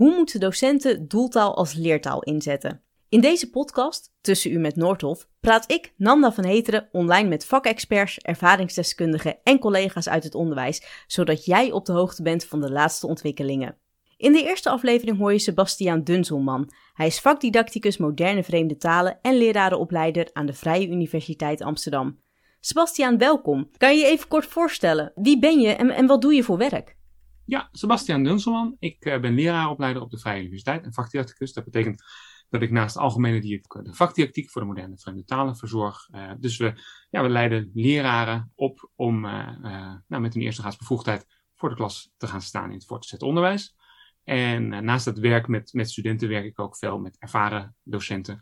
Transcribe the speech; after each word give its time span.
Hoe 0.00 0.14
moeten 0.16 0.40
docenten 0.40 1.08
doeltaal 1.08 1.56
als 1.56 1.74
leertaal 1.74 2.22
inzetten? 2.22 2.82
In 3.08 3.20
deze 3.20 3.50
podcast, 3.50 4.12
Tussen 4.20 4.52
U 4.52 4.58
met 4.58 4.76
Noordhof, 4.76 5.28
praat 5.40 5.72
ik, 5.72 5.92
Nanda 5.96 6.32
van 6.32 6.44
Heteren, 6.44 6.88
online 6.92 7.28
met 7.28 7.46
vakexperts, 7.46 8.18
ervaringsdeskundigen 8.18 9.38
en 9.42 9.58
collega's 9.58 10.08
uit 10.08 10.24
het 10.24 10.34
onderwijs, 10.34 11.04
zodat 11.06 11.44
jij 11.44 11.72
op 11.72 11.86
de 11.86 11.92
hoogte 11.92 12.22
bent 12.22 12.44
van 12.44 12.60
de 12.60 12.70
laatste 12.70 13.06
ontwikkelingen. 13.06 13.76
In 14.16 14.32
de 14.32 14.42
eerste 14.42 14.70
aflevering 14.70 15.18
hoor 15.18 15.32
je 15.32 15.38
Sebastiaan 15.38 16.04
Dunzelman. 16.04 16.72
Hij 16.94 17.06
is 17.06 17.20
vakdidacticus 17.20 17.96
moderne 17.96 18.44
vreemde 18.44 18.76
talen 18.76 19.18
en 19.22 19.36
lerarenopleider 19.36 20.30
aan 20.32 20.46
de 20.46 20.54
Vrije 20.54 20.88
Universiteit 20.88 21.62
Amsterdam. 21.62 22.20
Sebastiaan, 22.60 23.18
welkom. 23.18 23.70
Kan 23.76 23.94
je 23.96 23.98
je 23.98 24.10
even 24.10 24.28
kort 24.28 24.46
voorstellen? 24.46 25.12
Wie 25.14 25.38
ben 25.38 25.60
je 25.60 25.68
en, 25.68 25.90
en 25.90 26.06
wat 26.06 26.22
doe 26.22 26.34
je 26.34 26.42
voor 26.42 26.58
werk? 26.58 26.98
Ja, 27.50 27.68
Sebastian 27.72 28.24
Dunselman. 28.24 28.76
Ik 28.78 29.04
uh, 29.04 29.20
ben 29.20 29.34
leraaropleider 29.34 30.02
op 30.02 30.10
de 30.10 30.18
Vrije 30.18 30.40
Universiteit 30.40 30.84
en 30.84 30.92
vakdidacticus. 30.92 31.52
Dat 31.52 31.64
betekent 31.64 32.02
dat 32.48 32.62
ik 32.62 32.70
naast 32.70 32.96
algemene 32.96 33.40
didactiek 33.40 33.84
de 33.84 33.94
vakdidactiek 33.94 34.50
voor 34.50 34.60
de 34.60 34.66
moderne 34.66 34.98
vreemde 34.98 35.24
talen 35.24 35.56
verzorg. 35.56 36.08
Uh, 36.10 36.30
dus 36.38 36.56
we, 36.56 36.72
ja, 37.10 37.22
we 37.22 37.28
leiden 37.28 37.70
leraren 37.74 38.52
op 38.54 38.90
om 38.94 39.24
uh, 39.24 39.48
nou, 40.08 40.22
met 40.22 40.34
hun 40.34 40.42
eerste 40.42 40.74
bevoegdheid 40.78 41.26
voor 41.54 41.68
de 41.68 41.74
klas 41.74 42.12
te 42.16 42.26
gaan 42.26 42.42
staan 42.42 42.68
in 42.68 42.76
het 42.76 42.86
voortgezet 42.86 43.22
onderwijs. 43.22 43.76
En 44.24 44.84
naast 44.84 45.04
het 45.04 45.18
werk 45.18 45.48
met, 45.48 45.72
met 45.72 45.90
studenten 45.90 46.28
werk 46.28 46.44
ik 46.44 46.60
ook 46.60 46.76
veel 46.76 46.98
met 46.98 47.18
ervaren 47.18 47.76
docenten. 47.82 48.40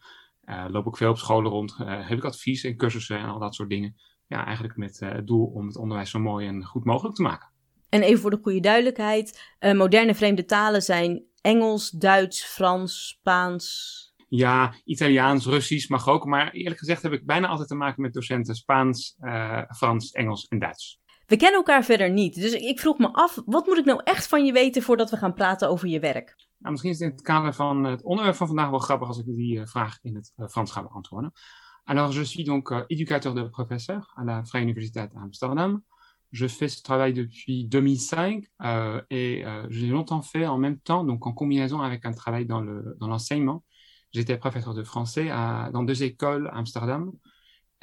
loop 0.69 0.87
ik 0.87 0.97
veel 0.97 1.11
op 1.11 1.19
scholen 1.19 1.51
rond, 1.51 1.77
heb 1.79 2.19
ik 2.19 2.25
advies 2.25 2.65
en 2.65 2.77
cursussen 2.77 3.19
en 3.19 3.29
al 3.29 3.39
dat 3.39 3.55
soort 3.55 3.69
dingen. 3.69 3.95
Ja, 4.27 4.45
eigenlijk 4.45 4.77
met 4.77 5.01
het 5.01 5.27
doel 5.27 5.47
om 5.47 5.67
het 5.67 5.77
onderwijs 5.77 6.11
zo 6.11 6.19
mooi 6.19 6.47
en 6.47 6.65
goed 6.65 6.85
mogelijk 6.85 7.15
te 7.15 7.23
maken. 7.23 7.57
En 7.89 8.03
even 8.03 8.21
voor 8.21 8.31
de 8.31 8.41
goede 8.43 8.61
duidelijkheid: 8.61 9.55
uh, 9.61 9.73
moderne 9.73 10.15
vreemde 10.15 10.45
talen 10.45 10.83
zijn 10.83 11.25
Engels, 11.41 11.91
Duits, 11.91 12.45
Frans, 12.45 13.09
Spaans. 13.09 13.97
Ja, 14.29 14.75
Italiaans, 14.85 15.47
Russisch 15.47 15.89
mag 15.89 16.09
ook. 16.09 16.25
Maar 16.25 16.51
eerlijk 16.51 16.79
gezegd 16.79 17.03
heb 17.03 17.13
ik 17.13 17.27
bijna 17.27 17.49
altijd 17.49 17.69
te 17.69 17.75
maken 17.75 18.03
met 18.03 18.13
docenten 18.13 18.55
Spaans, 18.55 19.17
uh, 19.21 19.63
Frans, 19.77 20.11
Engels 20.11 20.47
en 20.49 20.59
Duits. 20.59 21.01
We 21.27 21.37
kennen 21.37 21.57
elkaar 21.57 21.85
verder 21.85 22.11
niet. 22.11 22.35
Dus 22.35 22.53
ik 22.53 22.81
vroeg 22.81 22.99
me 22.99 23.13
af, 23.13 23.43
wat 23.47 23.67
moet 23.67 23.79
ik 23.79 23.85
nou 23.85 24.01
echt 24.05 24.27
van 24.27 24.45
je 24.45 24.53
weten 24.53 24.83
voordat 24.83 25.11
we 25.11 25.17
gaan 25.17 25.35
praten 25.35 25.69
over 25.69 25.89
je 25.89 26.01
werk? 26.01 26.35
Nou, 26.59 26.71
misschien 26.71 26.93
is 26.93 26.99
het 26.99 27.09
in 27.09 27.15
het 27.15 27.25
kader 27.25 27.55
van 27.55 27.85
het 27.85 28.03
onderwerp 28.03 28.37
van 28.37 28.47
vandaag 28.47 28.71
wel 28.71 28.79
grappig 28.79 29.09
als 29.09 29.19
ik 29.19 29.25
die 29.25 29.59
uh, 29.59 29.67
vraag 29.67 29.99
in 30.03 30.15
het 30.15 30.33
Frans 30.51 30.73
ga 30.73 30.83
beantwoorden. 30.83 31.33
Alors, 31.85 32.15
je 32.15 32.25
suis 32.25 32.45
donc 32.45 32.85
éducateur 32.87 33.35
de 33.35 33.49
professeur 33.49 34.13
à 34.19 34.25
la 34.25 34.45
Vrije 34.45 34.65
Universiteit 34.65 35.15
Amsterdam. 35.15 35.85
Je 36.33 36.47
fais 36.47 36.69
ce 36.69 36.83
travail 36.83 37.13
depuis 37.15 37.65
2005 37.65 38.45
euh, 38.63 39.01
et 39.11 39.45
euh, 39.47 39.67
j'ai 39.71 39.87
longtemps 39.87 40.23
fait 40.23 40.47
en 40.47 40.59
même 40.59 40.79
temps, 40.79 41.05
donc 41.05 41.27
en 41.27 41.33
combinaison 41.33 41.81
avec 41.81 42.05
un 42.05 42.13
travail 42.13 42.45
dans 42.47 42.61
l'enseignement. 42.61 43.53
Le, 43.55 43.59
dans 43.59 43.63
J'étais 44.13 44.39
professeur 44.39 44.75
de 44.75 44.83
français 44.83 45.29
à, 45.31 45.71
dans 45.73 45.83
deux 45.83 46.03
écoles 46.03 46.49
à 46.49 46.59
Amsterdam 46.59 47.13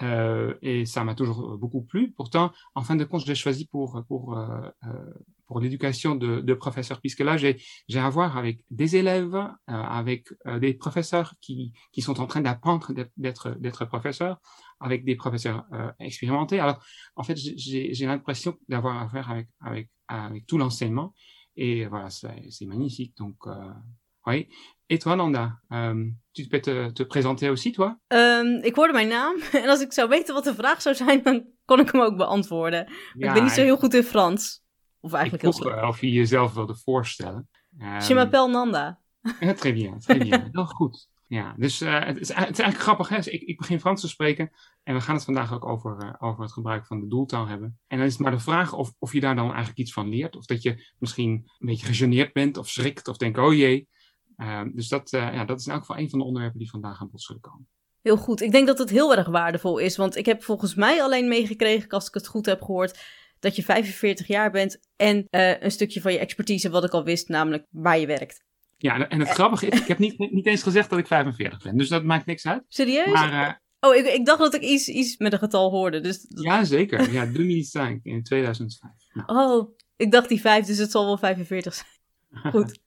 euh, 0.02 0.54
et 0.62 0.86
ça 0.86 1.04
m'a 1.04 1.16
toujours 1.16 1.58
beaucoup 1.58 1.82
plu. 1.82 2.12
Pourtant, 2.12 2.52
en 2.76 2.82
fin 2.82 2.96
de 2.96 3.04
compte, 3.04 3.22
je 3.22 3.28
l'ai 3.28 3.36
choisi 3.36 3.66
pour, 3.66 4.04
pour, 4.08 4.38
euh, 4.38 4.70
euh 4.86 5.14
pour 5.48 5.60
l'éducation 5.60 6.16
de, 6.16 6.42
de, 6.42 6.54
professeurs, 6.54 7.00
puisque 7.00 7.20
là, 7.20 7.38
j'ai 7.38 7.60
à 7.96 8.10
voir 8.10 8.38
avec 8.38 8.64
des 8.72 8.96
élèves, 8.96 9.36
euh, 9.36 9.48
avec 9.68 10.28
euh, 10.48 10.60
des 10.60 10.74
professeurs 10.74 11.34
qui, 11.42 11.74
qui 11.92 12.02
sont 12.02 12.20
en 12.20 12.28
train 12.28 12.42
d'apprendre 12.42 12.94
d'être 13.18 13.86
professeurs, 13.86 14.40
avec 14.80 15.06
des 15.06 15.16
professeurs 15.16 15.66
euh, 15.74 15.92
expérimentés. 16.00 16.60
Alors, 16.60 16.84
en 17.16 17.24
fait, 17.24 17.38
j'ai 17.38 18.06
l'impression 18.06 18.58
d'avoir 18.68 19.02
affaire 19.02 19.30
avec, 19.30 19.48
avec, 19.62 19.90
avec 20.08 20.46
tout 20.48 20.58
l'enseignement. 20.58 21.14
Et 21.56 21.86
voilà, 21.86 22.10
c'est 22.10 22.66
magnifique. 22.66 23.16
Donc, 23.18 23.38
oui. 24.26 24.48
Et 24.88 25.00
toi, 25.00 25.16
Nanda, 25.16 25.60
um, 25.70 26.18
tu 26.34 26.48
peux 26.48 26.62
te, 26.62 26.92
te 26.94 27.04
présenter 27.04 27.50
aussi, 27.50 27.72
toi? 27.72 27.96
Um, 28.08 28.62
ik 28.62 28.76
hoorde 28.76 28.94
mijn 28.94 29.08
naam 29.08 29.36
en 29.64 29.70
als 29.70 29.82
ik 29.82 29.94
zou 29.94 30.10
weten 30.10 30.34
wat 30.34 30.44
de 30.44 30.56
vraag 30.56 30.82
zou 30.82 30.96
zijn, 30.96 31.24
dan 31.24 31.46
kon 31.66 31.80
ik 31.80 31.92
hem 31.92 32.02
ook 32.02 32.18
beantwoorden. 32.18 32.92
Ja, 33.14 33.28
ik 33.28 33.34
ben 33.34 33.44
niet 33.44 33.52
zo 33.52 33.62
heel 33.62 33.78
goed 33.78 33.94
in 33.94 34.04
Frans. 34.04 34.64
Of 35.00 35.14
eigenlijk 35.14 35.44
ik 35.44 35.50
heel 35.54 35.62
slecht. 35.62 35.88
Of 35.88 36.02
je 36.02 36.12
jezelf 36.12 36.54
wilde 36.54 36.76
voorstellen. 36.76 37.50
Um, 37.80 38.00
Je 38.00 38.14
m'appelle 38.14 38.50
Nanda. 38.50 39.00
très 39.56 39.74
bien, 39.74 40.00
très 40.00 40.18
bien. 40.18 40.50
Heel 40.52 40.66
goed. 40.66 41.10
Ja, 41.28 41.54
dus 41.58 41.82
uh, 41.82 42.04
het, 42.04 42.20
is, 42.20 42.28
het, 42.28 42.50
is, 42.50 42.60
eigenlijk 42.60 42.78
grappig. 42.78 43.10
Hè? 43.10 43.16
Dus 43.16 43.28
ik, 43.28 43.42
ik, 43.42 43.58
begin 43.58 43.80
Frans 43.80 44.02
te 44.02 44.08
spreken 44.08 44.52
en 44.84 44.94
we 44.94 45.02
gaan 45.02 45.16
het 45.16 45.24
vandaag 45.24 45.54
ook 45.54 45.66
over, 45.66 46.04
uh, 46.04 46.30
over 46.30 46.44
het 46.44 46.54
gebruik 46.54 46.86
van 46.86 47.00
de 47.00 47.08
doeltaal 47.08 47.48
hebben. 47.48 47.80
En 47.88 47.98
dan 47.98 48.06
is 48.06 48.14
het 48.14 48.22
maar 48.22 48.32
de 48.32 48.40
vraag 48.40 48.74
of, 48.74 48.94
of 49.00 49.14
je 49.14 49.20
daar 49.20 49.36
dan 49.36 49.48
eigenlijk 49.48 49.78
iets 49.78 49.94
van 49.94 50.10
leert. 50.10 50.36
Of 50.36 50.46
dat 50.46 50.62
je 50.62 50.94
misschien 51.00 51.32
een 51.32 51.68
beetje 51.68 51.86
gegeneerd 51.86 52.34
bent 52.34 52.58
of 52.58 52.70
schrikt 52.70 53.08
of 53.08 53.18
denkt, 53.18 53.38
oh 53.38 53.54
jee. 53.54 53.88
Uh, 54.38 54.62
dus 54.74 54.88
dat, 54.88 55.10
ja, 55.10 55.46
dat 55.46 55.60
is 55.60 55.66
in 55.66 55.72
elk 55.72 55.82
geval 55.82 55.98
een 55.98 56.10
van 56.10 56.20
de 56.20 56.26
onderwerpen 56.26 56.60
die 56.60 56.70
vandaag 56.70 57.02
aan 57.02 57.10
bod 57.12 57.22
zullen 57.22 57.42
komen. 57.42 57.68
Heel 58.02 58.18
goed. 58.18 58.42
Ik 58.42 58.52
denk 58.52 58.68
dat 58.68 58.78
het 58.78 58.90
heel 58.90 59.16
erg 59.16 59.28
waardevol 59.28 59.78
is. 59.78 59.98
Want 59.98 60.16
ik 60.16 60.26
heb 60.26 60.44
volgens 60.44 60.76
mij 60.76 61.02
alleen 61.02 61.28
meegekregen, 61.28 61.90
als 61.90 62.08
ik 62.08 62.14
het 62.14 62.28
goed 62.28 62.46
heb 62.46 62.62
gehoord, 62.62 63.00
dat 63.40 63.56
je 63.56 63.64
45 63.64 64.28
jaar 64.28 64.52
bent 64.52 64.80
en 64.96 65.28
uh, 65.32 65.62
een 65.62 65.72
stukje 65.72 66.02
van 66.02 66.12
je 66.12 66.20
expertise, 66.20 66.70
wat 66.70 66.84
ik 66.84 66.92
al 66.92 67.04
wist, 67.04 67.30
namelijk 67.30 67.66
waar 67.70 68.00
je 68.00 68.06
werkt. 68.06 68.44
Ja, 68.78 69.08
en 69.08 69.20
het 69.20 69.30
grappige 69.30 69.68
is, 69.68 69.80
ik 69.80 69.88
heb 69.88 69.98
niet, 69.98 70.18
niet 70.32 70.46
eens 70.46 70.64
gezegd 70.64 70.90
dat 70.90 71.00
ik 71.00 71.08
45 71.08 71.64
ben, 71.64 71.78
dus 71.78 71.90
dat 71.90 72.04
maakt 72.04 72.26
niks 72.26 72.46
uit. 72.46 72.64
Serieus? 72.68 73.12
Maar, 73.12 73.34
uh, 73.34 73.54
oh, 73.90 73.96
ik, 73.96 74.06
ik, 74.06 74.26
dacht 74.26 74.40
dat 74.40 74.54
ik 74.54 74.62
iets, 74.62 74.88
iets 74.88 75.18
met 75.18 75.34
een 75.34 75.40
getal 75.40 75.72
hoorde. 75.72 76.00
Dus... 76.00 76.26
Ja, 76.30 76.64
zeker. 76.64 77.12
Ja, 77.12 77.32
2005, 77.32 78.00
in 78.04 78.24
2005. 78.24 78.92
Nou. 79.14 79.40
Oh, 79.40 79.76
ik 79.96 80.12
dacht 80.12 80.30
die 80.30 80.42
5, 80.42 80.66
dus 80.66 80.78
het 80.78 80.92
zal 80.92 81.06
wel 81.06 81.18
45 81.18 81.74
zijn. 81.74 81.88
Goed. 82.54 82.80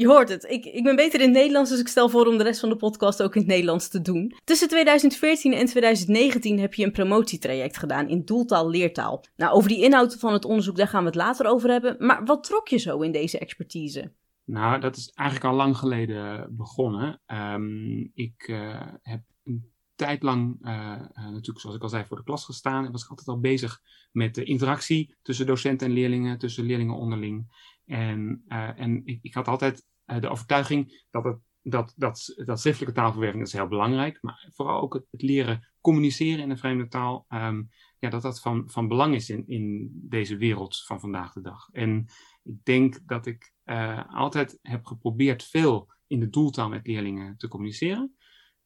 Je 0.00 0.06
hoort 0.06 0.28
het. 0.28 0.44
Ik, 0.44 0.64
ik 0.64 0.82
ben 0.82 0.96
beter 0.96 1.20
in 1.20 1.26
het 1.26 1.36
Nederlands, 1.36 1.70
dus 1.70 1.80
ik 1.80 1.88
stel 1.88 2.08
voor 2.08 2.26
om 2.26 2.38
de 2.38 2.44
rest 2.44 2.60
van 2.60 2.68
de 2.68 2.76
podcast 2.76 3.22
ook 3.22 3.34
in 3.34 3.40
het 3.40 3.50
Nederlands 3.50 3.88
te 3.88 4.02
doen. 4.02 4.34
Tussen 4.44 4.68
2014 4.68 5.52
en 5.52 5.66
2019 5.66 6.58
heb 6.58 6.74
je 6.74 6.84
een 6.84 6.92
promotietraject 6.92 7.76
gedaan 7.76 8.08
in 8.08 8.24
doeltaal 8.24 8.70
leertaal. 8.70 9.24
Nou, 9.36 9.52
over 9.52 9.68
die 9.68 9.82
inhoud 9.82 10.16
van 10.18 10.32
het 10.32 10.44
onderzoek, 10.44 10.76
daar 10.76 10.88
gaan 10.88 11.00
we 11.00 11.06
het 11.06 11.14
later 11.14 11.46
over 11.46 11.70
hebben. 11.70 11.96
Maar 11.98 12.24
wat 12.24 12.44
trok 12.44 12.68
je 12.68 12.78
zo 12.78 13.00
in 13.00 13.12
deze 13.12 13.38
expertise? 13.38 14.12
Nou, 14.44 14.80
dat 14.80 14.96
is 14.96 15.10
eigenlijk 15.10 15.50
al 15.50 15.56
lang 15.56 15.76
geleden 15.76 16.56
begonnen. 16.56 17.20
Um, 17.26 18.10
ik 18.14 18.48
uh, 18.48 18.82
heb 19.02 19.22
een 19.44 19.72
tijd 19.94 20.22
lang, 20.22 20.58
uh, 20.62 20.70
uh, 20.70 21.24
natuurlijk 21.24 21.60
zoals 21.60 21.76
ik 21.76 21.82
al 21.82 21.88
zei, 21.88 22.04
voor 22.04 22.16
de 22.16 22.24
klas 22.24 22.44
gestaan. 22.44 22.84
En 22.84 22.92
was 22.92 23.02
ik 23.02 23.10
altijd 23.10 23.28
al 23.28 23.40
bezig 23.40 23.80
met 24.12 24.34
de 24.34 24.44
interactie 24.44 25.14
tussen 25.22 25.46
docenten 25.46 25.86
en 25.86 25.92
leerlingen, 25.92 26.38
tussen 26.38 26.64
leerlingen 26.64 26.96
onderling. 26.96 27.68
En, 27.86 28.42
en 28.76 29.02
ik, 29.04 29.18
ik, 29.22 29.34
had 29.34 29.48
altijd 29.48 29.88
de 30.20 30.28
overtuiging 30.28 31.06
dat, 31.10 31.24
het, 31.24 31.38
dat, 31.62 31.94
dat, 31.96 32.42
dat 32.44 32.60
schriftelijke 32.60 32.94
taalverwerving 32.94 33.42
is 33.42 33.52
heel 33.52 33.68
belangrijk. 33.68 34.18
Maar 34.20 34.48
vooral 34.52 34.80
ook 34.80 34.94
het, 34.94 35.22
leren 35.22 35.68
communiceren 35.80 36.42
in 36.42 36.50
een 36.50 36.58
vreemde 36.58 36.88
taal. 36.88 37.26
Um, 37.28 37.68
ja, 37.98 38.10
dat 38.10 38.22
dat 38.22 38.40
van, 38.40 38.70
van 38.70 38.88
belang 38.88 39.14
is 39.14 39.30
in, 39.30 39.46
in 39.46 39.90
deze 39.92 40.36
wereld 40.36 40.82
van 40.84 41.00
vandaag 41.00 41.32
de 41.32 41.40
dag. 41.40 41.68
En 41.72 42.06
ik 42.42 42.64
denk 42.64 43.00
dat 43.06 43.26
ik 43.26 43.52
uh, 43.64 44.14
altijd 44.14 44.58
heb 44.62 44.84
geprobeerd 44.84 45.44
veel 45.44 45.92
in 46.06 46.20
de 46.20 46.28
doeltaal 46.28 46.68
met 46.68 46.86
leerlingen 46.86 47.36
te 47.36 47.48
communiceren. 47.48 48.14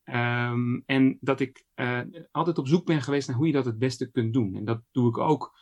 Um, 0.04 0.82
en 0.86 1.18
dat 1.20 1.40
ik 1.40 1.66
uh, 1.74 2.00
altijd 2.30 2.58
op 2.58 2.68
zoek 2.68 2.86
ben 2.86 3.02
geweest 3.02 3.28
naar 3.28 3.36
hoe 3.36 3.46
je 3.46 3.52
dat 3.52 3.64
het 3.64 3.78
beste 3.78 4.10
kunt 4.10 4.32
doen. 4.32 4.54
En 4.54 4.64
dat 4.64 4.82
doe 4.92 5.08
ik 5.08 5.18
ook 5.18 5.58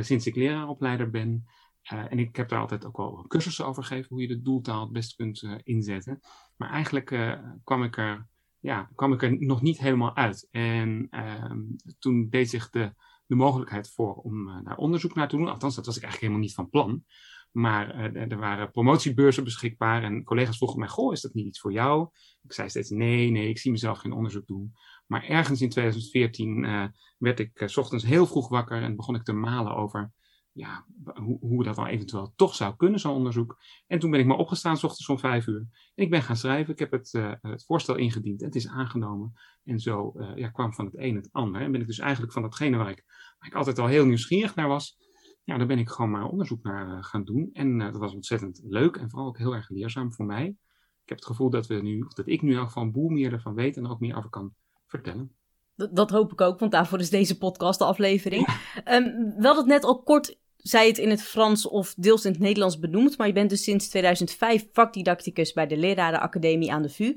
sinds 0.00 0.26
ik 0.26 0.36
leraaropleider 0.36 1.10
ben. 1.10 1.44
En 1.86 2.18
ik 2.18 2.36
heb 2.36 2.48
daar 2.48 2.60
altijd 2.60 2.84
ook 2.84 2.96
wel 2.96 3.24
cursussen 3.28 3.66
over 3.66 3.84
gegeven 3.84 4.08
hoe 4.08 4.20
je 4.20 4.28
de 4.28 4.42
doeltaal 4.42 4.80
het 4.80 4.92
beste 4.92 5.16
kunt 5.16 5.46
inzetten. 5.62 6.20
Maar 6.56 6.70
eigenlijk 6.70 7.38
kwam, 7.64 7.82
ik 7.82 7.96
er, 7.96 8.26
ja, 8.60 8.90
kwam 8.94 9.12
ik 9.12 9.22
er 9.22 9.38
nog 9.38 9.62
niet 9.62 9.78
helemaal 9.78 10.16
uit. 10.16 10.48
En 10.50 11.06
ehm, 11.10 11.60
toen 11.98 12.28
deed 12.30 12.50
zich 12.50 12.70
de, 12.70 12.94
de 13.26 13.34
mogelijkheid 13.34 13.90
voor 13.90 14.14
om 14.14 14.64
daar 14.64 14.76
onderzoek 14.76 15.14
naar 15.14 15.28
te 15.28 15.36
doen. 15.36 15.48
Althans, 15.48 15.74
dat 15.74 15.86
was 15.86 15.96
ik 15.96 16.02
eigenlijk 16.02 16.32
helemaal 16.32 16.48
niet 16.48 16.56
van 16.56 16.70
plan. 16.70 17.04
Maar 17.56 18.14
er 18.14 18.38
waren 18.38 18.70
promotiebeurzen 18.70 19.44
beschikbaar 19.44 20.02
en 20.02 20.24
collega's 20.24 20.56
vroegen 20.56 20.78
mij, 20.78 20.88
goh, 20.88 21.12
is 21.12 21.20
dat 21.20 21.34
niet 21.34 21.46
iets 21.46 21.60
voor 21.60 21.72
jou? 21.72 22.08
Ik 22.42 22.52
zei 22.52 22.68
steeds, 22.68 22.90
nee, 22.90 23.30
nee, 23.30 23.48
ik 23.48 23.58
zie 23.58 23.70
mezelf 23.70 23.98
geen 23.98 24.12
onderzoek 24.12 24.46
doen. 24.46 24.72
Maar 25.06 25.24
ergens 25.24 25.60
in 25.60 25.68
2014 25.68 26.64
uh, 26.64 26.84
werd 27.18 27.40
ik 27.40 27.60
uh, 27.60 27.68
ochtends 27.76 28.04
heel 28.04 28.26
vroeg 28.26 28.48
wakker 28.48 28.82
en 28.82 28.96
begon 28.96 29.14
ik 29.14 29.22
te 29.22 29.32
malen 29.32 29.74
over 29.74 30.12
ja, 30.56 30.86
hoe, 31.04 31.38
hoe 31.40 31.64
dat 31.64 31.76
dan 31.76 31.86
eventueel 31.86 32.32
toch 32.36 32.54
zou 32.54 32.76
kunnen, 32.76 33.00
zo'n 33.00 33.14
onderzoek. 33.14 33.58
En 33.86 33.98
toen 33.98 34.10
ben 34.10 34.20
ik 34.20 34.26
maar 34.26 34.36
opgestaan, 34.36 34.76
s 34.76 34.84
ochtends 34.84 35.08
om 35.08 35.18
vijf 35.18 35.46
uur. 35.46 35.66
En 35.94 36.04
ik 36.04 36.10
ben 36.10 36.22
gaan 36.22 36.36
schrijven, 36.36 36.72
ik 36.72 36.78
heb 36.78 36.90
het, 36.90 37.12
het 37.40 37.64
voorstel 37.64 37.96
ingediend 37.96 38.40
en 38.40 38.46
het 38.46 38.56
is 38.56 38.68
aangenomen. 38.68 39.32
En 39.64 39.78
zo 39.78 40.12
ja, 40.34 40.48
kwam 40.48 40.74
van 40.74 40.84
het 40.84 40.94
een 40.98 41.16
het 41.16 41.28
ander. 41.32 41.60
En 41.60 41.72
ben 41.72 41.80
ik 41.80 41.86
dus 41.86 41.98
eigenlijk 41.98 42.32
van 42.32 42.42
datgene 42.42 42.76
waar 42.76 42.90
ik, 42.90 43.04
waar 43.38 43.48
ik 43.48 43.54
altijd 43.54 43.78
al 43.78 43.86
heel 43.86 44.04
nieuwsgierig 44.04 44.54
naar 44.54 44.68
was, 44.68 44.96
ja, 45.46 45.56
daar 45.56 45.66
ben 45.66 45.78
ik 45.78 45.88
gewoon 45.88 46.10
maar 46.10 46.28
onderzoek 46.28 46.62
naar 46.62 46.88
uh, 46.88 47.02
gaan 47.02 47.24
doen. 47.24 47.50
En 47.52 47.78
dat 47.78 47.96
was 47.96 48.14
ontzettend 48.14 48.60
leuk 48.64 48.96
en 48.96 49.10
vooral 49.10 49.28
ook 49.28 49.38
heel 49.38 49.54
erg 49.54 49.68
leerzaam 49.68 50.12
voor 50.12 50.26
mij. 50.26 50.44
Ik 51.02 51.08
heb 51.08 51.18
het 51.18 51.26
gevoel 51.26 51.50
dat, 51.50 51.66
we 51.66 51.74
nu, 51.74 52.00
of 52.00 52.12
dat 52.12 52.28
ik 52.28 52.42
nu 52.42 52.58
ook 52.58 52.70
van 52.70 52.92
boel 52.92 53.08
meer 53.08 53.32
ervan 53.32 53.54
weet 53.54 53.76
en 53.76 53.84
er 53.84 53.90
ook 53.90 54.00
meer 54.00 54.16
over 54.16 54.30
kan 54.30 54.54
vertellen. 54.86 55.36
Dat, 55.74 55.96
dat 55.96 56.10
hoop 56.10 56.32
ik 56.32 56.40
ook, 56.40 56.58
want 56.58 56.72
daarvoor 56.72 56.98
is 56.98 57.10
deze 57.10 57.38
podcast 57.38 57.78
de 57.78 57.84
aflevering. 57.84 58.46
Ja. 58.46 58.96
Um, 58.96 59.04
we 59.36 59.46
hadden 59.46 59.56
het 59.56 59.66
net 59.66 59.84
al 59.84 60.02
kort 60.02 60.38
zij 60.68 60.86
het 60.86 60.98
in 60.98 61.10
het 61.10 61.22
Frans 61.22 61.68
of 61.68 61.94
deels 61.96 62.24
in 62.24 62.30
het 62.30 62.40
Nederlands 62.40 62.78
benoemd, 62.78 63.18
maar 63.18 63.26
je 63.26 63.32
bent 63.32 63.50
dus 63.50 63.62
sinds 63.62 63.88
2005 63.88 64.66
vakdidacticus 64.72 65.52
bij 65.52 65.66
de 65.66 65.76
Lerarenacademie 65.76 66.72
aan 66.72 66.82
de 66.82 66.88
VU. 66.88 67.16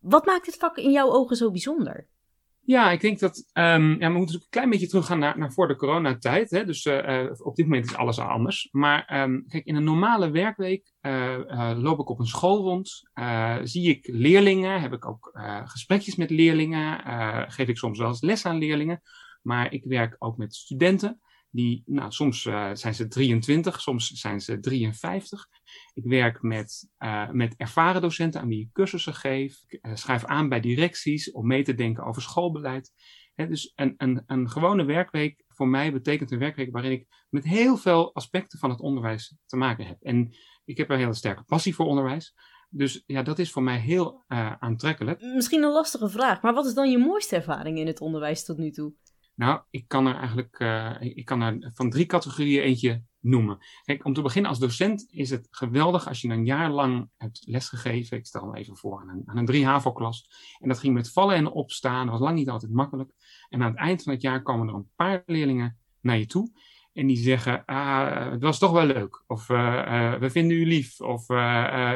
Wat 0.00 0.26
maakt 0.26 0.44
dit 0.44 0.56
vak 0.56 0.76
in 0.76 0.90
jouw 0.90 1.10
ogen 1.10 1.36
zo 1.36 1.50
bijzonder? 1.50 2.06
Ja, 2.60 2.90
ik 2.90 3.00
denk 3.00 3.18
dat 3.18 3.36
um, 3.52 4.00
ja, 4.00 4.12
we 4.12 4.18
moeten 4.18 4.34
een 4.34 4.46
klein 4.50 4.70
beetje 4.70 4.86
teruggaan 4.86 5.18
naar, 5.18 5.38
naar 5.38 5.52
voor 5.52 5.68
de 5.68 5.76
coronatijd. 5.76 6.50
Hè? 6.50 6.64
Dus 6.64 6.84
uh, 6.84 7.30
op 7.38 7.56
dit 7.56 7.66
moment 7.66 7.84
is 7.84 7.96
alles 7.96 8.18
anders. 8.18 8.68
Maar 8.70 9.22
um, 9.22 9.44
kijk, 9.48 9.64
in 9.64 9.76
een 9.76 9.84
normale 9.84 10.30
werkweek 10.30 10.92
uh, 11.02 11.72
loop 11.76 11.98
ik 11.98 12.08
op 12.08 12.18
een 12.18 12.26
school 12.26 12.62
rond, 12.62 13.10
zie 13.62 13.88
ik 13.88 14.08
leerlingen, 14.12 14.80
heb 14.80 14.92
ik 14.92 15.06
ook 15.06 15.30
gesprekjes 15.64 16.16
met 16.16 16.30
leerlingen, 16.30 17.00
geef 17.50 17.68
ik 17.68 17.76
soms 17.76 17.98
wel 17.98 18.08
eens 18.08 18.22
les 18.22 18.46
aan 18.46 18.58
leerlingen. 18.58 19.02
Maar 19.42 19.72
ik 19.72 19.84
werk 19.84 20.16
ook 20.18 20.36
met 20.36 20.54
studenten. 20.54 21.20
Die, 21.56 21.82
nou, 21.86 22.10
soms 22.10 22.44
uh, 22.44 22.70
zijn 22.72 22.94
ze 22.94 23.08
23, 23.08 23.80
soms 23.80 24.08
zijn 24.08 24.40
ze 24.40 24.60
53. 24.60 25.48
Ik 25.94 26.04
werk 26.04 26.42
met, 26.42 26.88
uh, 26.98 27.30
met 27.30 27.54
ervaren 27.56 28.00
docenten 28.00 28.40
aan 28.40 28.48
wie 28.48 28.60
ik 28.60 28.72
cursussen 28.72 29.14
geef. 29.14 29.62
Ik 29.66 29.86
uh, 29.86 29.94
schrijf 29.94 30.24
aan 30.24 30.48
bij 30.48 30.60
directies 30.60 31.30
om 31.30 31.46
mee 31.46 31.62
te 31.62 31.74
denken 31.74 32.04
over 32.04 32.22
schoolbeleid. 32.22 32.92
Dus 33.34 33.72
een, 33.74 33.94
een, 33.96 34.22
een 34.26 34.50
gewone 34.50 34.84
werkweek 34.84 35.44
voor 35.48 35.68
mij 35.68 35.92
betekent 35.92 36.30
een 36.30 36.38
werkweek 36.38 36.72
waarin 36.72 36.92
ik 36.92 37.06
met 37.28 37.44
heel 37.44 37.76
veel 37.76 38.14
aspecten 38.14 38.58
van 38.58 38.70
het 38.70 38.80
onderwijs 38.80 39.36
te 39.46 39.56
maken 39.56 39.86
heb. 39.86 40.02
En 40.02 40.36
ik 40.64 40.76
heb 40.76 40.90
een 40.90 40.98
hele 40.98 41.14
sterke 41.14 41.42
passie 41.42 41.74
voor 41.74 41.86
onderwijs. 41.86 42.34
Dus 42.68 43.02
ja, 43.06 43.22
dat 43.22 43.38
is 43.38 43.52
voor 43.52 43.62
mij 43.62 43.78
heel 43.78 44.24
aantrekkelijk. 44.58 45.20
Misschien 45.20 45.62
een 45.62 45.72
lastige 45.72 46.08
vraag, 46.08 46.42
maar 46.42 46.54
wat 46.54 46.66
is 46.66 46.74
dan 46.74 46.90
je 46.90 46.98
mooiste 46.98 47.36
ervaring 47.36 47.78
in 47.78 47.86
het 47.86 48.00
onderwijs 48.00 48.44
tot 48.44 48.58
nu 48.58 48.70
toe? 48.70 48.94
Nou, 49.36 49.60
ik 49.70 49.84
kan 49.88 50.06
er 50.06 50.14
eigenlijk 50.14 50.60
uh, 50.60 50.96
ik 51.00 51.24
kan 51.24 51.40
er 51.40 51.70
van 51.74 51.90
drie 51.90 52.06
categorieën 52.06 52.62
eentje 52.62 53.02
noemen. 53.20 53.58
Kijk, 53.84 54.04
om 54.04 54.14
te 54.14 54.22
beginnen 54.22 54.50
als 54.50 54.60
docent 54.60 55.06
is 55.10 55.30
het 55.30 55.48
geweldig 55.50 56.08
als 56.08 56.20
je 56.20 56.28
een 56.28 56.44
jaar 56.44 56.70
lang 56.70 57.08
hebt 57.16 57.42
lesgegeven. 57.46 58.16
Ik 58.16 58.26
stel 58.26 58.46
me 58.46 58.58
even 58.58 58.76
voor 58.76 59.00
aan 59.00 59.08
een, 59.08 59.22
aan 59.24 59.36
een 59.36 59.46
drie 59.46 59.66
HAVO-klas. 59.66 60.28
En 60.58 60.68
dat 60.68 60.78
ging 60.78 60.94
met 60.94 61.12
vallen 61.12 61.36
en 61.36 61.50
opstaan. 61.50 62.02
Dat 62.02 62.14
was 62.14 62.22
lang 62.22 62.36
niet 62.36 62.48
altijd 62.48 62.72
makkelijk. 62.72 63.12
En 63.48 63.62
aan 63.62 63.70
het 63.70 63.78
eind 63.78 64.02
van 64.02 64.12
het 64.12 64.22
jaar 64.22 64.42
komen 64.42 64.68
er 64.68 64.74
een 64.74 64.90
paar 64.96 65.22
leerlingen 65.26 65.78
naar 66.00 66.18
je 66.18 66.26
toe. 66.26 66.50
En 66.92 67.06
die 67.06 67.16
zeggen, 67.16 67.64
ah, 67.64 68.30
het 68.30 68.42
was 68.42 68.58
toch 68.58 68.72
wel 68.72 68.86
leuk. 68.86 69.24
Of 69.26 69.48
uh, 69.48 69.58
uh, 69.58 70.14
we 70.14 70.30
vinden 70.30 70.56
u 70.56 70.66
lief. 70.66 71.00
Of 71.00 71.28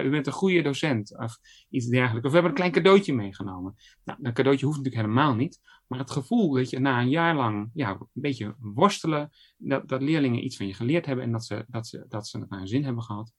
u 0.05 0.11
bent 0.11 0.27
een 0.27 0.33
goede 0.33 0.63
docent. 0.63 1.19
Of 1.19 1.39
iets 1.69 1.87
dergelijks. 1.87 2.27
Of 2.27 2.33
we 2.33 2.39
hebben 2.39 2.51
een 2.51 2.57
klein 2.57 2.73
cadeautje 2.73 3.15
meegenomen. 3.15 3.75
Nou, 4.05 4.19
een 4.23 4.33
cadeautje 4.33 4.67
hoeft 4.67 4.79
natuurlijk 4.79 5.07
helemaal 5.07 5.35
niet. 5.35 5.61
Maar 5.91 5.99
het 5.99 6.11
gevoel 6.11 6.53
dat 6.53 6.71
je 6.71 6.79
na 6.79 7.01
een 7.01 7.09
jaar 7.09 7.35
lang 7.35 7.71
ja, 7.75 7.91
een 7.91 8.09
beetje 8.13 8.55
worstelen, 8.59 9.31
dat, 9.57 9.89
dat 9.89 10.03
leerlingen 10.03 10.45
iets 10.45 10.57
van 10.57 10.67
je 10.67 10.75
geleerd 10.75 11.07
hebben 11.07 11.25
en 11.25 11.33
dat 11.33 11.45
ze, 11.45 11.65
dat 11.69 11.87
ze, 11.87 12.05
dat 12.09 12.29
ze 12.29 12.39
het 12.39 12.51
naar 12.51 12.59
hun 12.59 12.69
zin 12.69 12.85
hebben 12.85 13.03
gehad, 13.03 13.33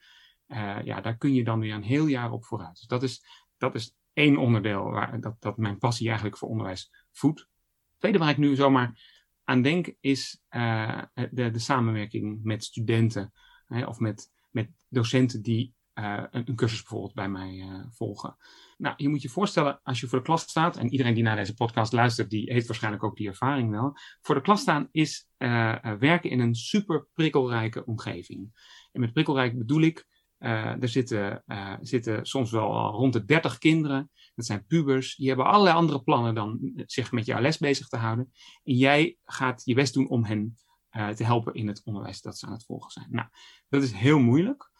uh, 0.47 0.83
ja, 0.83 1.01
daar 1.01 1.17
kun 1.17 1.33
je 1.33 1.43
dan 1.43 1.59
weer 1.59 1.73
een 1.73 1.83
heel 1.83 2.05
jaar 2.05 2.31
op 2.31 2.45
vooruit. 2.45 2.75
Dus 2.75 2.87
dat 2.87 3.03
is, 3.03 3.25
dat 3.57 3.75
is 3.75 3.95
één 4.13 4.37
onderdeel 4.37 4.83
waar, 4.83 5.21
dat, 5.21 5.35
dat 5.39 5.57
mijn 5.57 5.77
passie 5.77 6.07
eigenlijk 6.07 6.37
voor 6.37 6.49
onderwijs 6.49 6.91
voedt. 7.11 7.39
Het 7.39 7.99
tweede 7.99 8.17
waar 8.17 8.29
ik 8.29 8.37
nu 8.37 8.55
zomaar 8.55 9.01
aan 9.43 9.61
denk 9.61 9.93
is 9.99 10.41
uh, 10.49 11.01
de, 11.13 11.51
de 11.51 11.59
samenwerking 11.59 12.43
met 12.43 12.63
studenten 12.63 13.33
hè, 13.67 13.85
of 13.85 13.99
met, 13.99 14.31
met 14.49 14.69
docenten 14.89 15.41
die 15.41 15.73
uh, 15.99 16.23
een, 16.31 16.55
cursus 16.55 16.79
bijvoorbeeld 16.79 17.13
bij 17.13 17.29
mij 17.29 17.53
uh, 17.53 17.85
volgen. 17.89 18.37
Nou, 18.77 18.93
je 18.97 19.09
moet 19.09 19.21
je 19.21 19.29
voorstellen, 19.29 19.79
als 19.83 19.99
je 19.99 20.07
voor 20.07 20.17
de 20.17 20.23
klas 20.23 20.41
staat, 20.41 20.77
en 20.77 20.89
iedereen 20.89 21.13
die 21.13 21.23
naar 21.23 21.35
deze 21.35 21.53
podcast 21.53 21.91
luistert, 21.91 22.29
die 22.29 22.51
heeft 22.51 22.67
waarschijnlijk 22.67 23.03
ook 23.03 23.15
die 23.15 23.27
ervaring 23.27 23.71
wel. 23.71 23.97
Voor 24.21 24.35
de 24.35 24.41
klas 24.41 24.61
staan 24.61 24.87
is 24.91 25.27
uh, 25.37 25.75
werken 25.99 26.29
in 26.29 26.39
een 26.39 26.55
super 26.55 27.07
prikkelrijke 27.13 27.85
omgeving. 27.85 28.51
En 28.91 28.99
met 28.99 29.13
prikkelrijk 29.13 29.57
bedoel 29.57 29.81
ik, 29.81 30.09
er 30.37 30.89
zitten, 30.89 31.43
zitten 31.81 32.25
soms 32.25 32.51
wel 32.51 32.91
rond 32.91 33.13
de 33.13 33.25
30 33.25 33.57
kinderen. 33.57 34.11
Dat 34.35 34.45
zijn 34.45 34.65
pubers, 34.65 35.15
die 35.15 35.27
hebben 35.27 35.45
allerlei 35.45 35.75
andere 35.75 36.03
plannen 36.03 36.35
dan 36.35 36.73
zich 36.85 37.11
met 37.11 37.25
jouw 37.25 37.41
les 37.41 37.57
bezig 37.57 37.87
te 37.87 37.97
houden. 37.97 38.31
En 38.63 38.75
jij 38.75 39.17
gaat 39.23 39.61
je 39.65 39.73
best 39.73 39.93
doen 39.93 40.09
om 40.09 40.25
hen 40.25 40.55
te 40.91 41.23
helpen 41.23 41.53
in 41.53 41.67
het 41.67 41.81
onderwijs 41.83 42.21
dat 42.21 42.37
ze 42.37 42.45
aan 42.45 42.51
het 42.51 42.65
volgen 42.65 42.91
zijn. 42.91 43.07
Nou, 43.09 43.27
dat 43.69 43.83
is 43.83 43.91
heel 43.91 44.19
moeilijk. 44.19 44.70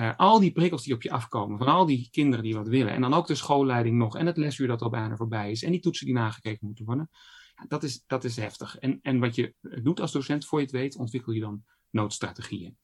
Uh, 0.00 0.16
al 0.16 0.40
die 0.40 0.52
prikkels 0.52 0.82
die 0.82 0.94
op 0.94 1.02
je 1.02 1.10
afkomen, 1.10 1.58
van 1.58 1.66
al 1.66 1.86
die 1.86 2.08
kinderen 2.10 2.44
die 2.44 2.54
wat 2.54 2.68
willen. 2.68 2.92
En 2.92 3.00
dan 3.00 3.14
ook 3.14 3.26
de 3.26 3.34
schoolleiding 3.34 3.96
nog. 3.96 4.16
En 4.16 4.26
het 4.26 4.36
lesuur 4.36 4.66
dat 4.66 4.82
al 4.82 4.90
bijna 4.90 5.16
voorbij 5.16 5.50
is. 5.50 5.62
En 5.62 5.70
die 5.70 5.80
toetsen 5.80 6.06
die 6.06 6.14
nagekeken 6.14 6.66
moeten 6.66 6.84
worden. 6.84 7.10
Ja, 7.54 7.64
dat, 7.68 7.82
is, 7.82 8.04
dat 8.06 8.24
is 8.24 8.36
heftig. 8.36 8.78
En, 8.78 8.98
en 9.02 9.18
wat 9.18 9.34
je 9.34 9.54
doet 9.60 10.00
als 10.00 10.12
docent, 10.12 10.46
voor 10.46 10.58
je 10.58 10.64
het 10.64 10.74
weet, 10.74 10.96
ontwikkel 10.96 11.32
je 11.32 11.40
dan 11.40 11.64
noodstrategieën. 11.90 12.76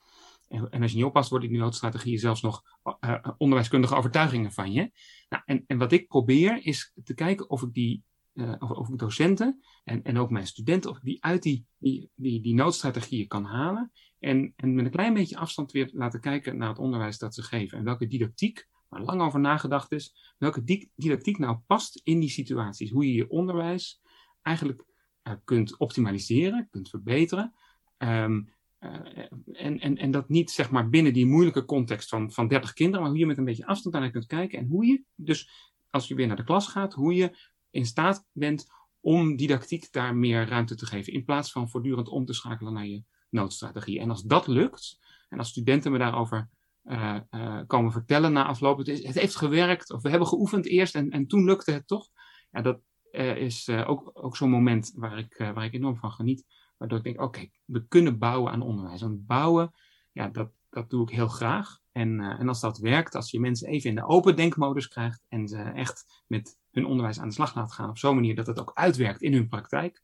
En, 0.49 0.71
en 0.71 0.83
als 0.83 0.91
je 0.91 0.97
niet 0.97 1.07
oppast, 1.07 1.31
worden 1.31 1.49
die 1.49 1.59
noodstrategieën 1.59 2.19
zelfs 2.19 2.43
nog 2.43 2.63
uh, 3.01 3.19
onderwijskundige 3.37 3.95
overtuigingen 3.95 4.53
van 4.53 4.73
je. 4.73 4.91
Nou, 5.29 5.43
en, 5.47 5.65
en 5.67 5.79
wat 5.79 5.93
ik 5.93 6.09
probeer 6.09 6.67
is 6.67 6.93
te 7.05 7.15
kijken 7.15 7.51
of 7.51 7.63
ik 7.63 7.73
die 7.73 8.05
uh, 8.37 8.55
of, 8.59 8.71
of 8.71 8.89
docenten 8.89 9.63
en, 9.85 10.03
en 10.03 10.19
ook 10.19 10.31
mijn 10.31 10.47
studenten, 10.47 10.91
of 10.91 11.01
die 11.01 11.25
uit 11.25 11.43
die, 11.43 11.67
die, 11.79 12.11
die, 12.15 12.41
die 12.41 12.55
noodstrategieën 12.55 13.27
kan 13.27 13.45
halen. 13.45 13.93
En, 14.19 14.53
en 14.57 14.75
met 14.75 14.85
een 14.85 14.91
klein 14.91 15.15
beetje 15.15 15.37
afstand 15.37 15.73
weer 15.73 15.91
laten 15.93 16.21
kijken 16.21 16.57
naar 16.57 16.69
het 16.69 16.79
onderwijs 16.79 17.19
dat 17.19 17.35
ze 17.35 17.43
geven. 17.43 17.79
En 17.79 17.85
welke 17.85 18.07
didactiek, 18.07 18.69
waar 18.89 19.03
lang 19.03 19.21
over 19.21 19.41
nagedacht 19.41 19.93
is, 19.93 20.35
welke 20.39 20.89
didactiek 20.95 21.39
nou 21.39 21.59
past 21.67 22.01
in 22.05 22.21
die 22.21 22.31
situaties. 22.31 22.91
Hoe 22.91 23.07
je 23.07 23.13
je 23.13 23.29
onderwijs 23.29 24.01
eigenlijk 24.43 24.85
uh, 25.23 25.35
kunt 25.45 25.77
optimaliseren, 25.77 26.69
kunt 26.71 26.89
verbeteren. 26.89 27.55
Um, 27.99 28.55
uh, 28.81 28.91
en, 29.53 29.81
en, 29.81 29.97
en 29.97 30.11
dat 30.11 30.29
niet 30.29 30.51
zeg 30.51 30.71
maar 30.71 30.89
binnen 30.89 31.13
die 31.13 31.27
moeilijke 31.27 31.65
context 31.65 32.09
van, 32.09 32.33
van 32.33 32.49
30 32.49 32.73
kinderen, 32.73 33.01
maar 33.01 33.11
hoe 33.11 33.19
je 33.21 33.27
met 33.27 33.39
een 33.39 33.45
beetje 33.45 33.67
afstand 33.67 33.95
naar 33.95 34.11
kunt 34.11 34.27
kijken. 34.27 34.59
En 34.59 34.67
hoe 34.67 34.87
je 34.87 35.03
dus, 35.15 35.71
als 35.91 36.09
je 36.09 36.15
weer 36.15 36.27
naar 36.27 36.37
de 36.37 36.45
klas 36.45 36.67
gaat, 36.67 36.95
hoe 36.95 37.15
je 37.15 37.55
in 37.71 37.87
staat 37.87 38.25
bent 38.33 38.67
om 39.01 39.37
didactiek 39.37 39.93
daar 39.93 40.17
meer 40.17 40.49
ruimte 40.49 40.75
te 40.75 40.87
geven. 40.87 41.13
In 41.13 41.25
plaats 41.25 41.53
van 41.53 41.69
voortdurend 41.69 42.09
om 42.09 42.25
te 42.25 42.33
schakelen 42.33 42.73
naar 42.73 42.87
je 42.87 43.03
noodstrategie. 43.31 44.01
En 44.01 44.11
als 44.11 44.23
dat 44.23 44.47
lukt, 44.47 44.99
en 45.29 45.39
als 45.39 45.49
studenten 45.49 45.93
me 45.93 45.99
daarover 45.99 46.49
uh, 46.85 47.17
uh, 47.31 47.61
komen 47.67 47.93
vertellen 47.93 48.33
na 48.33 48.47
afloop, 48.47 48.79
het, 48.79 48.89
is, 48.89 49.07
het, 49.07 49.15
heeft 49.15 49.37
gewerkt, 49.37 49.93
of 49.93 50.03
we 50.03 50.09
hebben 50.09 50.29
geoefend 50.29 50.67
eerst 50.67 50.95
en, 50.95 51.11
en 51.11 51.27
toen 51.27 51.45
lukte 51.45 51.73
het 51.73 51.87
toch. 51.87 52.09
Ja, 52.51 52.63
dat 52.63 52.81
uh, 53.13 53.37
is 53.37 53.69
ook, 53.69 54.11
ook 54.13 54.37
zo'n 54.37 54.51
moment 54.51 54.93
waar 54.95 55.19
ik, 55.19 55.37
waar 55.37 55.65
ik 55.65 55.73
enorm 55.73 55.97
van 55.97 56.13
geniet. 56.13 56.45
Waardoor 56.77 56.99
ik 56.99 57.05
denk, 57.05 57.21
oké, 57.21 57.49
we 57.65 57.87
kunnen 57.89 58.19
bouwen 58.19 58.53
aan 58.53 58.63
onderwijs. 58.63 59.01
Want 59.01 59.27
bouwen, 59.27 59.75
ja, 60.13 60.29
dat, 60.29 60.51
dat 60.71 60.91
doe 60.91 61.03
ik 61.03 61.15
heel 61.15 61.29
graag. 61.29 61.79
En, 61.93 62.21
en 62.21 62.49
als 62.49 62.61
dat 62.61 62.79
werkt, 62.79 63.15
als 63.15 63.31
je 63.31 63.41
mensen 63.41 63.69
even 63.69 63.91
in 63.91 63.97
de 63.97 64.07
open 64.07 64.37
denkmodus 64.37 64.89
krijgt 64.89 65.25
en 65.29 65.49
ze 65.49 65.59
echt 65.59 66.23
met 66.27 66.59
hun 66.77 66.87
onderwijs 66.87 67.21
aan 67.21 67.29
de 67.29 67.35
slag 67.35 67.55
laat 67.55 67.73
gaan 67.73 67.89
op 67.89 67.99
zo'n 67.99 68.15
manier 68.15 68.35
dat 68.35 68.47
het 68.47 68.61
ook 68.61 68.71
uitwerkt 68.75 69.23
in 69.23 69.33
hun 69.33 69.49
praktijk, 69.49 70.03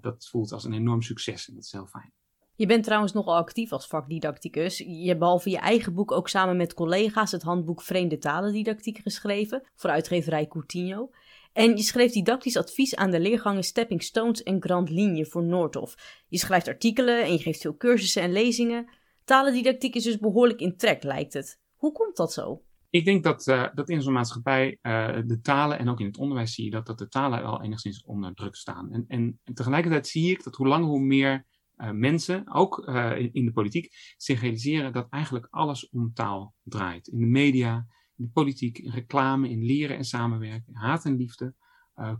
dat 0.00 0.28
voelt 0.28 0.52
als 0.52 0.64
een 0.64 0.72
enorm 0.72 1.02
succes 1.02 1.48
en 1.48 1.54
dat 1.54 1.64
is 1.64 1.72
heel 1.72 1.86
fijn. 1.86 2.12
Je 2.54 2.66
bent 2.66 2.84
trouwens 2.84 3.12
nogal 3.12 3.36
actief 3.36 3.72
als 3.72 3.86
vakdidacticus. 3.86 4.78
Je 4.78 5.06
hebt 5.06 5.18
behalve 5.18 5.50
je 5.50 5.58
eigen 5.58 5.94
boek 5.94 6.12
ook 6.12 6.28
samen 6.28 6.56
met 6.56 6.74
collega's 6.74 7.32
het 7.32 7.42
handboek 7.42 7.82
Vreemde 7.82 8.18
Talendidactiek 8.18 8.98
geschreven 8.98 9.62
voor 9.74 9.90
uitgeverij 9.90 10.46
Coutinho. 10.46 11.10
En 11.52 11.76
je 11.76 11.82
schreef 11.82 12.12
didactisch 12.12 12.56
advies 12.56 12.96
aan 12.96 13.10
de 13.10 13.20
leergangen 13.20 13.64
Stepping 13.64 14.02
Stones 14.02 14.42
en 14.42 14.62
Grand 14.62 14.90
Ligne 14.90 15.26
voor 15.26 15.44
Noordhof. 15.44 16.22
Je 16.28 16.38
schrijft 16.38 16.68
artikelen 16.68 17.24
en 17.24 17.32
je 17.32 17.38
geeft 17.38 17.60
veel 17.60 17.76
cursussen 17.76 18.22
en 18.22 18.32
lezingen. 18.32 18.88
Talendidactiek 19.24 19.94
is 19.94 20.04
dus 20.04 20.18
behoorlijk 20.18 20.60
in 20.60 20.76
trek, 20.76 21.02
lijkt 21.02 21.32
het. 21.32 21.60
Hoe 21.74 21.92
komt 21.92 22.16
dat 22.16 22.32
zo? 22.32 22.62
Ik 22.96 23.04
denk 23.04 23.22
dat, 23.22 23.46
uh, 23.46 23.66
dat 23.74 23.88
in 23.88 24.02
zo'n 24.02 24.12
maatschappij 24.12 24.78
uh, 24.82 25.16
de 25.26 25.40
talen 25.40 25.78
en 25.78 25.88
ook 25.88 26.00
in 26.00 26.06
het 26.06 26.16
onderwijs 26.16 26.54
zie 26.54 26.64
je 26.64 26.70
dat, 26.70 26.86
dat 26.86 26.98
de 26.98 27.08
talen 27.08 27.42
wel 27.42 27.62
enigszins 27.62 28.04
onder 28.04 28.34
druk 28.34 28.54
staan. 28.54 28.92
En, 28.92 29.04
en, 29.08 29.40
tegelijkertijd 29.54 30.06
zie 30.06 30.30
ik 30.30 30.44
dat 30.44 30.54
hoe 30.54 30.66
langer 30.66 30.88
hoe 30.88 31.00
meer 31.00 31.44
uh, 31.76 31.90
mensen, 31.90 32.52
ook 32.52 32.78
in, 33.16 33.32
in, 33.32 33.44
de 33.44 33.52
politiek, 33.52 34.14
zich 34.16 34.40
realiseren 34.40 34.92
dat 34.92 35.08
eigenlijk 35.08 35.46
alles 35.50 35.88
om 35.88 36.12
taal 36.14 36.54
draait. 36.62 37.08
In 37.08 37.18
de 37.18 37.26
media, 37.26 37.74
in 38.16 38.24
de 38.24 38.30
politiek, 38.30 38.78
in 38.78 38.90
reclame, 38.90 39.48
in 39.48 39.64
leren 39.64 39.96
en 39.96 40.04
samenwerken, 40.04 40.74
haat 40.74 41.04
en 41.04 41.16
liefde, 41.16 41.54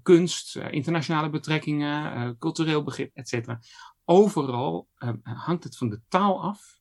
kunst, 0.03 0.57
internationale 0.57 1.31
betrekkingen, 1.31 2.39
cultureel 2.39 2.83
begrip, 2.83 3.11
etc. 3.15 3.49
Overal 4.05 4.89
hangt 5.23 5.65
het 5.65 5.77
van 5.77 5.89
de 5.89 6.01
taal 6.09 6.43
af 6.43 6.81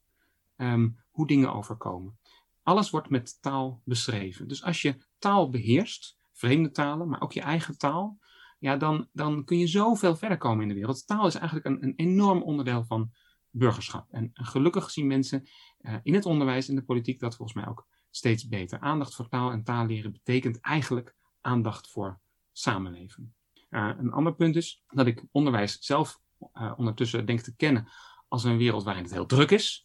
um, 0.57 1.03
hoe 1.11 1.27
dingen 1.27 1.53
overkomen. 1.53 2.17
Alles 2.65 2.89
wordt 2.89 3.09
met 3.09 3.41
taal 3.41 3.81
beschreven. 3.83 4.47
Dus 4.47 4.63
als 4.63 4.81
je 4.81 4.97
taal 5.17 5.49
beheerst, 5.49 6.17
vreemde 6.31 6.71
talen, 6.71 7.09
maar 7.09 7.21
ook 7.21 7.33
je 7.33 7.41
eigen 7.41 7.77
taal, 7.77 8.19
ja, 8.59 8.77
dan, 8.77 9.07
dan 9.11 9.43
kun 9.43 9.57
je 9.57 9.67
zoveel 9.67 10.15
verder 10.15 10.37
komen 10.37 10.61
in 10.61 10.67
de 10.67 10.73
wereld. 10.73 11.07
Taal 11.07 11.27
is 11.27 11.35
eigenlijk 11.35 11.65
een, 11.65 11.83
een 11.83 11.93
enorm 11.95 12.43
onderdeel 12.43 12.83
van 12.85 13.11
burgerschap. 13.49 14.07
En 14.11 14.29
gelukkig 14.33 14.91
zien 14.91 15.07
mensen 15.07 15.47
uh, 15.81 15.95
in 16.03 16.13
het 16.13 16.25
onderwijs 16.25 16.69
en 16.69 16.75
de 16.75 16.83
politiek 16.83 17.19
dat 17.19 17.35
volgens 17.35 17.57
mij 17.57 17.67
ook 17.67 17.87
steeds 18.09 18.47
beter. 18.47 18.79
Aandacht 18.79 19.15
voor 19.15 19.27
taal 19.27 19.51
en 19.51 19.63
taalleren 19.63 20.11
betekent 20.11 20.59
eigenlijk 20.59 21.15
aandacht 21.41 21.89
voor 21.89 22.19
samenleven. 22.51 23.35
Uh, 23.69 23.91
een 23.97 24.11
ander 24.11 24.35
punt 24.35 24.55
is 24.55 24.83
dat 24.87 25.07
ik 25.07 25.23
onderwijs 25.31 25.77
zelf 25.79 26.19
uh, 26.53 26.73
ondertussen 26.77 27.25
denk 27.25 27.39
te 27.39 27.55
kennen 27.55 27.87
als 28.27 28.43
een 28.43 28.57
wereld 28.57 28.83
waarin 28.83 29.03
het 29.03 29.13
heel 29.13 29.25
druk 29.25 29.51
is. 29.51 29.84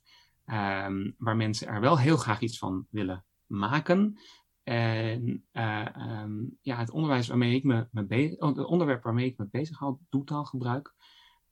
Ehm, 0.50 1.10
waar 1.18 1.36
mensen 1.36 1.68
er 1.68 1.80
wel 1.80 1.98
heel 1.98 2.16
graag 2.16 2.40
iets 2.40 2.58
van 2.58 2.86
willen 2.90 3.24
maken. 3.46 4.18
En 4.62 5.44
uh, 5.52 5.86
um, 6.22 6.58
ja, 6.60 6.76
het 6.76 6.90
onderwijs 6.90 7.28
waarmee 7.28 7.54
ik 7.54 7.64
me, 7.64 7.88
me 7.90 8.36
het 8.38 8.64
onderwerp 8.64 9.02
waarmee 9.02 9.26
ik 9.26 9.38
me 9.38 9.48
bezighoud, 9.50 9.98
doeltaalgebruik, 10.08 10.94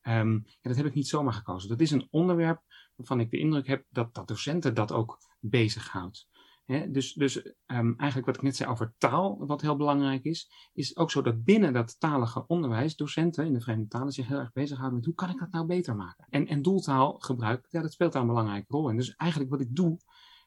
um, 0.02 0.42
ja, 0.44 0.68
dat 0.68 0.76
heb 0.76 0.86
ik 0.86 0.94
niet 0.94 1.08
zomaar 1.08 1.32
gekozen. 1.32 1.68
Dat 1.68 1.80
is 1.80 1.90
een 1.90 2.08
onderwerp 2.10 2.62
waarvan 2.96 3.20
ik 3.20 3.30
de 3.30 3.38
indruk 3.38 3.66
heb 3.66 3.84
dat, 3.88 4.14
dat 4.14 4.28
docenten 4.28 4.74
dat 4.74 4.92
ook 4.92 5.18
bezighoudt. 5.40 6.28
Dus 6.68 7.12
dus 7.12 7.36
um, 7.66 7.94
eigenlijk 7.96 8.26
wat 8.26 8.36
ik 8.36 8.42
net 8.42 8.56
zei 8.56 8.70
over 8.70 8.94
taal, 8.98 9.46
wat 9.46 9.60
heel 9.60 9.76
belangrijk 9.76 10.24
is, 10.24 10.50
is 10.72 10.96
ook 10.96 11.10
zo 11.10 11.22
dat 11.22 11.44
binnen 11.44 11.72
dat 11.72 12.00
talige 12.00 12.46
onderwijs 12.46 12.96
docenten 12.96 13.46
in 13.46 13.52
de 13.52 13.60
vreemde 13.60 13.88
talen 13.88 14.12
zich 14.12 14.28
heel 14.28 14.38
erg 14.38 14.52
bezighouden 14.52 14.96
met 14.96 15.06
hoe 15.06 15.14
kan 15.14 15.30
ik 15.30 15.38
dat 15.38 15.50
nou 15.50 15.66
beter 15.66 15.96
maken. 15.96 16.26
En, 16.30 16.46
en 16.46 16.62
doeltaalgebruik, 16.62 17.66
ja, 17.70 17.82
dat 17.82 17.92
speelt 17.92 18.12
daar 18.12 18.22
een 18.22 18.28
belangrijke 18.28 18.66
rol 18.68 18.88
in. 18.88 18.96
Dus 18.96 19.14
eigenlijk 19.14 19.50
wat 19.50 19.60
ik 19.60 19.76
doe, 19.76 19.98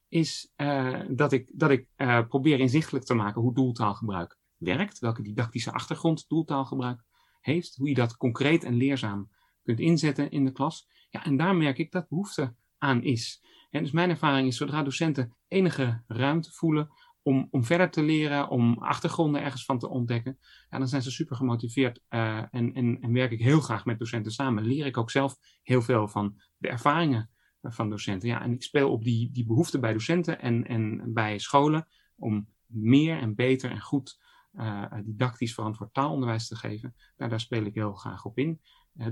is 0.07 0.51
uh, 0.57 1.01
dat 1.09 1.31
ik, 1.31 1.51
dat 1.53 1.69
ik 1.69 1.87
uh, 1.97 2.27
probeer 2.27 2.59
inzichtelijk 2.59 3.05
te 3.05 3.13
maken 3.13 3.41
hoe 3.41 3.53
doeltaalgebruik 3.53 4.37
werkt, 4.57 4.99
welke 4.99 5.21
didactische 5.21 5.71
achtergrond 5.71 6.25
doeltaalgebruik 6.27 7.03
heeft, 7.39 7.75
hoe 7.75 7.87
je 7.87 7.93
dat 7.93 8.17
concreet 8.17 8.63
en 8.63 8.75
leerzaam 8.75 9.29
kunt 9.63 9.79
inzetten 9.79 10.31
in 10.31 10.45
de 10.45 10.51
klas. 10.51 10.87
Ja, 11.09 11.25
en 11.25 11.37
daar 11.37 11.55
merk 11.55 11.77
ik 11.77 11.91
dat 11.91 12.07
behoefte 12.07 12.55
aan 12.77 13.03
is. 13.03 13.43
En 13.71 13.83
dus 13.83 13.91
mijn 13.91 14.09
ervaring 14.09 14.47
is, 14.47 14.57
zodra 14.57 14.83
docenten 14.83 15.35
enige 15.47 16.03
ruimte 16.07 16.51
voelen 16.51 16.89
om, 17.21 17.47
om 17.51 17.63
verder 17.63 17.89
te 17.89 18.03
leren, 18.03 18.49
om 18.49 18.77
achtergronden 18.77 19.41
ergens 19.41 19.65
van 19.65 19.79
te 19.79 19.89
ontdekken, 19.89 20.39
dan 20.69 20.87
zijn 20.87 21.01
ze 21.01 21.11
super 21.11 21.35
gemotiveerd 21.35 22.01
uh, 22.09 22.37
en, 22.37 22.73
en, 22.73 23.01
en 23.01 23.13
werk 23.13 23.31
ik 23.31 23.41
heel 23.41 23.59
graag 23.59 23.85
met 23.85 23.99
docenten 23.99 24.31
samen. 24.31 24.63
Leer 24.63 24.85
ik 24.85 24.97
ook 24.97 25.11
zelf 25.11 25.37
heel 25.63 25.81
veel 25.81 26.07
van 26.07 26.41
de 26.57 26.67
ervaringen 26.67 27.29
van 27.61 27.89
docenten. 27.89 28.29
Ja, 28.29 28.41
en 28.41 28.51
ik 28.51 28.63
speel 28.63 28.91
op 28.91 29.03
die, 29.03 29.31
die 29.31 29.45
behoefte 29.45 29.79
bij 29.79 29.93
docenten 29.93 30.41
en, 30.41 30.67
en 30.67 31.13
bij 31.13 31.39
scholen 31.39 31.87
om 32.15 32.47
meer 32.65 33.17
en 33.17 33.35
beter 33.35 33.71
en 33.71 33.81
goed 33.81 34.19
uh, 34.53 34.93
didactisch 35.03 35.53
verantwoord 35.53 35.93
taalonderwijs 35.93 36.47
te 36.47 36.55
geven. 36.55 36.95
Nou, 37.17 37.29
daar 37.29 37.39
speel 37.39 37.63
ik 37.63 37.73
heel 37.73 37.93
graag 37.93 38.25
op 38.25 38.37
in. 38.37 38.61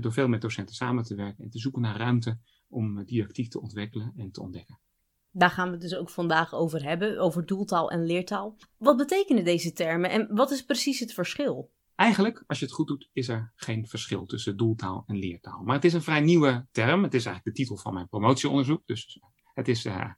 Door 0.00 0.12
veel 0.12 0.28
met 0.28 0.40
docenten 0.40 0.74
samen 0.74 1.04
te 1.04 1.14
werken 1.14 1.44
en 1.44 1.50
te 1.50 1.58
zoeken 1.58 1.82
naar 1.82 1.96
ruimte 1.96 2.38
om 2.70 3.04
didactiek 3.04 3.50
te 3.50 3.60
ontwikkelen 3.60 4.12
en 4.16 4.30
te 4.30 4.42
ontdekken. 4.42 4.78
Daar 5.32 5.50
gaan 5.50 5.66
we 5.66 5.72
het 5.72 5.80
dus 5.80 5.94
ook 5.94 6.10
vandaag 6.10 6.54
over 6.54 6.82
hebben, 6.82 7.18
over 7.18 7.46
doeltaal 7.46 7.90
en 7.90 8.06
leertaal. 8.06 8.56
Wat 8.76 8.96
betekenen 8.96 9.44
deze 9.44 9.72
termen 9.72 10.10
en 10.10 10.34
wat 10.34 10.50
is 10.50 10.64
precies 10.64 11.00
het 11.00 11.12
verschil? 11.12 11.70
Eigenlijk, 11.94 12.44
als 12.46 12.58
je 12.58 12.64
het 12.64 12.74
goed 12.74 12.86
doet, 12.86 13.08
is 13.12 13.28
er 13.28 13.52
geen 13.54 13.86
verschil 13.86 14.26
tussen 14.26 14.56
doeltaal 14.56 15.04
en 15.06 15.18
leertaal. 15.18 15.62
Maar 15.62 15.74
het 15.74 15.84
is 15.84 15.92
een 15.92 16.02
vrij 16.02 16.20
nieuwe 16.20 16.66
term. 16.70 17.02
Het 17.02 17.14
is 17.14 17.24
eigenlijk 17.24 17.56
de 17.56 17.62
titel 17.62 17.76
van 17.76 17.94
mijn 17.94 18.08
promotieonderzoek. 18.08 18.82
Dus 18.86 19.20
het 19.54 19.68
is 19.68 19.84
uh, 19.84 20.10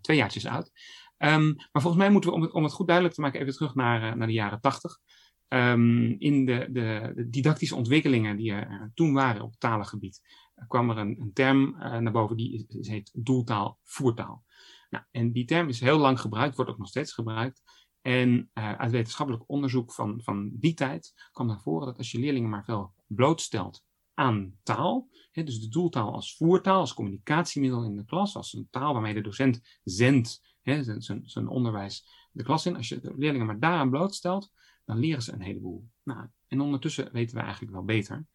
twee 0.00 0.16
jaartjes 0.16 0.46
oud. 0.46 0.70
Um, 1.18 1.54
maar 1.72 1.82
volgens 1.82 2.02
mij 2.02 2.10
moeten 2.10 2.30
we, 2.30 2.36
om 2.36 2.42
het, 2.42 2.52
om 2.52 2.62
het, 2.62 2.72
goed 2.72 2.86
duidelijk 2.86 3.16
te 3.16 3.22
maken, 3.22 3.40
even 3.40 3.52
terug 3.52 3.74
naar, 3.74 4.02
uh, 4.02 4.14
naar 4.14 4.26
de 4.26 4.32
jaren 4.32 4.60
tachtig. 4.60 4.98
Um, 5.48 6.20
in 6.20 6.44
de, 6.44 6.68
de, 6.70 7.12
de, 7.14 7.28
didactische 7.28 7.74
ontwikkelingen 7.74 8.36
die 8.36 8.52
er 8.52 8.70
uh, 8.70 8.82
toen 8.94 9.12
waren 9.12 9.42
op 9.42 9.54
talengebied, 9.58 10.20
kwam 10.68 10.90
er 10.90 10.98
een, 10.98 11.30
term 11.32 11.76
naar 11.78 12.12
boven 12.12 12.36
die 12.36 12.66
is, 12.68 12.88
heet 12.88 13.10
doeltaal, 13.14 13.78
voertaal. 13.82 14.44
Nou, 14.90 15.04
en 15.10 15.32
die 15.32 15.44
term 15.44 15.68
is 15.68 15.80
heel 15.80 15.98
lang 15.98 16.20
gebruikt, 16.20 16.56
wordt 16.56 16.70
ook 16.70 16.78
nog 16.78 16.88
steeds 16.88 17.12
gebruikt. 17.12 17.62
En 18.00 18.50
uh, 18.54 18.72
uit 18.72 18.90
wetenschappelijk 18.90 19.44
onderzoek 19.46 19.92
van, 19.92 20.20
van 20.22 20.50
die 20.52 20.74
tijd 20.74 21.28
kwam 21.32 21.46
naar 21.46 21.60
voren 21.60 21.86
dat 21.86 21.98
als 21.98 22.10
je 22.10 22.18
leerlingen 22.18 22.50
maar 22.50 22.64
veel 22.64 22.94
blootstelt 23.06 23.84
aan 24.14 24.58
taal, 24.62 25.08
hè, 25.32 25.44
dus 25.44 25.60
de 25.60 25.68
doeltaal 25.68 26.12
als 26.12 26.36
voertaal, 26.36 26.80
als 26.80 26.94
communicatiemiddel 26.94 27.84
in 27.84 27.96
de 27.96 28.04
klas, 28.04 28.36
als 28.36 28.52
een 28.52 28.68
taal 28.70 28.92
waarmee 28.92 29.14
de 29.14 29.20
docent 29.20 29.78
zendt 29.84 30.40
zijn 31.24 31.48
onderwijs 31.48 32.26
de 32.36 32.42
klas 32.42 32.66
in, 32.66 32.76
als 32.76 32.88
je 32.88 33.00
de 33.00 33.12
leerlingen 33.16 33.46
maar 33.46 33.58
daaraan 33.58 33.90
blootstelt, 33.90 34.50
dan 34.84 34.98
leren 34.98 35.22
ze 35.22 35.32
een 35.32 35.40
heleboel. 35.40 35.88
Nou, 36.02 36.26
en 36.48 36.60
ondertussen 36.60 37.12
weten 37.12 37.36
we 37.36 37.42
eigenlijk 37.42 37.72
wel 37.72 37.84
beter. 37.84 38.26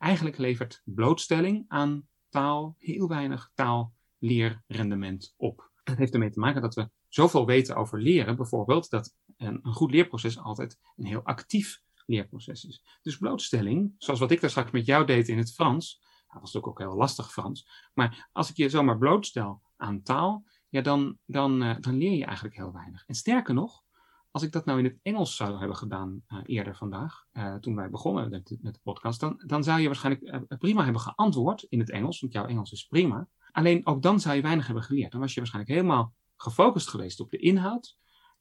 Eigenlijk 0.00 0.38
levert 0.38 0.82
blootstelling 0.84 1.64
aan 1.68 2.08
taal 2.28 2.74
heel 2.78 3.08
weinig 3.08 3.50
taalleerrendement 3.54 5.34
op. 5.36 5.70
Dat 5.84 5.96
heeft 5.96 6.12
ermee 6.12 6.30
te 6.30 6.38
maken 6.38 6.62
dat 6.62 6.74
we 6.74 6.90
zoveel 7.08 7.46
weten 7.46 7.76
over 7.76 8.00
leren, 8.00 8.36
bijvoorbeeld, 8.36 8.90
dat 8.90 9.14
een, 9.36 9.58
een 9.62 9.72
goed 9.72 9.90
leerproces 9.90 10.38
altijd 10.38 10.78
een 10.96 11.04
heel 11.06 11.22
actief 11.22 11.82
leerproces 12.06 12.64
is. 12.64 12.84
Dus 13.02 13.16
blootstelling, 13.16 13.94
zoals 13.98 14.20
wat 14.20 14.30
ik 14.30 14.40
daar 14.40 14.50
straks 14.50 14.70
met 14.70 14.86
jou 14.86 15.06
deed 15.06 15.28
in 15.28 15.38
het 15.38 15.52
Frans, 15.52 15.98
dat 16.00 16.40
was 16.40 16.52
natuurlijk 16.52 16.66
ook 16.66 16.88
heel 16.88 16.98
lastig 16.98 17.32
Frans, 17.32 17.88
maar 17.94 18.28
als 18.32 18.50
ik 18.50 18.56
je 18.56 18.68
zomaar 18.68 18.98
blootstel 18.98 19.62
aan 19.76 20.02
taal, 20.02 20.44
ja, 20.68 20.80
dan, 20.80 21.18
dan, 21.24 21.62
uh, 21.62 21.76
dan 21.80 21.96
leer 21.96 22.16
je 22.16 22.24
eigenlijk 22.24 22.56
heel 22.56 22.72
weinig. 22.72 23.04
En 23.06 23.14
sterker 23.14 23.54
nog, 23.54 23.82
als 24.30 24.42
ik 24.42 24.52
dat 24.52 24.64
nou 24.64 24.78
in 24.78 24.84
het 24.84 24.98
Engels 25.02 25.36
zou 25.36 25.58
hebben 25.58 25.76
gedaan 25.76 26.22
uh, 26.28 26.38
eerder 26.44 26.76
vandaag, 26.76 27.26
uh, 27.32 27.54
toen 27.54 27.76
wij 27.76 27.90
begonnen 27.90 28.30
met, 28.30 28.56
met 28.60 28.74
de 28.74 28.80
podcast, 28.82 29.20
dan, 29.20 29.42
dan 29.46 29.64
zou 29.64 29.80
je 29.80 29.86
waarschijnlijk 29.86 30.58
prima 30.58 30.84
hebben 30.84 31.02
geantwoord 31.02 31.62
in 31.62 31.78
het 31.78 31.90
Engels, 31.90 32.20
want 32.20 32.32
jouw 32.32 32.46
Engels 32.46 32.72
is 32.72 32.86
prima. 32.86 33.28
Alleen 33.52 33.86
ook 33.86 34.02
dan 34.02 34.20
zou 34.20 34.36
je 34.36 34.42
weinig 34.42 34.66
hebben 34.66 34.84
geleerd. 34.84 35.12
Dan 35.12 35.20
was 35.20 35.34
je 35.34 35.40
waarschijnlijk 35.40 35.74
helemaal 35.74 36.14
gefocust 36.36 36.88
geweest 36.88 37.20
op 37.20 37.30
de 37.30 37.36
inhoud. 37.36 37.98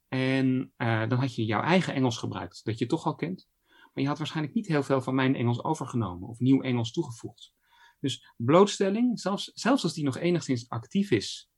En 0.08 0.74
dan 0.78 1.14
had 1.14 1.36
je 1.36 1.46
jouw 1.46 1.62
eigen 1.62 1.94
Engels 1.94 2.18
gebruikt, 2.18 2.66
dat 2.66 2.78
je 2.78 2.86
toch 2.86 3.06
al 3.06 3.16
kent. 3.16 3.50
Maar 3.68 4.04
je 4.04 4.08
had 4.08 4.18
waarschijnlijk 4.18 4.56
niet 4.56 4.68
heel 4.68 4.84
veel 4.84 5.02
van 5.02 5.16
mijn 5.16 5.36
Engels 5.36 5.64
overgenomen 5.64 6.30
of 6.30 6.40
nieuw 6.40 6.62
Engels 6.62 6.92
toegevoegd. 6.92 7.54
Dus 8.00 8.34
blootstelling, 8.38 9.20
zelfs, 9.20 9.52
zelfs 9.54 9.84
als 9.84 9.94
die 9.94 10.04
nog 10.04 10.18
enigszins 10.18 10.70
actief 10.70 11.12
is 11.12 11.50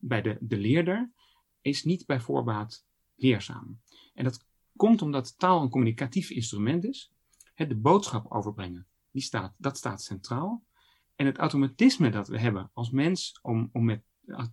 bij 0.00 0.22
de, 0.22 0.36
de 0.40 0.58
leerder, 0.58 1.12
is 1.60 1.84
niet 1.84 2.06
bij 2.06 2.20
voorbaat 2.20 2.84
leerzaam. 3.22 3.80
En 4.14 4.24
dat 4.24 4.46
komt 4.76 5.02
omdat 5.02 5.38
taal 5.38 5.62
een 5.62 5.70
communicatief 5.70 6.30
instrument 6.30 6.84
is. 6.84 7.12
De 7.54 7.76
boodschap 7.76 8.32
overbrengen, 8.32 8.86
die 9.10 9.22
staat, 9.22 9.54
dat 9.58 9.76
staat 9.76 10.02
centraal. 10.02 10.64
En 11.14 11.26
het 11.26 11.38
automatisme 11.38 12.10
dat 12.10 12.28
we 12.28 12.38
hebben 12.38 12.70
als 12.72 12.90
mens 12.90 13.38
om, 13.42 13.68
om 13.72 13.84
met 13.84 14.02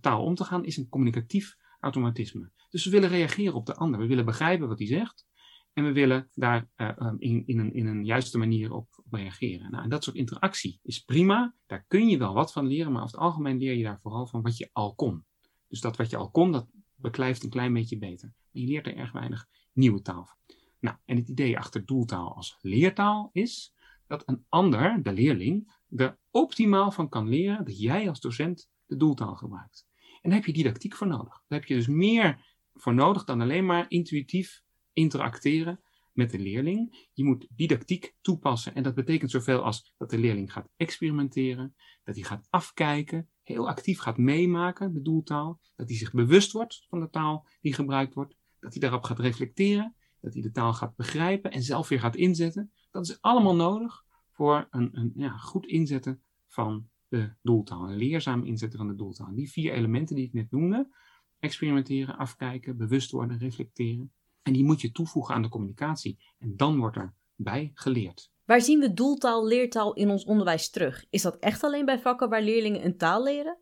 taal 0.00 0.24
om 0.24 0.34
te 0.34 0.44
gaan, 0.44 0.64
is 0.64 0.76
een 0.76 0.88
communicatief 0.88 1.56
automatisme. 1.80 2.50
Dus 2.70 2.84
we 2.84 2.90
willen 2.90 3.08
reageren 3.08 3.54
op 3.54 3.66
de 3.66 3.74
ander. 3.74 4.00
We 4.00 4.06
willen 4.06 4.24
begrijpen 4.24 4.68
wat 4.68 4.78
hij 4.78 4.86
zegt. 4.86 5.26
En 5.72 5.84
we 5.84 5.92
willen 5.92 6.28
daar 6.34 6.68
uh, 6.76 7.12
in, 7.18 7.42
in, 7.46 7.58
een, 7.58 7.74
in 7.74 7.86
een 7.86 8.04
juiste 8.04 8.38
manier 8.38 8.72
op, 8.72 9.02
op 9.04 9.12
reageren. 9.12 9.70
Nou, 9.70 9.84
en 9.84 9.90
dat 9.90 10.04
soort 10.04 10.16
interactie 10.16 10.80
is 10.82 11.04
prima. 11.04 11.54
Daar 11.66 11.84
kun 11.88 12.08
je 12.08 12.18
wel 12.18 12.34
wat 12.34 12.52
van 12.52 12.66
leren, 12.66 12.92
maar 12.92 13.02
over 13.02 13.14
het 13.14 13.24
algemeen 13.24 13.58
leer 13.58 13.74
je 13.74 13.82
daar 13.82 14.00
vooral 14.00 14.26
van 14.26 14.42
wat 14.42 14.56
je 14.56 14.70
al 14.72 14.94
kon. 14.94 15.24
Dus 15.68 15.80
dat 15.80 15.96
wat 15.96 16.10
je 16.10 16.16
al 16.16 16.30
kon, 16.30 16.52
dat 16.52 16.66
beklijft 17.00 17.42
een 17.42 17.50
klein 17.50 17.72
beetje 17.72 17.98
beter. 17.98 18.28
Maar 18.28 18.62
je 18.62 18.66
leert 18.66 18.86
er 18.86 18.96
erg 18.96 19.12
weinig 19.12 19.48
nieuwe 19.72 20.02
taal 20.02 20.24
van. 20.24 20.56
Nou, 20.80 20.96
en 21.04 21.16
het 21.16 21.28
idee 21.28 21.58
achter 21.58 21.86
doeltaal 21.86 22.34
als 22.34 22.58
leertaal 22.60 23.30
is 23.32 23.74
dat 24.06 24.22
een 24.26 24.44
ander, 24.48 25.02
de 25.02 25.12
leerling, 25.12 25.72
er 25.96 26.18
optimaal 26.30 26.90
van 26.90 27.08
kan 27.08 27.28
leren 27.28 27.64
dat 27.64 27.80
jij 27.80 28.08
als 28.08 28.20
docent 28.20 28.70
de 28.86 28.96
doeltaal 28.96 29.34
gebruikt. 29.34 29.86
En 30.20 30.30
daar 30.30 30.38
heb 30.38 30.46
je 30.46 30.52
didactiek 30.52 30.94
voor 30.94 31.06
nodig. 31.06 31.42
Daar 31.48 31.58
heb 31.58 31.68
je 31.68 31.74
dus 31.74 31.86
meer 31.86 32.56
voor 32.74 32.94
nodig 32.94 33.24
dan 33.24 33.40
alleen 33.40 33.66
maar 33.66 33.86
intuïtief 33.88 34.62
interacteren 34.92 35.80
met 36.12 36.30
de 36.30 36.38
leerling. 36.38 37.08
Je 37.12 37.24
moet 37.24 37.46
didactiek 37.54 38.14
toepassen. 38.20 38.74
En 38.74 38.82
dat 38.82 38.94
betekent 38.94 39.30
zoveel 39.30 39.62
als 39.62 39.94
dat 39.96 40.10
de 40.10 40.18
leerling 40.18 40.52
gaat 40.52 40.68
experimenteren, 40.76 41.74
dat 42.04 42.14
hij 42.14 42.24
gaat 42.24 42.46
afkijken, 42.50 43.28
heel 43.50 43.68
actief 43.68 43.98
gaat 43.98 44.18
meemaken, 44.18 44.92
de 44.92 45.02
doeltaal, 45.02 45.60
dat 45.76 45.88
hij 45.88 45.98
zich 45.98 46.12
bewust 46.12 46.52
wordt 46.52 46.86
van 46.88 47.00
de 47.00 47.10
taal 47.10 47.46
die 47.60 47.72
gebruikt 47.72 48.14
wordt, 48.14 48.36
dat 48.60 48.72
hij 48.72 48.80
daarop 48.80 49.02
gaat 49.02 49.18
reflecteren, 49.18 49.94
dat 50.20 50.32
hij 50.32 50.42
de 50.42 50.50
taal 50.50 50.72
gaat 50.72 50.96
begrijpen 50.96 51.50
en 51.50 51.62
zelf 51.62 51.88
weer 51.88 52.00
gaat 52.00 52.16
inzetten. 52.16 52.72
Dat 52.90 53.08
is 53.08 53.20
allemaal 53.20 53.56
nodig 53.56 54.04
voor 54.30 54.66
een, 54.70 54.88
een 54.92 55.12
ja, 55.14 55.36
goed 55.36 55.66
inzetten 55.66 56.22
van 56.46 56.88
de 57.08 57.32
doeltaal. 57.42 57.88
Een 57.88 57.96
leerzaam 57.96 58.44
inzetten 58.44 58.78
van 58.78 58.88
de 58.88 58.94
doeltaal. 58.94 59.34
Die 59.34 59.50
vier 59.50 59.72
elementen 59.72 60.16
die 60.16 60.24
ik 60.24 60.32
net 60.32 60.50
noemde, 60.50 60.94
experimenteren, 61.38 62.16
afkijken, 62.16 62.76
bewust 62.76 63.10
worden, 63.10 63.38
reflecteren. 63.38 64.12
En 64.42 64.52
die 64.52 64.64
moet 64.64 64.80
je 64.80 64.92
toevoegen 64.92 65.34
aan 65.34 65.42
de 65.42 65.48
communicatie. 65.48 66.18
En 66.38 66.56
dan 66.56 66.78
wordt 66.78 66.96
er 66.96 67.14
bij 67.34 67.70
geleerd. 67.74 68.29
Waar 68.50 68.60
zien 68.60 68.80
we 68.80 68.92
doeltaal, 68.92 69.46
leertaal 69.46 69.92
in 69.92 70.10
ons 70.10 70.24
onderwijs 70.24 70.70
terug? 70.70 71.04
Is 71.10 71.22
dat 71.22 71.38
echt 71.38 71.64
alleen 71.64 71.84
bij 71.84 71.98
vakken 71.98 72.28
waar 72.28 72.42
leerlingen 72.42 72.84
een 72.84 72.96
taal 72.96 73.22
leren? 73.22 73.58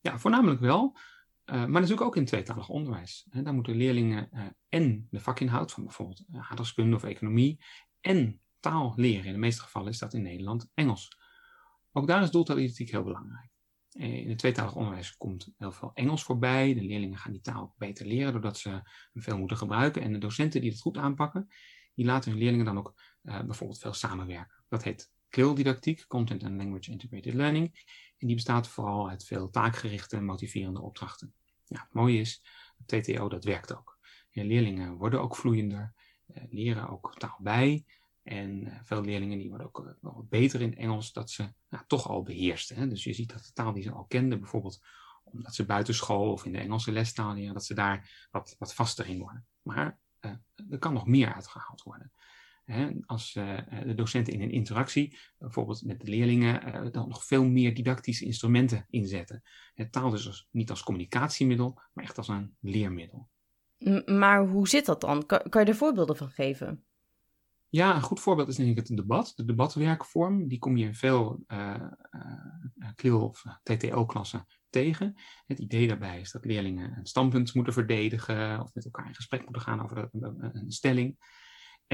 Ja, 0.00 0.18
voornamelijk 0.18 0.60
wel. 0.60 0.96
Uh, 1.46 1.54
maar 1.54 1.68
natuurlijk 1.68 2.00
ook 2.00 2.16
in 2.16 2.24
tweetalig 2.24 2.68
onderwijs. 2.68 3.26
He, 3.30 3.42
daar 3.42 3.54
moeten 3.54 3.76
leerlingen 3.76 4.28
uh, 4.32 4.40
en 4.68 5.06
de 5.10 5.20
vakinhoud 5.20 5.72
van 5.72 5.84
bijvoorbeeld 5.84 6.24
uh, 6.32 6.50
aardrijkskunde 6.50 6.96
of 6.96 7.04
economie 7.04 7.64
en 8.00 8.40
taal 8.60 8.92
leren. 8.96 9.24
In 9.24 9.32
de 9.32 9.38
meeste 9.38 9.62
gevallen 9.62 9.90
is 9.90 9.98
dat 9.98 10.14
in 10.14 10.22
Nederland 10.22 10.70
Engels. 10.74 11.18
Ook 11.92 12.06
daar 12.06 12.22
is 12.22 12.30
doeltaaldidactiek 12.30 12.90
heel 12.90 13.04
belangrijk. 13.04 13.50
Eh, 13.90 14.14
in 14.14 14.28
het 14.28 14.38
tweetalig 14.38 14.74
onderwijs 14.74 15.16
komt 15.16 15.52
heel 15.58 15.72
veel 15.72 15.90
Engels 15.94 16.22
voorbij. 16.22 16.74
De 16.74 16.82
leerlingen 16.82 17.18
gaan 17.18 17.32
die 17.32 17.40
taal 17.40 17.74
beter 17.78 18.06
leren 18.06 18.32
doordat 18.32 18.58
ze 18.58 18.68
hem 18.68 19.22
veel 19.22 19.38
moeten 19.38 19.56
gebruiken. 19.56 20.02
En 20.02 20.12
de 20.12 20.18
docenten 20.18 20.60
die 20.60 20.70
het 20.70 20.80
goed 20.80 20.96
aanpakken, 20.96 21.48
die 21.94 22.04
laten 22.04 22.30
hun 22.30 22.40
leerlingen 22.40 22.64
dan 22.64 22.78
ook 22.78 22.94
uh, 23.24 23.40
bijvoorbeeld 23.40 23.78
veel 23.78 23.92
samenwerken. 23.92 24.64
Dat 24.68 24.82
heet 24.82 25.12
CLIL-didactiek, 25.28 26.06
Content 26.06 26.42
and 26.42 26.56
Language 26.56 26.90
Integrated 26.90 27.34
Learning. 27.34 27.72
En 28.18 28.26
die 28.26 28.34
bestaat 28.36 28.68
vooral 28.68 29.08
uit 29.08 29.24
veel 29.24 29.50
taakgerichte 29.50 30.16
en 30.16 30.24
motiverende 30.24 30.80
opdrachten. 30.80 31.34
Ja, 31.64 31.80
het 31.80 31.92
mooie 31.94 32.20
is, 32.20 32.42
TTO 32.86 33.28
dat 33.28 33.44
werkt 33.44 33.76
ook. 33.76 33.98
leerlingen 34.30 34.94
worden 34.94 35.20
ook 35.20 35.36
vloeiender, 35.36 35.94
leren 36.50 36.88
ook 36.88 37.14
taal 37.18 37.38
bij. 37.40 37.84
En 38.22 38.80
veel 38.84 39.00
leerlingen 39.02 39.38
die 39.38 39.48
worden 39.48 39.66
ook 39.66 39.96
wel 40.00 40.26
beter 40.28 40.60
in 40.60 40.76
Engels, 40.76 41.12
dat 41.12 41.30
ze 41.30 41.52
toch 41.86 42.08
al 42.08 42.22
beheersten. 42.22 42.76
Hè? 42.76 42.88
Dus 42.88 43.04
je 43.04 43.12
ziet 43.12 43.32
dat 43.32 43.44
de 43.44 43.52
taal 43.52 43.72
die 43.72 43.82
ze 43.82 43.92
al 43.92 44.04
kenden, 44.04 44.40
bijvoorbeeld 44.40 44.80
omdat 45.24 45.54
ze 45.54 45.64
buitenschool 45.64 46.32
of 46.32 46.44
in 46.44 46.52
de 46.52 46.58
Engelse 46.58 46.92
lesstaal 46.92 47.34
leren, 47.34 47.54
dat 47.54 47.64
ze 47.64 47.74
daar 47.74 48.28
wat, 48.30 48.56
wat 48.58 48.74
vaster 48.74 49.06
in 49.06 49.18
worden. 49.18 49.46
Maar 49.62 49.98
er 50.70 50.78
kan 50.78 50.92
nog 50.92 51.06
meer 51.06 51.34
uitgehaald 51.34 51.82
worden. 51.82 52.12
Als 53.06 53.34
uh, 53.34 53.58
de 53.84 53.94
docenten 53.94 54.32
in 54.32 54.42
een 54.42 54.50
interactie, 54.50 55.18
bijvoorbeeld 55.38 55.84
met 55.84 56.00
de 56.00 56.06
leerlingen, 56.06 56.68
uh, 56.68 56.92
dan 56.92 57.08
nog 57.08 57.24
veel 57.24 57.44
meer 57.44 57.74
didactische 57.74 58.24
instrumenten 58.24 58.86
inzetten. 58.88 59.42
Het 59.74 59.92
taal 59.92 60.10
dus 60.10 60.26
als, 60.26 60.48
niet 60.50 60.70
als 60.70 60.82
communicatiemiddel, 60.82 61.80
maar 61.92 62.04
echt 62.04 62.18
als 62.18 62.28
een 62.28 62.56
leermiddel. 62.60 63.28
Maar 64.06 64.46
hoe 64.46 64.68
zit 64.68 64.86
dat 64.86 65.00
dan? 65.00 65.26
Kan, 65.26 65.42
kan 65.48 65.64
je 65.64 65.68
er 65.68 65.76
voorbeelden 65.76 66.16
van 66.16 66.30
geven? 66.30 66.84
Ja, 67.68 67.94
een 67.94 68.02
goed 68.02 68.20
voorbeeld 68.20 68.48
is 68.48 68.56
denk 68.56 68.70
ik 68.70 68.76
het 68.76 68.96
debat. 68.96 69.32
De 69.36 69.44
debatwerkvorm, 69.44 70.48
die 70.48 70.58
kom 70.58 70.76
je 70.76 70.84
in 70.84 70.94
veel 70.94 71.44
uh, 71.48 71.82
uh, 73.02 73.22
of 73.22 73.44
TTO-klassen 73.62 74.46
tegen. 74.70 75.14
Het 75.46 75.58
idee 75.58 75.88
daarbij 75.88 76.20
is 76.20 76.30
dat 76.30 76.44
leerlingen 76.44 76.96
een 76.98 77.06
standpunt 77.06 77.54
moeten 77.54 77.72
verdedigen 77.72 78.60
of 78.60 78.74
met 78.74 78.84
elkaar 78.84 79.06
in 79.06 79.14
gesprek 79.14 79.42
moeten 79.42 79.62
gaan 79.62 79.82
over 79.82 80.08
een, 80.12 80.56
een 80.56 80.72
stelling. 80.72 81.16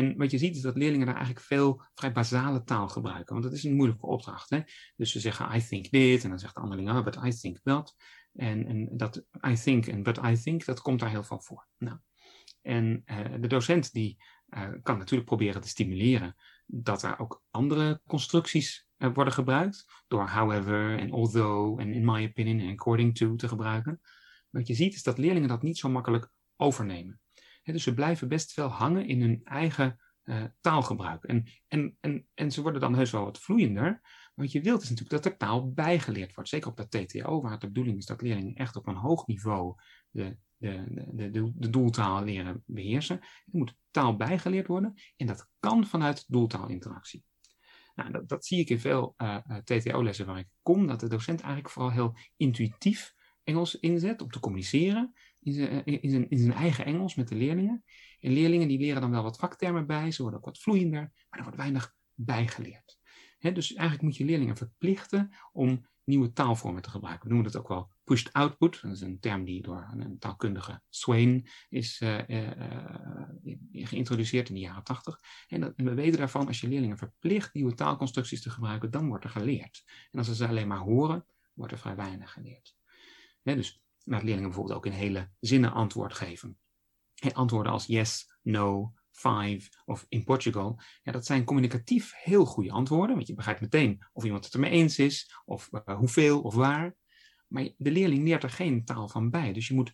En 0.01 0.17
wat 0.17 0.31
je 0.31 0.39
ziet 0.39 0.57
is 0.57 0.63
dat 0.63 0.77
leerlingen 0.77 1.07
daar 1.07 1.17
eigenlijk 1.17 1.47
veel 1.47 1.83
vrij 1.95 2.13
basale 2.13 2.63
taal 2.63 2.89
gebruiken, 2.89 3.33
want 3.33 3.43
dat 3.45 3.53
is 3.53 3.65
een 3.65 3.75
moeilijke 3.75 4.07
opdracht. 4.07 4.51
Hè? 4.51 4.61
Dus 4.97 5.13
ze 5.13 5.21
zeggen 5.21 5.57
I 5.57 5.67
think 5.67 5.91
dit 5.91 6.25
en 6.25 6.31
dan 6.31 6.39
zegt 6.39 6.55
de 6.55 6.61
anderling 6.61 6.91
oh, 6.91 7.05
but 7.05 7.19
I 7.25 7.31
think 7.31 7.59
dat. 7.63 7.95
En, 8.33 8.67
en 8.67 8.89
dat 8.97 9.25
I 9.49 9.55
think 9.55 9.87
en 9.87 10.03
but 10.03 10.19
I 10.25 10.37
think, 10.37 10.65
dat 10.65 10.81
komt 10.81 11.01
daar 11.01 11.11
heel 11.11 11.23
veel 11.23 11.41
voor. 11.41 11.67
Nou, 11.79 11.99
en 12.63 13.03
uh, 13.07 13.19
de 13.41 13.47
docent 13.47 13.93
die 13.93 14.23
uh, 14.49 14.69
kan 14.83 14.99
natuurlijk 14.99 15.29
proberen 15.29 15.61
te 15.61 15.69
stimuleren 15.69 16.37
dat 16.67 17.03
er 17.03 17.19
ook 17.19 17.43
andere 17.51 18.01
constructies 18.07 18.89
uh, 18.99 19.11
worden 19.15 19.33
gebruikt. 19.33 19.85
Door 20.09 20.29
however 20.29 20.99
en 20.99 21.11
although 21.11 21.81
en 21.81 21.93
in 21.93 22.05
my 22.05 22.25
opinion 22.25 22.59
en 22.59 22.71
according 22.71 23.17
to 23.17 23.37
te 23.37 23.49
gebruiken. 23.49 24.01
Wat 24.51 24.67
je 24.67 24.75
ziet 24.75 24.95
is 24.95 25.03
dat 25.03 25.19
leerlingen 25.19 25.49
dat 25.49 25.63
niet 25.63 25.79
zo 25.79 25.89
makkelijk 25.89 26.31
overnemen. 26.57 27.21
Dus 27.63 27.83
ze 27.83 27.95
blijven 27.95 28.29
best 28.29 28.53
veel 28.53 28.69
hangen 28.69 29.07
in 29.07 29.21
hun 29.21 29.41
eigen 29.45 30.01
uh, 30.25 30.45
taalgebruik. 30.61 31.25
En, 31.25 31.47
en, 31.69 31.97
en, 32.01 32.27
en 32.35 32.51
ze 32.51 32.63
worden 32.63 32.81
dan 32.81 32.95
heus 32.95 33.11
wel 33.11 33.25
wat 33.25 33.41
vloeiender. 33.41 34.01
Wat 34.35 34.53
je 34.53 34.61
wilt 34.61 34.83
is 34.83 34.89
natuurlijk 34.89 35.23
dat 35.23 35.33
er 35.33 35.39
taal 35.39 35.73
bijgeleerd 35.73 36.35
wordt. 36.35 36.51
Zeker 36.51 36.71
op 36.71 36.77
dat 36.77 36.91
TTO, 36.91 37.41
waar 37.41 37.53
het 37.53 37.61
de 37.61 37.67
bedoeling 37.67 37.99
is 37.99 38.07
dat 38.07 38.23
leerlingen 38.23 38.55
echt 38.55 38.77
op 38.77 38.87
een 38.87 38.97
hoog 38.97 39.27
niveau 39.27 39.75
de 40.11 40.37
de, 40.61 41.31
de, 41.31 41.53
de, 41.55 41.71
doeltaal 41.71 42.25
leren 42.25 42.63
beheersen. 42.67 43.21
Er 43.21 43.29
moet 43.51 43.77
taal 43.91 44.17
bijgeleerd 44.17 44.67
worden 44.67 44.95
en 45.17 45.27
dat 45.27 45.49
kan 45.59 45.87
vanuit 45.87 46.25
doeltaalinteractie. 46.29 47.25
Nou, 47.95 48.13
dat, 48.13 48.29
dat 48.29 48.47
zie 48.47 48.61
ik 48.61 48.71
in 48.71 48.81
veel 48.81 49.15
eh, 49.17 49.37
eh, 49.47 49.57
TTO-lessen 49.57 50.27
waar 50.27 50.39
ik 50.39 50.49
kom, 50.63 50.87
dat 50.87 51.01
de 51.01 51.09
docent 51.09 51.41
eigenlijk 51.41 51.71
vooral 51.71 51.93
heel 51.93 52.17
intuïtief 52.37 53.15
Engels 53.45 53.79
inzet 53.79 54.23
om 54.23 54.31
te 54.31 54.41
communiceren 54.41 55.15
in 55.41 55.53
zijn, 55.53 55.85
eh, 55.85 55.99
in, 56.03 56.11
zijn, 56.11 56.31
in 56.31 56.39
zijn 56.39 56.53
eigen 56.53 56.85
Engels 56.85 57.15
met 57.15 57.29
de 57.29 57.35
leerlingen. 57.35 57.85
En 58.21 58.33
leerlingen 58.33 58.69
die 58.69 58.79
leren 58.79 59.01
dan 59.01 59.11
wel 59.11 59.23
wat 59.23 59.39
vaktermen 59.39 59.87
bij, 59.87 60.11
ze 60.11 60.23
worden 60.23 60.41
ook 60.41 60.47
wat 60.47 60.59
vloeiender, 60.59 61.01
maar 61.01 61.39
er 61.39 61.43
wordt 61.43 61.59
weinig 61.59 61.95
bijgeleerd. 62.15 62.99
dus 63.39 63.75
eigenlijk 63.75 64.03
moet 64.03 64.17
je 64.17 64.25
leerlingen 64.25 64.57
verplichten 64.57 65.35
om 65.53 65.89
nieuwe 66.05 66.33
taalvormen 66.33 66.83
te 66.83 66.91
gebruiken. 66.91 67.29
We 67.29 67.35
noemen 67.35 67.53
dat 67.53 67.63
ook 67.63 67.69
wel 67.69 67.91
pushed 68.05 68.33
output. 68.33 68.83
Dat 68.83 68.91
is 68.91 69.01
een 69.01 69.21
term 69.21 69.45
die 69.45 69.63
door 69.63 69.89
een 69.93 70.19
taalkundige 70.19 70.83
Swain 70.89 71.49
is 71.69 72.01
uh, 72.01 72.29
uh, 72.29 72.51
geïntroduceerd 73.73 74.49
in 74.49 74.55
de 74.55 74.61
jaren 74.61 74.85
80. 74.85 75.21
En, 75.49 75.61
dat, 75.61 75.73
we 75.77 75.95
weten 75.95 76.19
daarvan, 76.19 76.47
als 76.47 76.61
je 76.61 76.69
leerlingen 76.69 76.99
verplicht 76.99 77.55
nieuwe 77.55 77.75
taalconstructies 77.75 78.43
te 78.43 78.51
gebruiken, 78.51 78.91
dan 78.91 79.09
wordt 79.09 79.25
er 79.25 79.31
geleerd. 79.31 79.85
En 80.11 80.19
als 80.19 80.37
ze 80.37 80.49
alleen 80.49 80.69
maar 80.69 80.79
horen, 80.79 81.27
wordt 81.53 81.73
er 81.73 81.79
vrij 81.79 81.97
weinig 81.97 82.33
geleerd. 82.33 82.77
dus 83.43 83.83
laat 84.11 84.23
leerlingen 84.23 84.49
bijvoorbeeld 84.49 84.77
ook 84.77 84.87
in 84.87 84.93
hele 84.93 85.31
zinnen 85.41 85.73
antwoord 85.73 86.15
geven. 86.15 86.59
antwoorden 87.33 87.73
als 87.73 87.87
yes, 87.87 88.37
no, 88.43 88.93
five 89.11 89.71
of 89.85 90.07
in 90.09 90.25
Portugal. 90.25 90.81
Ja, 91.03 91.13
dat 91.13 91.27
zijn 91.27 91.45
communicatief 91.45 92.13
heel 92.17 92.45
goede 92.45 92.71
antwoorden, 92.71 93.17
want 93.17 93.27
je 93.27 93.35
begrijpt 93.35 93.61
meteen 93.61 94.03
of 94.13 94.25
iemand 94.25 94.45
het 94.45 94.55
ermee 94.55 94.71
eens 94.71 94.99
is, 94.99 95.35
of 95.45 95.69
uh, 95.73 95.97
hoeveel 95.97 96.43
of 96.43 96.55
waar. 96.55 96.97
Maar 97.47 97.69
de 97.77 97.91
leerling 97.91 98.25
leert 98.25 98.43
er 98.43 98.51
geen 98.51 98.85
taal 98.85 99.09
van 99.09 99.31
bij. 99.31 99.53
Dus 99.53 99.69
je 99.69 99.75
moet 99.75 99.93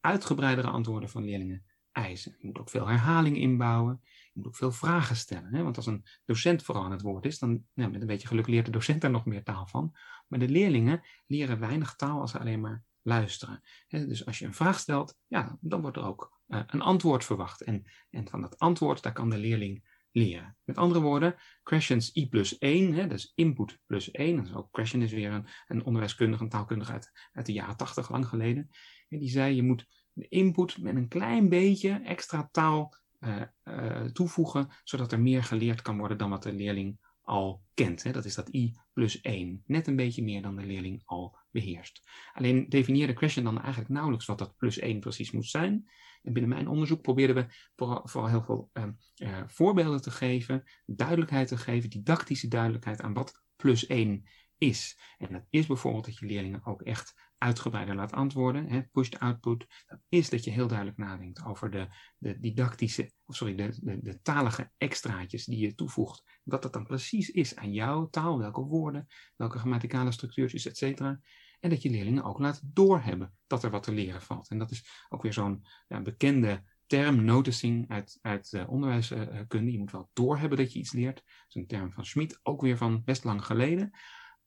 uitgebreidere 0.00 0.68
antwoorden 0.68 1.08
van 1.08 1.24
leerlingen 1.24 1.64
eisen. 1.92 2.36
Je 2.38 2.46
moet 2.46 2.58
ook 2.58 2.70
veel 2.70 2.86
herhaling 2.86 3.36
inbouwen. 3.36 4.00
Je 4.02 4.32
moet 4.32 4.46
ook 4.46 4.56
veel 4.56 4.72
vragen 4.72 5.16
stellen. 5.16 5.54
Hè? 5.54 5.62
Want 5.62 5.76
als 5.76 5.86
een 5.86 6.04
docent 6.24 6.62
vooral 6.62 6.84
aan 6.84 6.90
het 6.90 7.02
woord 7.02 7.24
is, 7.24 7.38
dan 7.38 7.64
met 7.74 8.00
een 8.00 8.06
beetje 8.06 8.28
geluk 8.28 8.46
leert 8.46 8.66
de 8.66 8.72
docent 8.72 9.04
er 9.04 9.10
nog 9.10 9.24
meer 9.24 9.42
taal 9.42 9.66
van. 9.66 9.96
Maar 10.28 10.38
de 10.38 10.48
leerlingen 10.48 11.02
leren 11.26 11.58
weinig 11.58 11.96
taal 11.96 12.20
als 12.20 12.30
ze 12.30 12.38
alleen 12.38 12.60
maar 12.60 12.84
luisteren. 13.06 13.62
Dus 13.88 14.26
als 14.26 14.38
je 14.38 14.44
een 14.44 14.54
vraag 14.54 14.78
stelt, 14.78 15.16
ja, 15.26 15.58
dan 15.60 15.80
wordt 15.80 15.96
er 15.96 16.04
ook 16.04 16.40
uh, 16.48 16.60
een 16.66 16.80
antwoord 16.80 17.24
verwacht. 17.24 17.62
En, 17.62 17.84
en 18.10 18.28
van 18.28 18.40
dat 18.40 18.58
antwoord, 18.58 19.02
daar 19.02 19.12
kan 19.12 19.30
de 19.30 19.38
leerling 19.38 19.94
leren. 20.10 20.56
Met 20.64 20.78
andere 20.78 21.00
woorden, 21.00 21.36
Questions 21.62 22.14
I 22.14 22.28
plus 22.28 22.58
1, 22.58 22.92
hè, 22.92 23.06
dus 23.06 23.32
input 23.34 23.78
plus 23.86 24.10
1. 24.10 24.44
Dus 24.44 24.54
ook 24.54 24.72
Question 24.72 25.02
is 25.02 25.12
weer 25.12 25.32
een, 25.32 25.46
een 25.66 25.84
onderwijskundige, 25.84 26.42
een 26.42 26.48
taalkundige 26.48 26.92
uit, 26.92 27.12
uit 27.32 27.46
de 27.46 27.52
jaren 27.52 27.76
80, 27.76 28.10
lang 28.10 28.26
geleden. 28.26 28.70
En 29.08 29.18
die 29.18 29.30
zei, 29.30 29.54
je 29.54 29.62
moet 29.62 29.86
de 30.12 30.28
input 30.28 30.78
met 30.78 30.96
een 30.96 31.08
klein 31.08 31.48
beetje 31.48 32.00
extra 32.04 32.48
taal 32.52 32.94
uh, 33.20 34.04
toevoegen, 34.04 34.68
zodat 34.84 35.12
er 35.12 35.20
meer 35.20 35.44
geleerd 35.44 35.82
kan 35.82 35.98
worden 35.98 36.18
dan 36.18 36.30
wat 36.30 36.42
de 36.42 36.52
leerling 36.52 36.98
al 37.22 37.62
kent. 37.74 38.12
Dat 38.12 38.24
is 38.24 38.34
dat 38.34 38.54
i 38.54 38.74
plus 38.92 39.20
1. 39.20 39.62
Net 39.66 39.86
een 39.86 39.96
beetje 39.96 40.22
meer 40.22 40.42
dan 40.42 40.56
de 40.56 40.66
leerling 40.66 41.02
al 41.04 41.38
beheerst. 41.60 42.08
Alleen 42.32 42.68
definieerde 42.68 43.12
Question 43.12 43.44
dan 43.44 43.60
eigenlijk 43.60 43.90
nauwelijks 43.90 44.26
wat 44.26 44.38
dat 44.38 44.56
plus 44.56 44.78
1 44.78 45.00
precies 45.00 45.30
moet 45.30 45.46
zijn. 45.46 45.88
En 46.22 46.32
binnen 46.32 46.50
mijn 46.50 46.68
onderzoek 46.68 47.02
probeerden 47.02 47.36
we 47.36 47.46
vooral, 47.74 48.28
heel 48.28 48.42
veel 48.42 48.70
uh, 48.72 48.84
uh, 49.16 49.42
voorbeelden 49.46 50.02
te 50.02 50.10
geven, 50.10 50.64
duidelijkheid 50.86 51.48
te 51.48 51.56
geven, 51.56 51.90
didactische 51.90 52.48
duidelijkheid 52.48 53.00
aan 53.00 53.14
wat 53.14 53.44
plus 53.56 53.86
1 53.86 54.24
is. 54.58 54.98
En 55.18 55.32
dat 55.32 55.46
is 55.50 55.66
bijvoorbeeld 55.66 56.04
dat 56.04 56.18
je 56.18 56.26
leerlingen 56.26 56.64
ook 56.64 56.82
echt 56.82 57.14
uitgebreider 57.38 57.94
laat 57.94 58.12
antwoorden. 58.12 58.68
Hè, 58.68 58.82
pushed 58.82 59.18
output. 59.18 59.66
Dat 59.86 60.00
is 60.08 60.30
dat 60.30 60.44
je 60.44 60.50
heel 60.50 60.66
duidelijk 60.66 60.98
nadenkt 60.98 61.44
over 61.44 61.70
de, 61.70 61.88
de 62.18 62.40
didactische, 62.40 63.12
of 63.24 63.36
sorry, 63.36 63.54
de, 63.54 63.78
de, 63.80 64.02
de 64.02 64.20
talige 64.22 64.70
extraatjes 64.76 65.44
die 65.44 65.58
je 65.58 65.74
toevoegt. 65.74 66.40
Wat 66.42 66.62
dat 66.62 66.72
dan 66.72 66.86
precies 66.86 67.30
is 67.30 67.56
aan 67.56 67.72
jouw 67.72 68.08
taal, 68.08 68.38
welke 68.38 68.60
woorden, 68.60 69.06
welke 69.36 69.58
grammaticale 69.58 70.12
structuurtjes, 70.12 70.66
et 70.66 70.76
cetera. 70.76 71.20
En 71.66 71.72
dat 71.72 71.82
je 71.82 71.90
leerlingen 71.90 72.24
ook 72.24 72.38
laat 72.38 72.60
doorhebben 72.64 73.34
dat 73.46 73.64
er 73.64 73.70
wat 73.70 73.82
te 73.82 73.92
leren 73.92 74.22
valt. 74.22 74.48
En 74.48 74.58
dat 74.58 74.70
is 74.70 75.04
ook 75.08 75.22
weer 75.22 75.32
zo'n 75.32 75.66
ja, 75.88 76.02
bekende 76.02 76.62
term, 76.86 77.24
noticing 77.24 77.90
uit, 77.90 78.18
uit 78.22 78.52
uh, 78.52 78.70
onderwijskunde. 78.70 79.72
je 79.72 79.78
moet 79.78 79.90
wel 79.90 80.10
doorhebben 80.12 80.58
dat 80.58 80.72
je 80.72 80.78
iets 80.78 80.92
leert. 80.92 81.16
Dat 81.16 81.46
is 81.48 81.54
een 81.54 81.66
term 81.66 81.92
van 81.92 82.04
Schmid, 82.04 82.40
ook 82.42 82.60
weer 82.60 82.76
van 82.76 83.04
best 83.04 83.24
lang 83.24 83.44
geleden. 83.44 83.90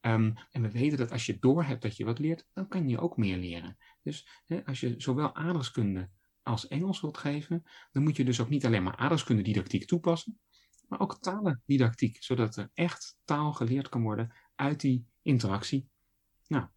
Um, 0.02 0.34
en 0.52 0.62
we 0.62 0.72
weten 0.72 0.98
dat 0.98 1.12
als 1.12 1.26
je 1.26 1.38
doorhebt 1.40 1.82
dat 1.82 1.98
je 1.98 2.06
wat 2.06 2.20
leert, 2.20 2.46
dan 2.54 2.68
kan 2.68 2.90
je 2.90 3.00
ook 3.00 3.18
meer 3.18 3.38
leren. 3.38 3.78
Dus 4.04 4.44
hè, 4.46 4.66
als 4.66 4.80
je 4.80 4.94
zowel 4.98 5.36
aardrijkskunde 5.36 6.10
als 6.44 6.68
Engels 6.68 7.02
wilt 7.02 7.18
geven, 7.18 7.64
dan 7.92 8.04
moet 8.04 8.18
je 8.18 8.26
dus 8.26 8.40
ook 8.40 8.50
niet 8.50 8.66
alleen 8.66 8.84
maar 8.84 8.96
aardrijkskunde 8.96 9.42
didactiek 9.42 9.86
toepassen, 9.86 10.40
maar 10.88 11.00
ook 11.00 11.22
talendidactiek, 11.22 12.24
zodat 12.24 12.56
er 12.56 12.70
echt 12.74 13.18
taal 13.26 13.54
geleerd 13.54 13.90
kan 13.90 14.02
worden 14.02 14.34
uit 14.56 14.80
die 14.80 15.06
interactie. 15.22 15.90
Nou, 16.48 16.68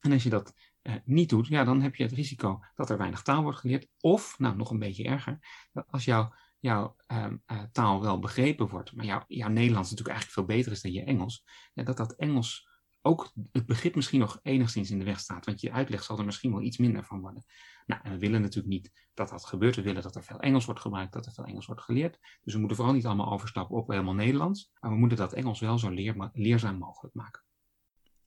en 0.00 0.12
als 0.12 0.22
je 0.22 0.30
dat 0.30 0.54
eh, 0.82 0.94
niet 1.04 1.28
doet, 1.28 1.46
ja, 1.46 1.64
dan 1.64 1.82
heb 1.82 1.94
je 1.94 2.02
het 2.02 2.12
risico 2.12 2.60
dat 2.74 2.90
er 2.90 2.98
weinig 2.98 3.22
taal 3.22 3.42
wordt 3.42 3.58
geleerd. 3.58 3.88
Of, 4.00 4.38
nou, 4.38 4.56
nog 4.56 4.70
een 4.70 4.78
beetje 4.78 5.04
erger, 5.04 5.38
dat 5.72 5.86
als 5.90 6.04
jouw 6.04 6.32
uh, 6.60 7.26
uh, 7.46 7.62
taal 7.72 8.00
wel 8.00 8.18
begrepen 8.18 8.68
wordt, 8.68 8.94
maar 8.94 9.04
jouw, 9.04 9.24
jouw 9.26 9.48
Nederlands 9.48 9.90
natuurlijk 9.90 10.16
eigenlijk 10.18 10.38
veel 10.38 10.56
beter 10.56 10.72
is 10.72 10.80
dan 10.80 10.92
je 10.92 11.04
Engels, 11.04 11.44
dat 11.74 11.96
dat 11.96 12.12
Engels 12.12 12.68
ook 13.02 13.32
het 13.52 13.66
begrip 13.66 13.94
misschien 13.94 14.20
nog 14.20 14.40
enigszins 14.42 14.90
in 14.90 14.98
de 14.98 15.04
weg 15.04 15.20
staat. 15.20 15.46
Want 15.46 15.60
je 15.60 15.72
uitleg 15.72 16.02
zal 16.02 16.18
er 16.18 16.24
misschien 16.24 16.50
wel 16.50 16.62
iets 16.62 16.76
minder 16.78 17.04
van 17.04 17.20
worden. 17.20 17.44
Nou, 17.86 18.00
en 18.04 18.12
we 18.12 18.18
willen 18.18 18.40
natuurlijk 18.40 18.68
niet 18.74 19.08
dat 19.14 19.28
dat 19.28 19.44
gebeurt. 19.44 19.76
We 19.76 19.82
willen 19.82 20.02
dat 20.02 20.16
er 20.16 20.24
veel 20.24 20.40
Engels 20.40 20.64
wordt 20.64 20.80
gebruikt, 20.80 21.12
dat 21.12 21.26
er 21.26 21.32
veel 21.32 21.44
Engels 21.44 21.66
wordt 21.66 21.82
geleerd. 21.82 22.18
Dus 22.42 22.52
we 22.52 22.58
moeten 22.58 22.76
vooral 22.76 22.94
niet 22.94 23.06
allemaal 23.06 23.32
overstappen 23.32 23.76
op 23.76 23.88
helemaal 23.88 24.14
Nederlands. 24.14 24.70
Maar 24.80 24.90
we 24.90 24.96
moeten 24.96 25.18
dat 25.18 25.32
Engels 25.32 25.60
wel 25.60 25.78
zo 25.78 25.90
leer, 25.90 26.30
leerzaam 26.32 26.78
mogelijk 26.78 27.14
maken. 27.14 27.42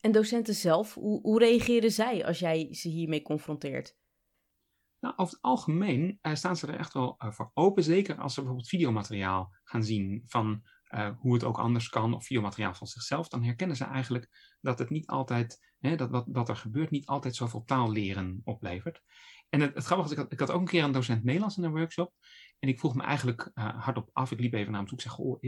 En 0.01 0.11
docenten 0.11 0.53
zelf, 0.53 0.93
hoe, 0.93 1.21
hoe 1.21 1.39
reageren 1.39 1.91
zij 1.91 2.25
als 2.25 2.39
jij 2.39 2.73
ze 2.73 2.89
hiermee 2.89 3.21
confronteert? 3.21 3.99
Nou, 4.99 5.13
over 5.17 5.33
het 5.33 5.43
algemeen 5.43 6.19
uh, 6.21 6.35
staan 6.35 6.55
ze 6.55 6.67
er 6.67 6.77
echt 6.77 6.93
wel 6.93 7.15
uh, 7.19 7.31
voor 7.31 7.51
open. 7.53 7.83
Zeker 7.83 8.17
als 8.17 8.33
ze 8.33 8.39
bijvoorbeeld 8.39 8.69
videomateriaal 8.69 9.53
gaan 9.63 9.83
zien 9.83 10.23
van 10.25 10.61
uh, 10.95 11.09
hoe 11.17 11.33
het 11.33 11.43
ook 11.43 11.57
anders 11.57 11.89
kan, 11.89 12.13
of 12.13 12.25
videomateriaal 12.25 12.73
van 12.73 12.87
zichzelf. 12.87 13.27
Dan 13.27 13.43
herkennen 13.43 13.77
ze 13.77 13.83
eigenlijk 13.83 14.55
dat 14.61 14.79
het 14.79 14.89
niet 14.89 15.07
altijd 15.07 15.73
hè, 15.79 15.95
dat 15.95 16.09
wat, 16.09 16.25
wat 16.27 16.49
er 16.49 16.55
gebeurt 16.55 16.89
niet 16.89 17.05
altijd 17.05 17.35
zoveel 17.35 17.63
taal 17.63 17.91
leren 17.91 18.41
oplevert. 18.43 19.01
En 19.49 19.59
het, 19.59 19.85
grappige 19.85 20.09
is, 20.09 20.11
ik 20.11 20.17
had, 20.17 20.31
ik 20.31 20.39
had 20.39 20.51
ook 20.51 20.59
een 20.59 20.67
keer 20.67 20.83
een 20.83 20.91
docent 20.91 21.23
Nederlands 21.23 21.57
in 21.57 21.63
een 21.63 21.71
workshop. 21.71 22.13
En 22.59 22.69
ik 22.69 22.79
vroeg 22.79 22.95
me 22.95 23.03
eigenlijk 23.03 23.51
uh, 23.53 23.83
hardop 23.83 24.09
af, 24.13 24.31
ik 24.31 24.39
liep 24.39 24.53
even 24.53 24.71
naar 24.71 24.79
hem 24.79 24.89
toe. 24.89 24.97
Ik 24.97 25.03
zeg, 25.03 25.17
oh, 25.17 25.41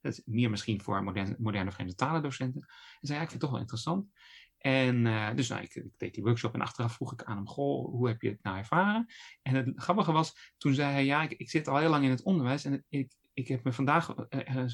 dat 0.00 0.12
is 0.12 0.22
meer 0.24 0.50
misschien 0.50 0.82
voor 0.82 1.04
moderne, 1.04 1.36
moderne 1.38 1.72
vreemde 1.72 1.94
talen 1.94 2.22
docenten. 2.22 2.60
En 2.60 3.06
zei, 3.06 3.18
ja, 3.18 3.24
ik 3.24 3.30
vind 3.30 3.30
het 3.30 3.40
toch 3.40 3.50
wel 3.50 3.60
interessant. 3.60 4.06
En 4.58 5.04
dus 5.36 5.48
nou, 5.48 5.62
ik, 5.62 5.74
ik, 5.74 5.92
deed 5.96 6.14
die 6.14 6.22
workshop 6.22 6.54
en 6.54 6.60
achteraf 6.60 6.94
vroeg 6.94 7.12
ik 7.12 7.22
aan 7.22 7.36
hem, 7.36 7.48
goh, 7.48 7.88
hoe 7.90 8.08
heb 8.08 8.22
je 8.22 8.28
het 8.28 8.42
nou 8.42 8.56
ervaren? 8.56 9.06
En 9.42 9.54
het 9.54 9.72
grappige 9.74 10.12
was, 10.12 10.52
toen 10.58 10.74
zei 10.74 10.92
hij, 10.92 11.04
ja, 11.04 11.28
ik 11.28 11.50
zit 11.50 11.68
al 11.68 11.76
heel 11.76 11.90
lang 11.90 12.04
in 12.04 12.10
het 12.10 12.22
onderwijs 12.22 12.64
en 12.64 12.84
ik, 12.88 13.12
ik 13.36 13.48
heb 13.48 13.64
me 13.64 13.72
vandaag 13.72 14.04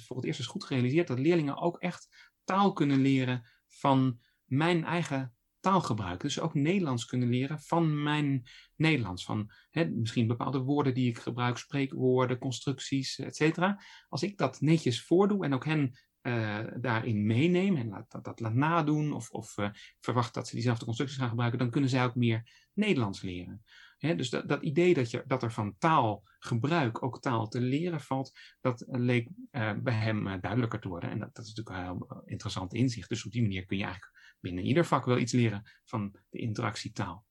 voor 0.07 0.17
het 0.17 0.25
eerst 0.25 0.39
eens 0.39 0.49
goed 0.49 0.65
gerealiseerd 0.65 1.09
dat 1.09 1.19
leerlingen 1.19 1.57
ook 1.57 1.79
echt 1.79 2.33
taal 2.45 2.73
kunnen 2.73 3.01
leren 3.01 3.49
van 3.69 4.19
mijn 4.45 4.85
eigen 4.85 5.35
taalgebruik. 5.61 6.21
Dus 6.21 6.41
ook 6.41 6.55
Nederlands 6.55 7.05
kunnen 7.05 7.29
leren 7.29 7.61
van 7.61 8.03
mijn 8.03 8.43
Nederlands. 8.77 9.25
Van 9.25 9.51
hè, 9.71 9.89
misschien 9.89 10.27
bepaalde 10.27 10.59
woorden 10.59 10.95
die 10.95 11.09
ik 11.09 11.19
gebruik, 11.19 11.57
spreekwoorden, 11.57 12.39
constructies, 12.39 13.19
et 13.19 13.37
cetera. 13.37 13.83
Als 14.09 14.23
ik 14.23 14.39
dat 14.39 14.61
netjes 14.61 15.05
voordoe 15.05 15.45
en 15.45 15.55
ook 15.55 15.65
hen 15.65 15.99
uh, 16.23 16.59
daarin 16.81 17.27
meeneem 17.27 17.77
en 17.77 17.89
laat, 17.89 18.11
dat, 18.11 18.25
dat 18.25 18.41
laat 18.41 18.55
nadoen 18.55 19.13
of, 19.13 19.31
of 19.31 19.55
verwacht 20.01 20.35
dat 20.35 20.49
ze 20.49 20.55
diezelfde 20.55 20.85
constructies 20.85 21.19
gaan 21.19 21.29
gebruiken, 21.29 21.59
dan 21.59 21.71
kunnen 21.71 21.91
zij 21.91 22.05
ook 22.05 22.15
meer 22.15 22.69
Nederlands 22.73 23.23
leren. 23.23 23.63
Dus 24.03 24.31
dat, 24.31 24.49
dat, 24.49 24.63
idee 24.63 24.95
dat, 24.95 25.11
je, 25.11 25.23
dat 25.27 25.43
er 25.43 25.53
van 25.53 25.75
taalgebruik 25.79 27.03
ook 27.03 27.21
taal 27.21 27.49
te 27.49 27.61
leren 27.61 28.01
valt, 28.01 28.33
dat 28.61 28.85
leek 28.89 29.29
uh, 29.53 29.73
bij 29.83 29.95
hem 29.95 30.41
duidelijker 30.41 30.81
te 30.81 30.89
worden. 30.89 31.11
En 31.11 31.19
dat, 31.19 31.35
dat 31.35 31.45
is 31.45 31.55
natuurlijk 31.55 31.77
een 31.89 31.97
heel 31.97 32.23
interessant 32.25 32.75
inzicht. 32.75 33.09
Dus 33.09 33.25
op 33.25 33.33
die 33.33 33.43
manier 33.43 33.65
kun 33.65 33.77
je 33.77 33.85
eigenlijk 33.85 34.37
binnen 34.41 34.65
ieder 34.65 34.85
vak 34.85 35.05
wel 35.05 35.19
iets 35.19 35.33
leren 35.33 35.63
van 35.85 36.17
de 36.31 36.39
interactietaal. 36.39 37.25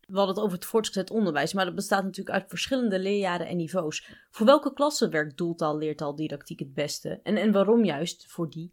We 0.00 0.16
hadden 0.16 0.34
het 0.34 0.44
over 0.44 0.56
het 0.56 0.66
voortgezet 0.66 1.10
onderwijs, 1.10 1.52
maar 1.52 1.64
dat 1.64 1.74
bestaat 1.74 2.04
natuurlijk 2.04 2.36
uit 2.36 2.48
verschillende 2.48 2.98
leerjaren 2.98 3.48
en 3.48 3.56
niveaus. 3.56 4.26
Voor 4.30 4.46
welke 4.46 4.72
klassen 4.72 5.10
werkt 5.10 5.36
doeltaal, 5.36 5.78
leertaal, 5.78 6.16
didactiek 6.16 6.58
het 6.58 6.74
beste? 6.74 7.20
En, 7.22 7.36
en 7.36 7.52
waarom 7.52 7.84
juist 7.84 8.26
voor 8.26 8.50
die? 8.50 8.72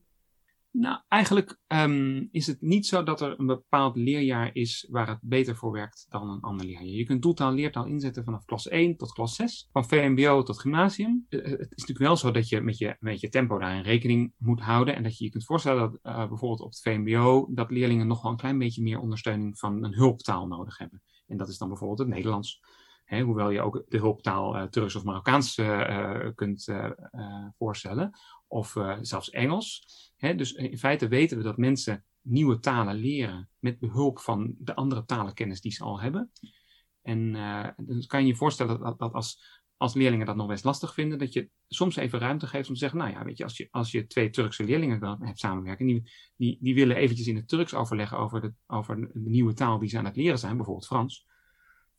Nou, 0.73 0.99
eigenlijk 1.07 1.59
um, 1.67 2.27
is 2.31 2.47
het 2.47 2.61
niet 2.61 2.85
zo 2.85 3.03
dat 3.03 3.21
er 3.21 3.39
een 3.39 3.45
bepaald 3.45 3.95
leerjaar 3.95 4.49
is 4.53 4.87
waar 4.89 5.07
het 5.07 5.19
beter 5.21 5.55
voor 5.55 5.71
werkt 5.71 6.05
dan 6.09 6.29
een 6.29 6.41
ander 6.41 6.65
leerjaar. 6.65 6.85
Je 6.85 7.03
kunt 7.03 7.21
doeltaal 7.21 7.51
leertaal 7.51 7.85
inzetten 7.85 8.23
vanaf 8.23 8.45
klas 8.45 8.67
1 8.67 8.97
tot 8.97 9.11
klas 9.11 9.35
6, 9.35 9.67
van 9.71 9.85
VMBO 9.85 10.43
tot 10.43 10.59
gymnasium. 10.59 11.25
Uh, 11.29 11.43
het 11.43 11.59
is 11.59 11.67
natuurlijk 11.69 11.99
wel 11.99 12.15
zo 12.15 12.31
dat 12.31 12.49
je 12.49 12.61
met 12.61 12.77
je, 12.77 12.95
met 12.99 13.19
je 13.19 13.29
tempo 13.29 13.59
daarin 13.59 13.81
rekening 13.81 14.33
moet 14.37 14.59
houden 14.59 14.95
en 14.95 15.03
dat 15.03 15.17
je 15.17 15.23
je 15.23 15.29
kunt 15.29 15.45
voorstellen 15.45 15.79
dat 15.79 15.99
uh, 16.03 16.27
bijvoorbeeld 16.27 16.61
op 16.61 16.69
het 16.69 16.81
VMBO 16.81 17.47
dat 17.51 17.71
leerlingen 17.71 18.07
nog 18.07 18.21
wel 18.21 18.31
een 18.31 18.37
klein 18.37 18.57
beetje 18.57 18.83
meer 18.83 18.99
ondersteuning 18.99 19.59
van 19.59 19.83
een 19.83 19.93
hulptaal 19.93 20.47
nodig 20.47 20.77
hebben. 20.77 21.01
En 21.27 21.37
dat 21.37 21.49
is 21.49 21.57
dan 21.57 21.67
bijvoorbeeld 21.67 21.99
het 21.99 22.07
Nederlands. 22.07 22.59
He, 23.03 23.21
hoewel 23.21 23.49
je 23.49 23.61
ook 23.61 23.83
de 23.87 23.97
hulptaal 23.97 24.69
Turks 24.69 24.95
of 24.95 25.03
Marokkaans 25.03 25.61
kunt 26.35 26.73
voorstellen, 27.57 28.11
of 28.53 28.77
zelfs 29.01 29.29
Engels. 29.29 29.85
Dus 30.17 30.53
in 30.53 30.77
feite 30.77 31.07
weten 31.07 31.37
we 31.37 31.43
dat 31.43 31.57
mensen 31.57 32.03
nieuwe 32.21 32.59
talen 32.59 32.95
leren 32.95 33.49
met 33.59 33.79
behulp 33.79 34.19
van 34.19 34.55
de 34.57 34.75
andere 34.75 35.05
talenkennis 35.05 35.61
die 35.61 35.71
ze 35.71 35.83
al 35.83 36.01
hebben. 36.01 36.31
En 37.01 37.31
dan 37.77 38.03
kan 38.07 38.21
je 38.21 38.27
je 38.27 38.35
voorstellen 38.35 38.79
dat, 38.79 38.99
dat 38.99 39.13
als, 39.13 39.61
als 39.77 39.93
leerlingen 39.93 40.25
dat 40.25 40.35
nog 40.35 40.47
best 40.47 40.63
lastig 40.63 40.93
vinden, 40.93 41.17
dat 41.17 41.33
je 41.33 41.49
soms 41.67 41.95
even 41.95 42.19
ruimte 42.19 42.47
geeft 42.47 42.67
om 42.67 42.73
te 42.73 42.79
zeggen, 42.79 42.99
nou 42.99 43.11
ja, 43.11 43.23
weet 43.23 43.37
je, 43.37 43.43
als 43.43 43.57
je, 43.57 43.67
als 43.71 43.91
je 43.91 44.07
twee 44.07 44.29
Turkse 44.29 44.63
leerlingen 44.63 45.23
hebt 45.25 45.39
samenwerken, 45.39 45.85
die, 45.85 46.11
die, 46.35 46.57
die 46.61 46.75
willen 46.75 46.95
eventjes 46.95 47.27
in 47.27 47.35
het 47.35 47.47
Turks 47.47 47.73
overleggen 47.73 48.17
over 48.17 48.41
de, 48.41 48.53
over 48.67 48.95
de 48.95 49.29
nieuwe 49.29 49.53
taal 49.53 49.79
die 49.79 49.89
ze 49.89 49.97
aan 49.97 50.05
het 50.05 50.15
leren 50.15 50.39
zijn, 50.39 50.55
bijvoorbeeld 50.55 50.87
Frans, 50.87 51.27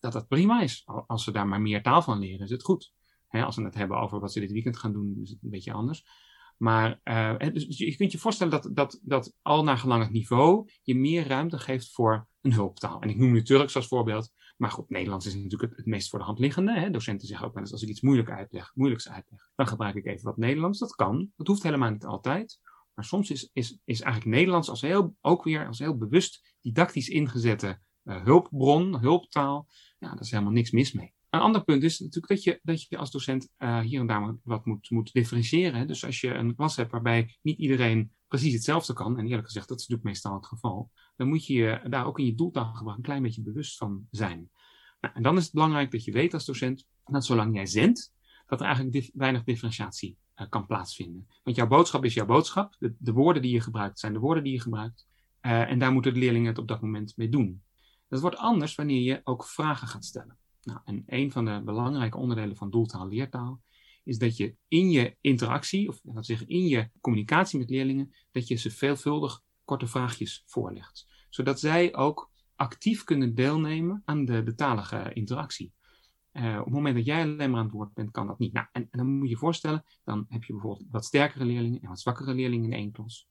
dat 0.01 0.13
dat 0.13 0.29
prima 0.29 0.63
is. 0.63 0.83
Als 1.07 1.25
ze 1.25 1.33
daar 1.33 1.49
maar 1.49 1.61
meer 1.61 1.83
taal 1.83 2.03
van 2.03 2.19
leren, 2.19 2.45
is 2.45 2.51
het 2.51 2.63
goed. 2.63 2.93
als 3.29 3.57
we 3.57 3.63
het 3.63 3.75
hebben 3.75 4.01
over 4.01 4.21
wat 4.21 4.33
ze 4.33 4.41
dit 4.41 4.53
weekend 4.53 4.77
gaan 4.77 4.93
doen, 4.93 5.19
is 5.23 5.31
het 5.31 5.43
een 5.43 5.51
beetje 5.51 5.73
anders. 5.73 6.05
Maar 6.65 7.01
uh, 7.05 7.53
dus 7.53 7.79
je 7.79 7.97
kunt 7.97 8.13
je 8.13 8.19
voorstellen 8.19 8.53
dat, 8.53 8.71
dat, 8.77 9.01
dat 9.03 9.35
al 9.43 9.65
naar 9.65 9.79
gelang 9.79 10.03
het 10.03 10.13
niveau 10.13 10.71
je 10.83 10.95
meer 10.95 11.27
ruimte 11.27 11.59
geeft 11.59 11.93
voor 11.93 12.29
een 12.41 12.53
hulptaal. 12.53 13.01
En 13.01 13.09
ik 13.09 13.17
noem 13.17 13.33
nu 13.33 13.43
Turks 13.43 13.77
als 13.77 13.87
voorbeeld. 13.87 14.33
Maar 14.57 14.71
goed, 14.71 14.91
Nederlands 14.91 15.27
is 15.27 15.35
natuurlijk 15.35 15.77
het, 15.77 15.87
meest 15.87 16.11
voor 16.11 16.19
de 16.19 16.25
hand 16.25 16.39
liggende. 16.39 16.79
Hè? 16.79 16.91
Docenten 16.91 17.29
zeggen 17.29 17.47
ook 17.47 17.55
wel 17.55 17.63
eens 17.63 17.73
als 17.73 17.83
ik 17.83 17.89
iets 17.89 18.01
moeilijk 18.01 18.31
uitleg, 18.31 18.71
moeilijks 18.75 19.09
uitleg, 19.09 19.51
dan 19.55 19.67
gebruik 19.67 19.95
ik 19.95 20.07
even 20.07 20.25
wat 20.25 20.37
Nederlands. 20.37 20.79
Dat 20.79 20.95
kan. 20.95 21.33
Dat 21.37 21.47
hoeft 21.47 21.63
helemaal 21.63 21.91
niet 21.91 22.05
altijd. 22.05 22.61
Maar 22.95 23.05
soms 23.05 23.31
is, 23.31 23.51
is, 23.53 23.79
is 23.85 24.01
eigenlijk 24.01 24.37
Nederlands 24.37 24.69
als 24.69 24.81
heel, 24.81 25.17
ook 25.21 25.45
weer 25.45 25.67
als 25.67 25.79
heel 25.79 25.97
bewust 25.97 26.57
didactisch 26.61 27.09
ingezette 27.09 27.79
uh, 28.05 28.25
hulpbron, 28.25 29.01
hulptaal. 29.01 29.67
Ja, 29.99 30.09
daar 30.09 30.21
is 30.21 30.31
helemaal 30.31 30.53
niks 30.53 30.71
mis 30.71 30.93
mee. 30.93 31.15
Een 31.35 31.41
ander 31.41 31.65
punt 31.65 31.83
is 31.83 31.99
natuurlijk 31.99 32.29
dat 32.29 32.43
je, 32.43 32.61
dat 32.63 32.83
je 32.83 32.97
als 32.97 33.11
docent 33.11 33.49
uh, 33.59 33.81
hier 33.81 34.01
en 34.01 34.07
daar 34.07 34.37
wat 34.43 34.67
moet, 34.67 34.91
moet 34.91 35.13
differentiëren. 35.13 35.87
Dus 35.87 36.05
als 36.05 36.21
je 36.21 36.35
een 36.35 36.55
klas 36.55 36.77
hebt 36.77 36.91
waarbij 36.91 37.37
niet 37.43 37.59
iedereen 37.59 38.13
precies 38.29 38.53
hetzelfde 38.53 38.93
kan, 38.93 39.19
en 39.19 39.27
eerlijk 39.27 39.47
gezegd, 39.47 39.69
dat 39.69 39.79
is 39.79 39.87
natuurlijk 39.87 40.09
meestal 40.09 40.35
het 40.35 40.47
geval, 40.47 40.91
dan 41.17 41.29
moet 41.29 41.47
je 41.47 41.55
je 41.55 41.81
daar 41.89 42.07
ook 42.07 42.19
in 42.19 42.25
je 42.25 42.35
doeltaalgebruik 42.35 42.97
een 42.97 43.03
klein 43.03 43.23
beetje 43.23 43.43
bewust 43.43 43.77
van 43.77 44.07
zijn. 44.11 44.51
Nou, 45.01 45.15
en 45.15 45.23
dan 45.23 45.37
is 45.37 45.43
het 45.43 45.53
belangrijk 45.53 45.91
dat 45.91 46.05
je 46.05 46.13
weet 46.13 46.35
als 46.35 46.45
docent 46.45 46.87
dat 47.05 47.25
zolang 47.25 47.55
jij 47.55 47.67
zendt, 47.67 48.13
dat 48.47 48.61
er 48.61 48.67
eigenlijk 48.67 49.11
weinig 49.15 49.45
differentiatie 49.45 50.17
uh, 50.37 50.49
kan 50.49 50.67
plaatsvinden. 50.67 51.29
Want 51.43 51.57
jouw 51.57 51.67
boodschap 51.67 52.05
is 52.05 52.15
jouw 52.15 52.27
boodschap. 52.27 52.77
De, 52.79 52.95
de, 52.99 53.13
woorden 53.13 53.43
die 53.43 53.53
je 53.53 53.61
gebruikt 53.61 53.99
zijn 53.99 54.13
de 54.13 54.19
woorden 54.19 54.45
die 54.45 54.53
je 54.53 54.61
gebruikt. 54.61 55.07
Uh, 55.43 55.71
en 55.71 55.79
daar 55.79 55.93
moeten 55.93 56.13
de 56.13 56.19
leerlingen 56.19 56.49
het 56.49 56.59
op 56.59 56.69
dat 56.69 56.81
moment 56.81 57.17
mee 57.17 57.29
doen. 57.29 57.63
Dat 58.09 58.21
wordt 58.21 58.37
anders 58.37 58.75
wanneer 58.75 59.01
je 59.01 59.21
ook 59.25 59.47
vragen 59.47 59.89
gaat 59.89 60.05
stellen. 60.05 60.39
Nou, 60.65 60.81
en 60.85 61.03
een 61.07 61.33
van 61.33 61.45
de 61.45 61.63
belangrijke 61.65 62.19
onderdelen 62.19 62.57
van 62.57 62.71
doeltaal 62.71 63.09
leertaal 63.09 63.61
is 64.05 64.19
dat 64.19 64.37
je 64.37 64.57
in 64.69 64.91
je 64.91 65.17
interactie, 65.21 65.89
of 65.89 66.01
laten 66.03 66.49
in 66.49 66.67
je 66.67 66.91
communicatie 67.01 67.59
met 67.59 67.71
leerlingen, 67.71 68.15
dat 68.31 68.49
je 68.49 68.55
ze 68.55 68.71
veelvuldig 68.71 69.43
korte 69.65 69.87
vraagjes 69.87 70.43
voorlegt. 70.47 71.07
Zodat 71.29 71.61
zij 71.61 71.95
ook 71.95 72.31
actief 72.57 73.05
kunnen 73.05 73.35
deelnemen 73.35 74.03
aan 74.05 74.25
de, 74.25 74.43
de 74.43 74.55
talige 74.55 75.11
interactie. 75.13 75.73
Uh, 76.33 76.57
op 76.59 76.65
het 76.65 76.75
moment 76.75 76.97
dat 76.97 77.05
jij 77.05 77.23
alleen 77.23 77.51
maar 77.51 77.59
aan 77.59 77.67
het 77.67 77.75
woord 77.75 77.95
bent, 77.95 78.11
kan 78.11 78.27
dat 78.27 78.39
niet. 78.39 78.53
Nou, 78.53 78.67
en, 78.73 78.89
en, 78.91 78.99
dan 78.99 79.07
moet 79.07 79.25
je 79.29 79.35
je 79.35 79.37
voorstellen, 79.37 79.85
dan 80.05 80.27
heb 80.29 80.45
je 80.45 80.53
bijvoorbeeld 80.53 80.89
wat 80.91 81.05
sterkere 81.05 81.45
leerlingen 81.45 81.81
en 81.81 81.89
wat 81.89 82.01
zwakkere 82.01 82.35
leerlingen 82.35 82.73
in 82.73 82.79
één 82.79 82.93
klas. 82.93 83.29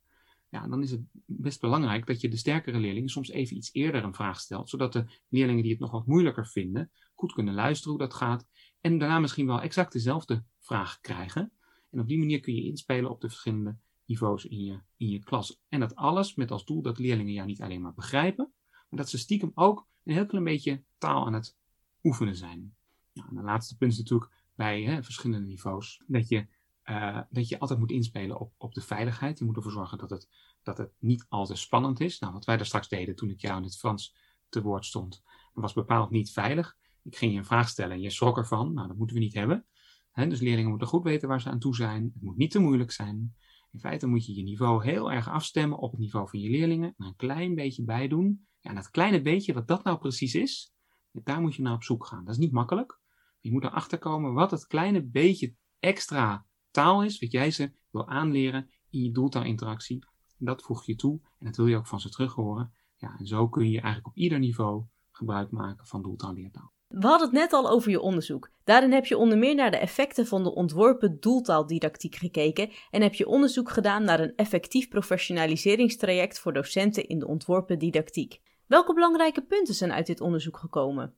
Ja, 0.53 0.67
dan 0.67 0.81
is 0.81 0.91
het 0.91 1.01
best 1.25 1.61
belangrijk 1.61 2.05
dat 2.05 2.21
je 2.21 2.29
de 2.29 2.37
sterkere 2.37 2.79
leerlingen 2.79 3.09
soms 3.09 3.29
even 3.29 3.55
iets 3.55 3.73
eerder 3.73 4.03
een 4.03 4.13
vraag 4.13 4.39
stelt, 4.39 4.69
zodat 4.69 4.93
de 4.93 5.05
leerlingen 5.29 5.61
die 5.61 5.71
het 5.71 5.79
nog 5.79 5.91
wat 5.91 6.07
moeilijker 6.07 6.47
vinden, 6.47 6.91
goed 7.13 7.33
kunnen 7.33 7.53
luisteren 7.53 7.91
hoe 7.91 8.01
dat 8.01 8.13
gaat 8.13 8.47
en 8.81 8.97
daarna 8.97 9.19
misschien 9.19 9.45
wel 9.45 9.61
exact 9.61 9.93
dezelfde 9.93 10.43
vraag 10.59 10.99
krijgen. 10.99 11.51
En 11.89 11.99
op 11.99 12.07
die 12.07 12.17
manier 12.17 12.39
kun 12.39 12.55
je 12.55 12.63
inspelen 12.63 13.09
op 13.09 13.21
de 13.21 13.29
verschillende 13.29 13.77
niveaus 14.05 14.45
in 14.45 14.63
je, 14.63 14.79
in 14.97 15.09
je 15.09 15.19
klas. 15.19 15.61
En 15.69 15.79
dat 15.79 15.95
alles 15.95 16.35
met 16.35 16.51
als 16.51 16.65
doel 16.65 16.81
dat 16.81 16.99
leerlingen 16.99 17.33
jou 17.33 17.47
niet 17.47 17.61
alleen 17.61 17.81
maar 17.81 17.93
begrijpen, 17.93 18.53
maar 18.69 18.99
dat 18.99 19.09
ze 19.09 19.17
stiekem 19.17 19.51
ook 19.53 19.87
een 20.03 20.13
heel 20.13 20.25
klein 20.25 20.43
beetje 20.43 20.83
taal 20.97 21.25
aan 21.25 21.33
het 21.33 21.57
oefenen 22.03 22.35
zijn. 22.35 22.75
Nou, 23.13 23.29
en 23.29 23.35
de 23.35 23.41
laatste 23.41 23.77
punt 23.77 23.91
is 23.91 23.97
natuurlijk 23.97 24.31
bij 24.55 24.83
hè, 24.83 25.03
verschillende 25.03 25.47
niveaus 25.47 26.03
dat 26.07 26.29
je, 26.29 26.47
uh, 26.89 27.19
dat 27.29 27.47
je 27.47 27.59
altijd 27.59 27.79
moet 27.79 27.91
inspelen 27.91 28.39
op, 28.39 28.53
op 28.57 28.73
de 28.73 28.81
veiligheid. 28.81 29.39
Je 29.39 29.45
moet 29.45 29.55
ervoor 29.55 29.71
zorgen 29.71 29.97
dat 29.97 30.09
het, 30.09 30.29
dat 30.63 30.77
het 30.77 30.91
niet 30.99 31.25
al 31.29 31.45
te 31.45 31.55
spannend 31.55 31.99
is. 31.99 32.19
Nou, 32.19 32.33
wat 32.33 32.45
wij 32.45 32.57
daar 32.57 32.65
straks 32.65 32.87
deden 32.87 33.15
toen 33.15 33.29
ik 33.29 33.41
jou 33.41 33.57
in 33.57 33.63
het 33.63 33.77
Frans 33.77 34.15
te 34.49 34.61
woord 34.61 34.85
stond, 34.85 35.23
was 35.53 35.73
bepaald 35.73 36.09
niet 36.09 36.31
veilig. 36.31 36.77
Ik 37.03 37.15
ging 37.15 37.31
je 37.31 37.37
een 37.37 37.45
vraag 37.45 37.69
stellen 37.69 37.95
en 37.95 38.01
je 38.01 38.09
schrok 38.09 38.37
ervan. 38.37 38.73
Nou, 38.73 38.87
dat 38.87 38.97
moeten 38.97 39.15
we 39.15 39.21
niet 39.21 39.33
hebben. 39.33 39.65
dus 40.13 40.39
leerlingen 40.39 40.69
moeten 40.69 40.87
goed 40.87 41.03
weten 41.03 41.27
waar 41.27 41.41
ze 41.41 41.49
aan 41.49 41.59
toe 41.59 41.75
zijn. 41.75 42.11
Het 42.13 42.23
moet 42.23 42.37
niet 42.37 42.51
te 42.51 42.59
moeilijk 42.59 42.91
zijn. 42.91 43.35
In 43.71 43.79
feite 43.79 44.07
moet 44.07 44.25
je 44.25 44.33
je 44.35 44.43
niveau 44.43 44.83
heel 44.83 45.11
erg 45.11 45.29
afstemmen 45.29 45.77
op 45.77 45.91
het 45.91 45.99
niveau 45.99 46.29
van 46.29 46.39
je 46.39 46.49
leerlingen. 46.49 46.93
En 46.97 47.05
een 47.05 47.15
klein 47.15 47.55
beetje 47.55 47.83
bijdoen. 47.83 48.47
Ja, 48.59 48.69
en 48.69 48.75
dat 48.75 48.89
kleine 48.89 49.21
beetje, 49.21 49.53
wat 49.53 49.67
dat 49.67 49.83
nou 49.83 49.97
precies 49.97 50.35
is, 50.35 50.73
daar 51.11 51.41
moet 51.41 51.55
je 51.55 51.61
naar 51.61 51.73
op 51.73 51.83
zoek 51.83 52.05
gaan. 52.05 52.23
Dat 52.25 52.33
is 52.33 52.39
niet 52.39 52.51
makkelijk. 52.51 52.99
Je 53.39 53.51
moet 53.51 53.63
erachter 53.63 53.97
komen 53.97 54.33
wat 54.33 54.51
het 54.51 54.67
kleine 54.67 55.03
beetje 55.03 55.55
extra 55.79 56.45
taal 56.73 57.03
is, 57.03 57.19
wat 57.19 57.31
jij 57.31 57.51
ze 57.51 57.71
wil 57.91 58.07
aanleren 58.07 58.69
in 58.89 59.03
je 59.03 59.11
doeltaalinteractie. 59.11 60.05
Dat 60.37 60.61
voeg 60.61 60.85
je 60.85 60.95
toe 60.95 61.19
en 61.39 61.45
dat 61.45 61.55
wil 61.55 61.67
je 61.67 61.77
ook 61.77 61.87
van 61.87 61.99
ze 61.99 62.09
terug 62.09 62.33
horen. 62.33 62.73
Ja, 62.97 63.15
en 63.19 63.27
zo 63.27 63.49
kun 63.49 63.69
je 63.69 63.81
eigenlijk 63.81 64.07
op 64.07 64.17
ieder 64.17 64.39
niveau 64.39 64.83
gebruik 65.11 65.51
maken 65.51 65.87
van 65.87 66.01
doeltaalleertaal. 66.01 66.71
We 66.87 67.07
hadden 67.07 67.27
het 67.27 67.37
net 67.37 67.53
al 67.53 67.69
over 67.69 67.91
je 67.91 67.99
onderzoek. 67.99 68.49
Daarin 68.63 68.91
heb 68.91 69.05
je 69.05 69.17
onder 69.17 69.37
meer 69.37 69.55
naar 69.55 69.71
de 69.71 69.77
effecten 69.77 70.27
van 70.27 70.43
de 70.43 70.53
ontworpen 70.53 71.19
doeltaaldidactiek 71.19 72.15
gekeken 72.15 72.69
en 72.91 73.01
heb 73.01 73.13
je 73.13 73.27
onderzoek 73.27 73.69
gedaan 73.69 74.03
naar 74.03 74.19
een 74.19 74.35
effectief 74.35 74.87
professionaliseringstraject 74.87 76.39
voor 76.39 76.53
docenten 76.53 77.07
in 77.07 77.19
de 77.19 77.27
ontworpen 77.27 77.79
didactiek. 77.79 78.41
Welke 78.67 78.93
belangrijke 78.93 79.41
punten 79.41 79.73
zijn 79.73 79.91
uit 79.91 80.05
dit 80.05 80.21
onderzoek 80.21 80.57
gekomen? 80.57 81.15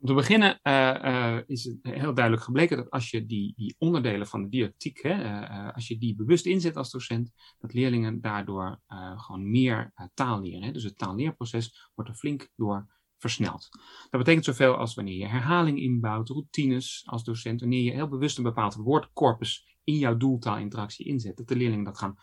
Om 0.00 0.06
te 0.06 0.14
beginnen 0.14 0.60
uh, 0.62 0.96
uh, 1.04 1.38
is 1.46 1.64
het 1.64 1.78
heel 1.82 2.14
duidelijk 2.14 2.44
gebleken 2.44 2.76
dat 2.76 2.90
als 2.90 3.10
je 3.10 3.26
die, 3.26 3.52
die 3.56 3.74
onderdelen 3.78 4.26
van 4.26 4.42
de 4.42 4.48
didactiek, 4.48 5.02
hè, 5.02 5.14
uh, 5.14 5.74
als 5.74 5.88
je 5.88 5.98
die 5.98 6.14
bewust 6.14 6.46
inzet 6.46 6.76
als 6.76 6.90
docent, 6.90 7.32
dat 7.58 7.72
leerlingen 7.72 8.20
daardoor 8.20 8.80
gewoon 9.16 9.50
meer 9.50 9.92
taal 10.14 10.40
leren. 10.40 10.62
Hè. 10.62 10.72
Dus 10.72 10.82
het 10.82 10.98
taalleerproces 10.98 11.90
wordt 11.94 12.10
er 12.10 12.16
flink 12.16 12.48
door 12.56 12.96
versneld. 13.16 13.68
Dat 14.10 14.20
betekent 14.20 14.44
zoveel 14.44 14.74
als 14.74 14.94
wanneer 14.94 15.16
je 15.16 15.26
herhaling 15.26 15.78
inbouwt, 15.78 16.28
routines 16.28 17.02
als 17.06 17.24
docent, 17.24 17.60
wanneer 17.60 17.82
je 17.82 17.90
heel 17.90 18.08
bewust 18.08 18.38
een 18.38 18.44
bepaald 18.44 18.74
woordcorpus 18.74 19.78
in 19.84 19.98
jouw 19.98 20.16
doeltaalinteractie 20.16 21.06
inzet, 21.06 21.36
dat 21.36 21.48
de 21.48 21.56
leerlingen 21.56 21.84
dat 21.84 21.98
gaan 21.98 22.16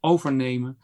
overnemen. 0.00 0.78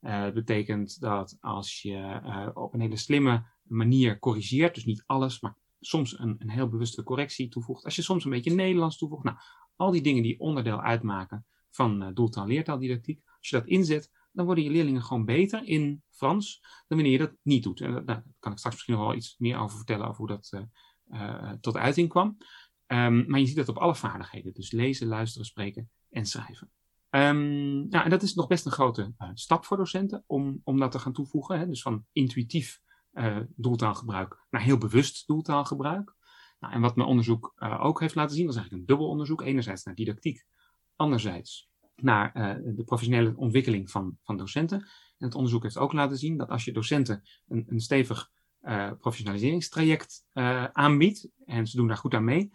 Het 0.00 0.34
betekent 0.34 1.00
dat 1.00 1.36
als 1.40 1.82
je 1.82 2.20
op 2.54 2.74
een 2.74 2.80
hele 2.80 2.96
slimme 2.96 3.44
manier 3.62 4.18
corrigeert, 4.18 4.74
dus 4.74 4.84
niet 4.84 5.04
alles, 5.06 5.40
maar 5.40 5.56
soms 5.86 6.18
een, 6.18 6.34
een 6.38 6.50
heel 6.50 6.68
bewuste 6.68 7.02
correctie 7.02 7.48
toevoegt, 7.48 7.84
als 7.84 7.96
je 7.96 8.02
soms 8.02 8.24
een 8.24 8.30
beetje 8.30 8.54
Nederlands 8.54 8.98
toevoegt, 8.98 9.24
nou, 9.24 9.36
al 9.76 9.90
die 9.90 10.02
dingen 10.02 10.22
die 10.22 10.40
onderdeel 10.40 10.80
uitmaken 10.80 11.46
van 11.70 12.02
uh, 12.02 12.08
doeltaal-leertaaldidactiek, 12.14 13.22
als 13.38 13.48
je 13.48 13.56
dat 13.56 13.66
inzet, 13.66 14.10
dan 14.32 14.44
worden 14.44 14.64
je 14.64 14.70
leerlingen 14.70 15.02
gewoon 15.02 15.24
beter 15.24 15.64
in 15.64 16.02
Frans 16.10 16.60
dan 16.60 16.98
wanneer 16.98 17.12
je 17.12 17.18
dat 17.18 17.34
niet 17.42 17.62
doet. 17.62 17.80
En 17.80 17.90
nou, 17.92 18.04
daar 18.04 18.24
kan 18.38 18.52
ik 18.52 18.58
straks 18.58 18.74
misschien 18.74 18.94
nog 18.94 19.04
wel 19.04 19.14
iets 19.14 19.34
meer 19.38 19.58
over 19.58 19.76
vertellen, 19.76 20.06
over 20.06 20.16
hoe 20.16 20.28
dat 20.28 20.52
uh, 20.54 20.60
uh, 21.20 21.52
tot 21.60 21.76
uiting 21.76 22.08
kwam. 22.08 22.36
Um, 22.86 23.24
maar 23.26 23.40
je 23.40 23.46
ziet 23.46 23.56
dat 23.56 23.68
op 23.68 23.78
alle 23.78 23.94
vaardigheden, 23.94 24.52
dus 24.52 24.70
lezen, 24.70 25.06
luisteren, 25.06 25.46
spreken 25.46 25.90
en 26.10 26.26
schrijven. 26.26 26.70
Um, 27.10 27.88
nou, 27.88 28.04
en 28.04 28.10
dat 28.10 28.22
is 28.22 28.34
nog 28.34 28.46
best 28.46 28.66
een 28.66 28.72
grote 28.72 29.14
stap 29.34 29.64
voor 29.64 29.76
docenten 29.76 30.24
om, 30.26 30.60
om 30.64 30.78
dat 30.78 30.92
te 30.92 30.98
gaan 30.98 31.12
toevoegen. 31.12 31.58
Hè? 31.58 31.66
Dus 31.66 31.82
van 31.82 32.06
intuïtief 32.12 32.80
uh, 33.12 33.38
doeltaalgebruik 33.56 34.46
naar 34.50 34.62
heel 34.62 34.78
bewust 34.78 35.26
doeltaalgebruik. 35.26 36.14
Nou, 36.60 36.74
en 36.74 36.80
wat 36.80 36.96
mijn 36.96 37.08
onderzoek 37.08 37.52
uh, 37.56 37.84
ook 37.84 38.00
heeft 38.00 38.14
laten 38.14 38.36
zien, 38.36 38.46
was 38.46 38.56
eigenlijk 38.56 38.82
een 38.84 38.94
dubbel 38.94 39.10
onderzoek. 39.10 39.42
Enerzijds 39.42 39.84
naar 39.84 39.94
didactiek, 39.94 40.44
anderzijds 40.96 41.70
naar 41.96 42.36
uh, 42.36 42.74
de 42.76 42.84
professionele 42.84 43.36
ontwikkeling 43.36 43.90
van, 43.90 44.18
van 44.22 44.36
docenten. 44.36 44.80
En 45.18 45.26
het 45.26 45.34
onderzoek 45.34 45.62
heeft 45.62 45.78
ook 45.78 45.92
laten 45.92 46.16
zien 46.16 46.36
dat 46.36 46.48
als 46.48 46.64
je 46.64 46.72
docenten 46.72 47.22
een, 47.48 47.64
een 47.68 47.80
stevig 47.80 48.30
professionaliseringstraject 48.98 50.24
aanbiedt, 50.72 51.28
en 51.44 51.66
ze 51.66 51.76
doen 51.76 51.86
daar 51.86 51.96
goed 51.96 52.14
aan 52.14 52.24
mee, 52.24 52.50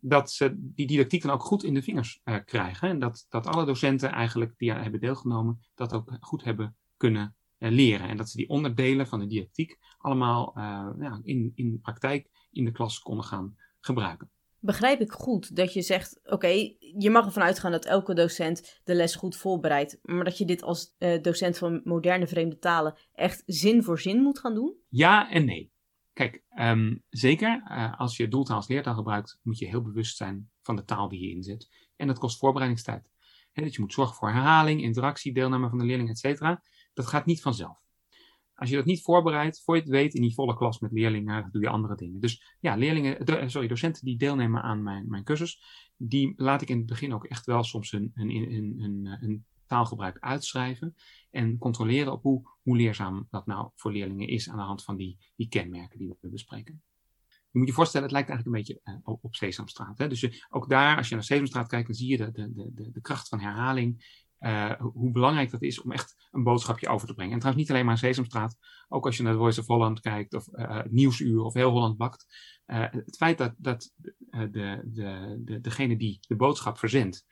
dat 0.00 0.30
ze 0.30 0.54
die 0.56 0.86
didactiek 0.86 1.22
dan 1.22 1.30
ook 1.30 1.42
goed 1.42 1.62
in 1.62 1.74
de 1.74 1.82
vingers 1.82 2.20
krijgen. 2.44 2.88
En 2.88 2.98
dat, 2.98 3.26
dat 3.28 3.46
alle 3.46 3.64
docenten 3.64 4.10
eigenlijk 4.10 4.54
die 4.56 4.72
hebben 4.72 5.00
deelgenomen, 5.00 5.60
dat 5.74 5.92
ook 5.92 6.16
goed 6.20 6.44
hebben 6.44 6.76
kunnen 6.96 7.22
eh, 7.22 7.39
leren. 7.68 8.08
En 8.08 8.16
dat 8.16 8.28
ze 8.28 8.36
die 8.36 8.48
onderdelen 8.48 9.06
van 9.06 9.20
de 9.20 9.26
didactiek 9.26 9.78
allemaal 9.98 10.52
uh, 10.56 10.62
ja, 10.98 11.20
in, 11.22 11.52
in 11.54 11.80
praktijk 11.80 12.30
in 12.50 12.64
de 12.64 12.72
klas 12.72 12.98
konden 12.98 13.24
gaan 13.24 13.56
gebruiken. 13.80 14.30
Begrijp 14.58 15.00
ik 15.00 15.12
goed 15.12 15.56
dat 15.56 15.72
je 15.72 15.82
zegt: 15.82 16.20
oké, 16.24 16.48
je 16.98 17.10
mag 17.10 17.24
ervan 17.24 17.42
uitgaan 17.42 17.70
dat 17.70 17.84
elke 17.84 18.14
docent 18.14 18.80
de 18.84 18.94
les 18.94 19.14
goed 19.14 19.36
voorbereidt, 19.36 19.98
maar 20.02 20.24
dat 20.24 20.38
je 20.38 20.44
dit 20.44 20.62
als 20.62 20.94
uh, 20.98 21.22
docent 21.22 21.58
van 21.58 21.80
moderne 21.84 22.26
vreemde 22.26 22.58
talen 22.58 22.98
echt 23.12 23.42
zin 23.46 23.82
voor 23.82 24.00
zin 24.00 24.22
moet 24.22 24.38
gaan 24.38 24.54
doen? 24.54 24.76
Ja 24.88 25.30
en 25.30 25.44
nee. 25.44 25.72
Kijk, 26.12 26.42
um, 26.58 27.02
zeker 27.08 27.62
uh, 27.70 28.00
als 28.00 28.16
je 28.16 28.28
doeltaal 28.28 28.56
als 28.56 28.68
leertaal 28.68 28.94
gebruikt, 28.94 29.38
moet 29.42 29.58
je 29.58 29.66
heel 29.66 29.82
bewust 29.82 30.16
zijn 30.16 30.50
van 30.62 30.76
de 30.76 30.84
taal 30.84 31.08
die 31.08 31.20
je 31.20 31.30
inzet. 31.30 31.68
En 31.96 32.06
dat 32.06 32.18
kost 32.18 32.38
voorbereidingstijd. 32.38 33.10
En 33.52 33.62
dat 33.62 33.74
je 33.74 33.80
moet 33.80 33.92
zorgen 33.92 34.16
voor 34.16 34.30
herhaling, 34.30 34.82
interactie, 34.82 35.32
deelname 35.32 35.68
van 35.68 35.78
de 35.78 35.84
leerling, 35.84 36.08
et 36.08 36.18
cetera. 36.18 36.62
Dat 37.00 37.10
gaat 37.10 37.26
niet 37.26 37.42
vanzelf. 37.42 37.78
Als 38.54 38.70
je 38.70 38.76
dat 38.76 38.84
niet 38.84 39.02
voorbereidt, 39.02 39.62
voor 39.62 39.74
je 39.74 39.80
het 39.80 39.90
weet, 39.90 40.14
in 40.14 40.22
die 40.22 40.34
volle 40.34 40.56
klas 40.56 40.78
met 40.78 40.92
leerlingen, 40.92 41.48
doe 41.52 41.62
je 41.62 41.68
andere 41.68 41.96
dingen. 41.96 42.20
Dus 42.20 42.56
ja, 42.60 42.76
leerlingen, 42.76 43.26
de, 43.26 43.48
sorry, 43.48 43.68
docenten 43.68 44.04
die 44.04 44.18
deelnemen 44.18 44.62
aan 44.62 44.82
mijn, 44.82 45.08
mijn 45.08 45.24
cursus, 45.24 45.62
die 45.96 46.32
laat 46.36 46.62
ik 46.62 46.68
in 46.68 46.76
het 46.76 46.86
begin 46.86 47.14
ook 47.14 47.24
echt 47.24 47.46
wel 47.46 47.62
soms 47.62 47.90
hun, 47.90 48.10
hun 49.20 49.44
taalgebruik 49.66 50.18
uitschrijven 50.18 50.94
en 51.30 51.58
controleren 51.58 52.12
op 52.12 52.22
hoe, 52.22 52.48
hoe 52.62 52.76
leerzaam 52.76 53.26
dat 53.30 53.46
nou 53.46 53.70
voor 53.74 53.92
leerlingen 53.92 54.28
is 54.28 54.48
aan 54.48 54.56
de 54.56 54.62
hand 54.62 54.84
van 54.84 54.96
die, 54.96 55.18
die 55.36 55.48
kenmerken 55.48 55.98
die 55.98 56.16
we 56.20 56.28
bespreken. 56.28 56.82
Je 57.50 57.58
moet 57.58 57.68
je 57.68 57.74
voorstellen, 57.74 58.06
het 58.06 58.16
lijkt 58.16 58.28
eigenlijk 58.28 58.56
een 58.56 58.64
beetje 58.64 59.00
uh, 59.04 59.16
op 59.22 59.34
Sesamstraat. 59.34 59.98
Hè? 59.98 60.08
Dus 60.08 60.46
ook 60.48 60.68
daar, 60.68 60.96
als 60.96 61.08
je 61.08 61.14
naar 61.14 61.24
Sesamstraat 61.24 61.68
kijkt, 61.68 61.86
dan 61.86 61.96
zie 61.96 62.08
je 62.08 62.16
de, 62.16 62.30
de, 62.30 62.70
de, 62.74 62.90
de 62.90 63.00
kracht 63.00 63.28
van 63.28 63.40
herhaling 63.40 64.19
uh, 64.40 64.72
hoe 64.72 65.10
belangrijk 65.10 65.50
dat 65.50 65.62
is 65.62 65.82
om 65.82 65.92
echt 65.92 66.28
een 66.30 66.42
boodschapje 66.42 66.88
over 66.88 67.06
te 67.06 67.14
brengen. 67.14 67.32
En 67.32 67.38
trouwens 67.38 67.66
niet 67.66 67.76
alleen 67.76 67.86
maar 67.86 67.98
Sesamstraat, 67.98 68.56
ook 68.88 69.06
als 69.06 69.16
je 69.16 69.22
naar 69.22 69.34
Voice 69.34 69.60
of 69.60 69.66
Holland 69.66 70.00
kijkt 70.00 70.34
of 70.34 70.48
uh, 70.52 70.80
Nieuwsuur 70.88 71.42
of 71.42 71.54
Heel 71.54 71.70
Holland 71.70 71.96
Bakt. 71.96 72.26
Het 72.64 73.16
feit 73.16 73.38
dat, 73.38 73.54
dat 73.56 73.92
de, 73.96 74.50
de, 74.84 75.40
de, 75.44 75.60
degene 75.60 75.96
die 75.96 76.18
de 76.26 76.36
boodschap 76.36 76.78
verzendt 76.78 77.26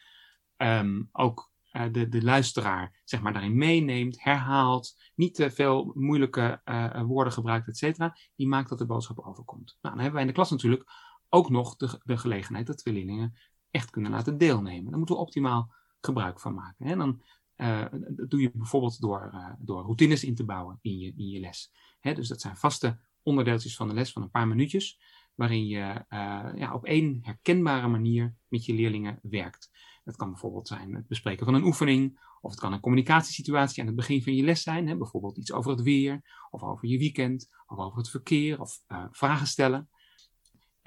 um, 0.56 1.08
ook 1.12 1.50
de, 1.92 2.08
de 2.08 2.22
luisteraar 2.22 3.00
zeg 3.04 3.20
maar, 3.20 3.32
daarin 3.32 3.56
meeneemt, 3.56 4.22
herhaalt, 4.22 4.94
niet 5.14 5.34
te 5.34 5.50
veel 5.50 5.92
moeilijke 5.94 6.60
woorden 7.06 7.32
gebruikt, 7.32 7.68
et 7.68 7.76
cetera, 7.76 8.16
die 8.36 8.48
maakt 8.48 8.68
dat 8.68 8.78
de 8.78 8.86
boodschap 8.86 9.18
overkomt. 9.18 9.78
Nou, 9.80 9.94
dan 9.94 10.04
hebben 10.04 10.12
wij 10.12 10.20
in 10.22 10.28
de 10.28 10.34
klas 10.34 10.50
natuurlijk 10.50 10.90
ook 11.28 11.50
nog 11.50 11.76
de, 11.76 12.00
de 12.04 12.16
gelegenheid 12.16 12.66
dat 12.66 12.82
we 12.82 12.92
leerlingen 12.92 13.34
echt 13.70 13.90
kunnen 13.90 14.10
laten 14.10 14.38
deelnemen. 14.38 14.90
Dan 14.90 14.98
moeten 14.98 15.16
we 15.16 15.22
optimaal 15.22 15.74
gebruik 16.00 16.40
van 16.40 16.54
maken. 16.54 16.98
Dan, 16.98 17.22
uh, 17.56 17.84
dat 18.08 18.30
doe 18.30 18.40
je 18.40 18.50
bijvoorbeeld 18.54 19.00
door, 19.00 19.30
uh, 19.34 19.50
door 19.58 19.82
routines 19.82 20.24
in 20.24 20.34
te 20.34 20.44
bouwen 20.44 20.78
in 20.80 20.98
je, 20.98 21.12
in 21.16 21.28
je 21.28 21.40
les. 21.40 21.72
Hè? 22.00 22.14
Dus 22.14 22.28
dat 22.28 22.40
zijn 22.40 22.56
vaste 22.56 22.98
onderdeeltjes 23.22 23.76
van 23.76 23.88
de 23.88 23.94
les 23.94 24.12
van 24.12 24.22
een 24.22 24.30
paar 24.30 24.48
minuutjes, 24.48 25.00
waarin 25.34 25.66
je 25.66 26.04
uh, 26.08 26.48
ja, 26.54 26.74
op 26.74 26.84
één 26.84 27.18
herkenbare 27.22 27.88
manier 27.88 28.36
met 28.48 28.64
je 28.64 28.74
leerlingen 28.74 29.18
werkt. 29.22 29.70
Dat 30.04 30.16
kan 30.16 30.30
bijvoorbeeld 30.30 30.68
zijn 30.68 30.94
het 30.94 31.06
bespreken 31.06 31.44
van 31.44 31.54
een 31.54 31.64
oefening, 31.64 32.26
of 32.40 32.50
het 32.50 32.60
kan 32.60 32.72
een 32.72 32.80
communicatiesituatie 32.80 33.80
aan 33.80 33.86
het 33.86 33.96
begin 33.96 34.22
van 34.22 34.34
je 34.34 34.42
les 34.42 34.62
zijn, 34.62 34.88
hè? 34.88 34.96
bijvoorbeeld 34.96 35.38
iets 35.38 35.52
over 35.52 35.70
het 35.70 35.82
weer, 35.82 36.46
of 36.50 36.62
over 36.62 36.88
je 36.88 36.98
weekend, 36.98 37.48
of 37.66 37.78
over 37.78 37.98
het 37.98 38.10
verkeer, 38.10 38.60
of 38.60 38.80
vragen 39.10 39.46
stellen. 39.46 39.88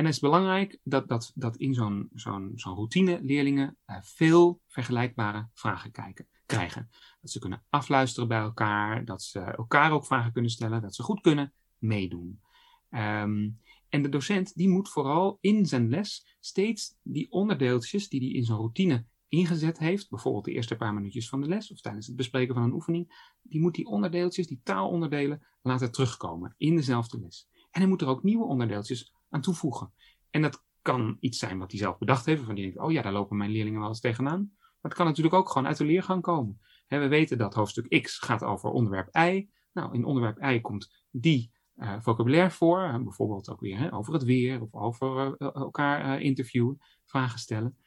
En 0.02 0.08
het 0.08 0.16
is 0.16 0.22
belangrijk 0.22 0.80
dat, 0.84 1.08
dat, 1.08 1.32
dat 1.36 1.58
in 1.58 1.74
zo'n 1.74 2.10
zo'n 2.14 2.52
zo'n 2.56 2.76
routine 2.76 3.20
leerlingen 3.22 3.78
uh, 3.88 3.98
veel 4.02 4.62
vergelijkbare 4.68 5.50
vragen 5.54 5.92
kijken, 5.92 6.28
krijgen. 6.46 6.90
Dat 7.22 7.32
ze 7.32 7.40
kunnen 7.40 7.64
afluisteren 7.70 8.28
bij 8.28 8.40
elkaar, 8.40 9.06
dat 9.06 9.22
ze 9.24 9.40
elkaar 9.40 9.92
ook 9.92 10.06
vragen 10.06 10.32
kunnen 10.32 10.52
stellen, 10.52 10.82
dat 10.82 10.96
ze 10.96 11.04
goed 11.04 11.22
kunnen 11.22 11.54
meedoen. 11.78 12.42
Um, 12.90 13.60
en 13.90 14.02
de 14.02 14.10
docent 14.10 14.56
die 14.56 14.70
moet 14.70 14.90
vooral 14.90 15.38
in 15.42 15.66
zijn 15.66 15.90
les 15.90 16.36
steeds 16.40 16.96
die 17.04 17.32
onderdeeltjes 17.32 18.10
die 18.10 18.20
hij 18.20 18.30
in 18.30 18.44
zo'n 18.44 18.58
routine 18.58 19.06
ingezet 19.28 19.78
heeft, 19.78 20.10
bijvoorbeeld 20.10 20.46
de 20.46 20.52
eerste 20.52 20.76
paar 20.76 20.94
minuutjes 20.94 21.30
van 21.30 21.42
de 21.42 21.48
les 21.48 21.72
of 21.72 21.82
tijdens 21.82 22.08
het 22.08 22.16
bespreken 22.16 22.54
van 22.54 22.64
een 22.64 22.74
oefening, 22.74 23.36
die 23.42 23.62
moet 23.62 23.76
die 23.76 23.86
onderdeeltjes, 23.86 24.48
die 24.48 24.62
taalonderdelen, 24.64 25.44
laten 25.62 25.92
terugkomen 25.92 26.54
in 26.58 26.76
dezelfde 26.76 27.20
les. 27.20 27.48
En 27.72 27.82
hij 27.82 27.90
moet 27.90 28.02
er 28.02 28.08
ook 28.08 28.24
nieuwe 28.24 28.46
onderdeeltjes 28.46 29.14
aan 29.32 29.42
toevoegen. 29.42 29.94
En 30.30 30.42
dat 30.42 30.64
kan 30.82 31.18
iets 31.20 31.40
zijn 31.40 31.58
wat 31.58 31.72
hij 31.72 31.80
zelf 31.80 31.98
bedacht 31.98 32.26
heeft, 32.26 32.38
waarvan 32.38 32.56
hij 32.56 32.66
denkt, 32.66 32.80
oh 32.80 32.92
ja, 32.92 33.02
daar 33.02 33.12
lopen 33.12 33.38
mijn 33.38 33.52
leerlingen 33.52 33.80
wel 33.80 33.90
eens 33.90 34.00
tegenaan. 34.00 34.52
Maar 34.58 34.92
het 34.92 34.94
kan 34.94 35.06
natuurlijk 35.06 35.36
ook 35.36 35.50
gewoon 35.50 35.68
uit 35.68 35.78
de 35.78 35.86
leergang 35.86 36.22
komen. 36.22 36.60
we 36.88 37.08
weten 37.08 37.38
dat 37.38 37.54
hoofdstuk 37.54 38.02
X 38.02 38.18
gaat 38.18 38.44
over 38.44 38.70
onderwerp 38.70 39.16
Y. 39.16 39.50
Nou, 39.74 39.94
in 39.94 40.06
onderwerp 40.06 40.44
Y 40.44 40.62
komt 40.62 41.06
die 41.12 41.52
uh, 41.76 41.96
vocabulaire 42.00 42.52
voor, 42.52 43.02
bijvoorbeeld 43.04 43.50
ook 43.50 43.60
weer 43.60 43.92
over 43.92 44.14
het 44.14 44.24
weer 44.24 44.62
of 44.62 44.74
over 44.74 45.36
uh, 45.38 45.56
elkaar 45.56 46.20
uh, 46.20 46.26
interviewen, 46.26 46.78
vragen 47.06 47.40
stellen. 47.40 47.78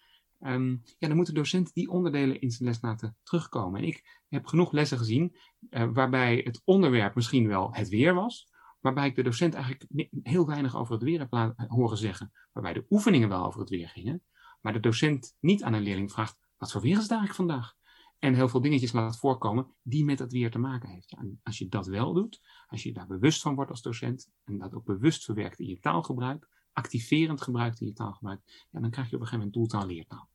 Um, 0.41 0.83
ja, 0.99 1.09
dan 1.09 1.17
moet 1.17 1.27
de 1.27 1.33
docent 1.33 1.75
die 1.75 1.91
onderdelen 1.91 2.41
in 2.41 2.51
zijn 2.51 2.69
les 2.69 2.81
laten 2.81 3.17
terugkomen. 3.23 3.81
En 3.81 3.87
ik 3.87 4.23
heb 4.29 4.47
genoeg 4.47 4.73
lessen 4.73 4.99
gezien 4.99 5.37
waarbij 5.71 6.41
het 6.45 6.63
onderwerp 6.65 7.15
misschien 7.15 7.49
wel 7.49 7.75
het 7.75 7.89
weer 7.89 8.15
was, 8.15 8.49
waarbij 8.85 9.07
ik 9.07 9.15
de 9.15 9.23
docent 9.23 9.55
eigenlijk 9.55 10.09
heel 10.23 10.47
weinig 10.47 10.77
over 10.77 10.93
het 10.95 11.03
weer 11.03 11.19
heb 11.19 11.55
horen 11.69 11.97
zeggen. 11.97 12.33
Waarbij 12.53 12.73
de 12.73 12.87
oefeningen 12.91 13.29
wel 13.29 13.45
over 13.45 13.61
het 13.61 13.69
weer 13.69 13.89
gingen, 13.89 14.23
maar 14.61 14.73
de 14.73 14.81
docent 14.81 15.37
niet 15.41 15.63
aan 15.63 15.73
een 15.73 15.83
leerling 15.83 16.13
vraagt, 16.13 16.39
wat 16.57 16.73
voor 16.73 16.81
weer 16.81 16.97
is 16.97 17.03
het 17.03 17.11
eigenlijk 17.11 17.41
vandaag? 17.41 17.75
En 18.19 18.35
heel 18.35 18.49
veel 18.49 18.61
dingetjes 18.61 18.93
laat 18.93 19.19
voorkomen 19.19 19.75
die 19.83 20.05
met 20.05 20.19
dat 20.19 20.33
weer 20.33 20.51
te 20.51 20.59
maken 20.59 20.89
heeft. 20.89 21.11
Ja, 21.11 21.25
als 21.43 21.59
je 21.59 21.69
dat 21.69 21.87
wel 21.87 22.13
doet, 22.13 22.41
als 22.67 22.83
je 22.83 22.93
daar 22.93 23.07
bewust 23.07 23.43
van 23.43 23.55
wordt 23.55 23.71
als 23.71 23.83
docent 23.83 24.31
en 24.45 24.59
dat 24.59 24.75
ook 24.75 24.85
bewust 24.85 25.25
verwerkt 25.25 25.59
in 25.59 25.67
je 25.67 25.79
taalgebruik, 25.79 26.49
activerend 26.73 27.43
gebruikt 27.43 27.81
in 27.81 27.87
je 27.87 27.93
taalgebruik, 27.93 28.41
ja, 28.71 28.81
dan 28.81 28.91
krijg 28.91 29.11
je 29.11 29.17
op 29.17 29.21
een 29.21 29.27
gegeven 29.27 29.51
moment 29.51 29.53
doeltaal-leertaal. 29.53 30.29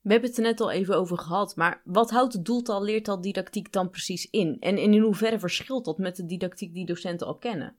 We 0.00 0.12
hebben 0.12 0.28
het 0.28 0.38
er 0.38 0.44
net 0.44 0.60
al 0.60 0.70
even 0.70 0.96
over 0.96 1.18
gehad, 1.18 1.56
maar 1.56 1.82
wat 1.84 2.10
houdt 2.10 2.32
de 2.32 2.42
doeltaal-leertaal 2.42 3.20
didactiek 3.20 3.72
dan 3.72 3.90
precies 3.90 4.30
in? 4.30 4.56
En 4.60 4.78
in 4.78 5.00
hoeverre 5.00 5.38
verschilt 5.38 5.84
dat 5.84 5.98
met 5.98 6.16
de 6.16 6.26
didactiek 6.26 6.74
die 6.74 6.86
docenten 6.86 7.26
al 7.26 7.38
kennen? 7.38 7.76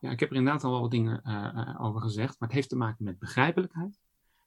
Ja, 0.00 0.10
ik 0.10 0.20
heb 0.20 0.30
er 0.30 0.36
inderdaad 0.36 0.64
al 0.64 0.70
wel 0.70 0.80
wat 0.80 0.90
dingen 0.90 1.20
uh, 1.24 1.80
over 1.80 2.00
gezegd, 2.00 2.38
maar 2.38 2.48
het 2.48 2.56
heeft 2.56 2.68
te 2.68 2.76
maken 2.76 3.04
met 3.04 3.18
begrijpelijkheid, 3.18 4.00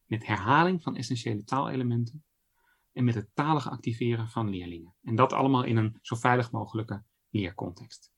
met 0.05 0.25
herhaling 0.25 0.83
van 0.83 0.95
essentiële 0.95 1.43
taalelementen 1.43 2.23
en 2.93 3.03
met 3.03 3.15
het 3.15 3.29
talige 3.33 3.69
activeren 3.69 4.27
van 4.27 4.49
leerlingen. 4.49 4.93
En 5.03 5.15
dat 5.15 5.33
allemaal 5.33 5.63
in 5.63 5.77
een 5.77 5.97
zo 6.01 6.15
veilig 6.15 6.51
mogelijke 6.51 7.03
leercontext. 7.29 8.11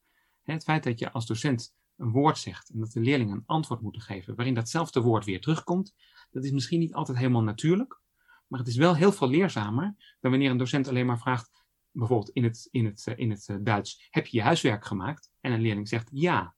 Het 0.44 0.64
feit 0.64 0.84
dat 0.84 1.00
je 1.00 1.12
als 1.12 1.26
docent 1.26 1.76
een 1.98 2.12
woord 2.12 2.38
zegt 2.38 2.70
en 2.70 2.80
dat 2.80 2.92
de 2.92 3.00
leerlingen 3.00 3.36
een 3.36 3.44
antwoord 3.46 3.82
moeten 3.82 4.02
geven 4.02 4.36
waarin 4.36 4.54
datzelfde 4.54 5.02
woord 5.02 5.26
weer 5.26 5.42
terugkomt, 5.42 5.96
dat 6.32 6.44
is 6.44 6.52
misschien 6.52 6.80
niet 6.80 6.94
altijd 6.94 7.18
helemaal 7.18 7.44
natuurlijk, 7.44 8.02
maar 8.48 8.60
het 8.60 8.68
is 8.68 8.76
wel 8.76 8.96
heel 8.96 9.12
veel 9.12 9.30
leerzamer 9.30 9.96
dan 10.20 10.32
wanneer 10.32 10.52
een 10.52 10.58
docent 10.58 10.88
alleen 10.88 11.06
maar 11.06 11.20
vraagt, 11.20 11.66
bijvoorbeeld 11.92 12.30
in 12.30 12.44
het, 12.44 12.68
in 12.72 12.86
het, 12.86 13.14
in 13.16 13.30
het 13.30 13.58
Duits, 13.62 14.08
heb 14.10 14.26
je 14.26 14.38
je 14.38 14.44
huiswerk 14.44 14.86
gemaakt? 14.86 15.32
En 15.40 15.52
een 15.52 15.62
leerling 15.62 15.88
zegt 15.88 16.10
ja. 16.12 16.56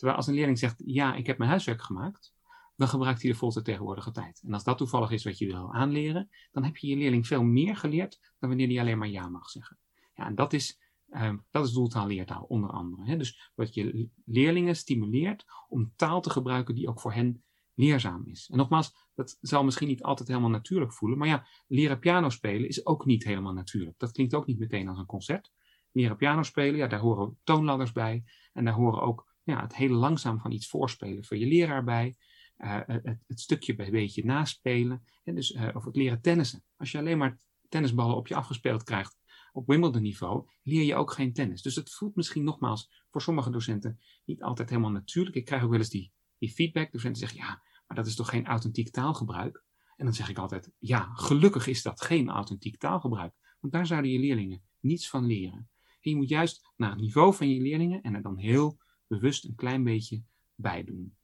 Terwijl 0.00 0.18
als 0.18 0.28
een 0.28 0.34
leerling 0.34 0.58
zegt 0.58 0.82
ja, 0.84 1.14
ik 1.14 1.26
heb 1.26 1.38
mijn 1.38 1.50
huiswerk 1.50 1.82
gemaakt, 1.82 2.34
dan 2.76 2.88
gebruikt 2.88 3.22
hij 3.22 3.30
de 3.30 3.36
voltegenwoordige 3.36 4.10
tijd. 4.10 4.42
En 4.46 4.52
als 4.52 4.64
dat 4.64 4.78
toevallig 4.78 5.10
is 5.10 5.24
wat 5.24 5.38
je 5.38 5.46
wil 5.46 5.72
aanleren, 5.72 6.30
dan 6.50 6.64
heb 6.64 6.76
je 6.76 6.86
je 6.86 6.96
leerling 6.96 7.26
veel 7.26 7.42
meer 7.42 7.76
geleerd 7.76 8.20
dan 8.38 8.48
wanneer 8.48 8.68
hij 8.68 8.80
alleen 8.80 8.98
maar 8.98 9.08
ja 9.08 9.28
mag 9.28 9.48
zeggen. 9.50 9.78
Ja, 10.14 10.26
en 10.26 10.34
dat 10.34 10.52
is, 10.52 10.80
uh, 11.10 11.34
dat 11.50 11.66
is 11.66 11.72
doeltaal-leertaal 11.72 12.42
onder 12.42 12.70
andere. 12.70 13.04
Hè? 13.04 13.16
Dus 13.16 13.50
wat 13.54 13.74
je 13.74 14.08
leerlingen 14.24 14.76
stimuleert 14.76 15.44
om 15.68 15.92
taal 15.96 16.20
te 16.20 16.30
gebruiken 16.30 16.74
die 16.74 16.88
ook 16.88 17.00
voor 17.00 17.12
hen 17.12 17.44
leerzaam 17.74 18.26
is. 18.26 18.48
En 18.50 18.56
nogmaals, 18.56 18.94
dat 19.14 19.38
zal 19.40 19.64
misschien 19.64 19.88
niet 19.88 20.02
altijd 20.02 20.28
helemaal 20.28 20.50
natuurlijk 20.50 20.92
voelen, 20.92 21.18
maar 21.18 21.28
ja, 21.28 21.46
leren 21.66 21.98
piano 21.98 22.28
spelen 22.28 22.68
is 22.68 22.86
ook 22.86 23.04
niet 23.04 23.24
helemaal 23.24 23.52
natuurlijk. 23.52 23.98
Dat 23.98 24.12
klinkt 24.12 24.34
ook 24.34 24.46
niet 24.46 24.58
meteen 24.58 24.88
als 24.88 24.98
een 24.98 25.06
concert. 25.06 25.52
Leren 25.92 26.16
piano 26.16 26.42
spelen, 26.42 26.76
ja, 26.76 26.86
daar 26.86 27.00
horen 27.00 27.38
toonladders 27.44 27.92
bij 27.92 28.24
en 28.52 28.64
daar 28.64 28.74
horen 28.74 29.02
ook 29.02 29.29
ja, 29.42 29.62
het 29.62 29.76
heel 29.76 29.94
langzaam 29.94 30.40
van 30.40 30.50
iets 30.50 30.68
voorspelen 30.68 31.24
voor 31.24 31.36
je 31.36 31.46
leraar 31.46 31.84
bij. 31.84 32.16
Uh, 32.58 32.80
het, 32.86 33.18
het, 33.26 33.40
stukje 33.40 33.74
bij 33.74 33.90
beetje 33.90 34.24
naspelen. 34.24 35.04
En 35.24 35.34
dus, 35.34 35.50
uh, 35.50 35.68
of 35.74 35.84
het 35.84 35.96
leren 35.96 36.20
tennissen. 36.20 36.64
Als 36.76 36.90
je 36.90 36.98
alleen 36.98 37.18
maar 37.18 37.38
tennisballen 37.68 38.16
op 38.16 38.26
je 38.26 38.34
afgespeeld 38.34 38.82
krijgt 38.82 39.18
op 39.52 39.66
Wimbledon 39.66 40.02
niveau, 40.02 40.48
leer 40.62 40.82
je 40.82 40.94
ook 40.94 41.12
geen 41.12 41.32
tennis. 41.32 41.62
Dus 41.62 41.74
het 41.74 41.90
voelt 41.92 42.16
misschien 42.16 42.44
nogmaals 42.44 43.04
voor 43.10 43.22
sommige 43.22 43.50
docenten 43.50 44.00
niet 44.24 44.42
altijd 44.42 44.68
helemaal 44.68 44.90
natuurlijk. 44.90 45.36
Ik 45.36 45.44
krijg 45.44 45.62
ook 45.62 45.70
wel 45.70 45.78
eens 45.78 45.88
die, 45.88 46.12
die 46.38 46.50
feedback. 46.50 46.92
Docenten 46.92 47.20
zeggen, 47.20 47.38
ja, 47.38 47.62
maar 47.86 47.96
dat 47.96 48.06
is 48.06 48.14
toch 48.16 48.28
geen 48.28 48.46
authentiek 48.46 48.90
taalgebruik? 48.90 49.64
En 49.96 50.04
dan 50.04 50.14
zeg 50.14 50.28
ik 50.28 50.38
altijd, 50.38 50.72
ja, 50.78 51.10
gelukkig 51.14 51.66
is 51.66 51.82
dat 51.82 52.00
geen 52.00 52.28
authentiek 52.28 52.78
taalgebruik. 52.78 53.34
Want 53.60 53.72
daar 53.72 53.86
zouden 53.86 54.10
je 54.10 54.18
leerlingen 54.18 54.62
niets 54.80 55.08
van 55.08 55.26
leren. 55.26 55.68
En 56.00 56.10
je 56.10 56.16
moet 56.16 56.28
juist 56.28 56.72
naar 56.76 56.90
het 56.90 57.00
niveau 57.00 57.34
van 57.34 57.48
je 57.48 57.60
leerlingen 57.60 58.02
en 58.02 58.14
er 58.14 58.22
dan 58.22 58.38
heel 58.38 58.78
bewust 59.10 59.44
een 59.44 59.54
klein 59.54 59.84
beetje 59.84 60.22
bij 60.54 60.84
doen. 60.84 61.16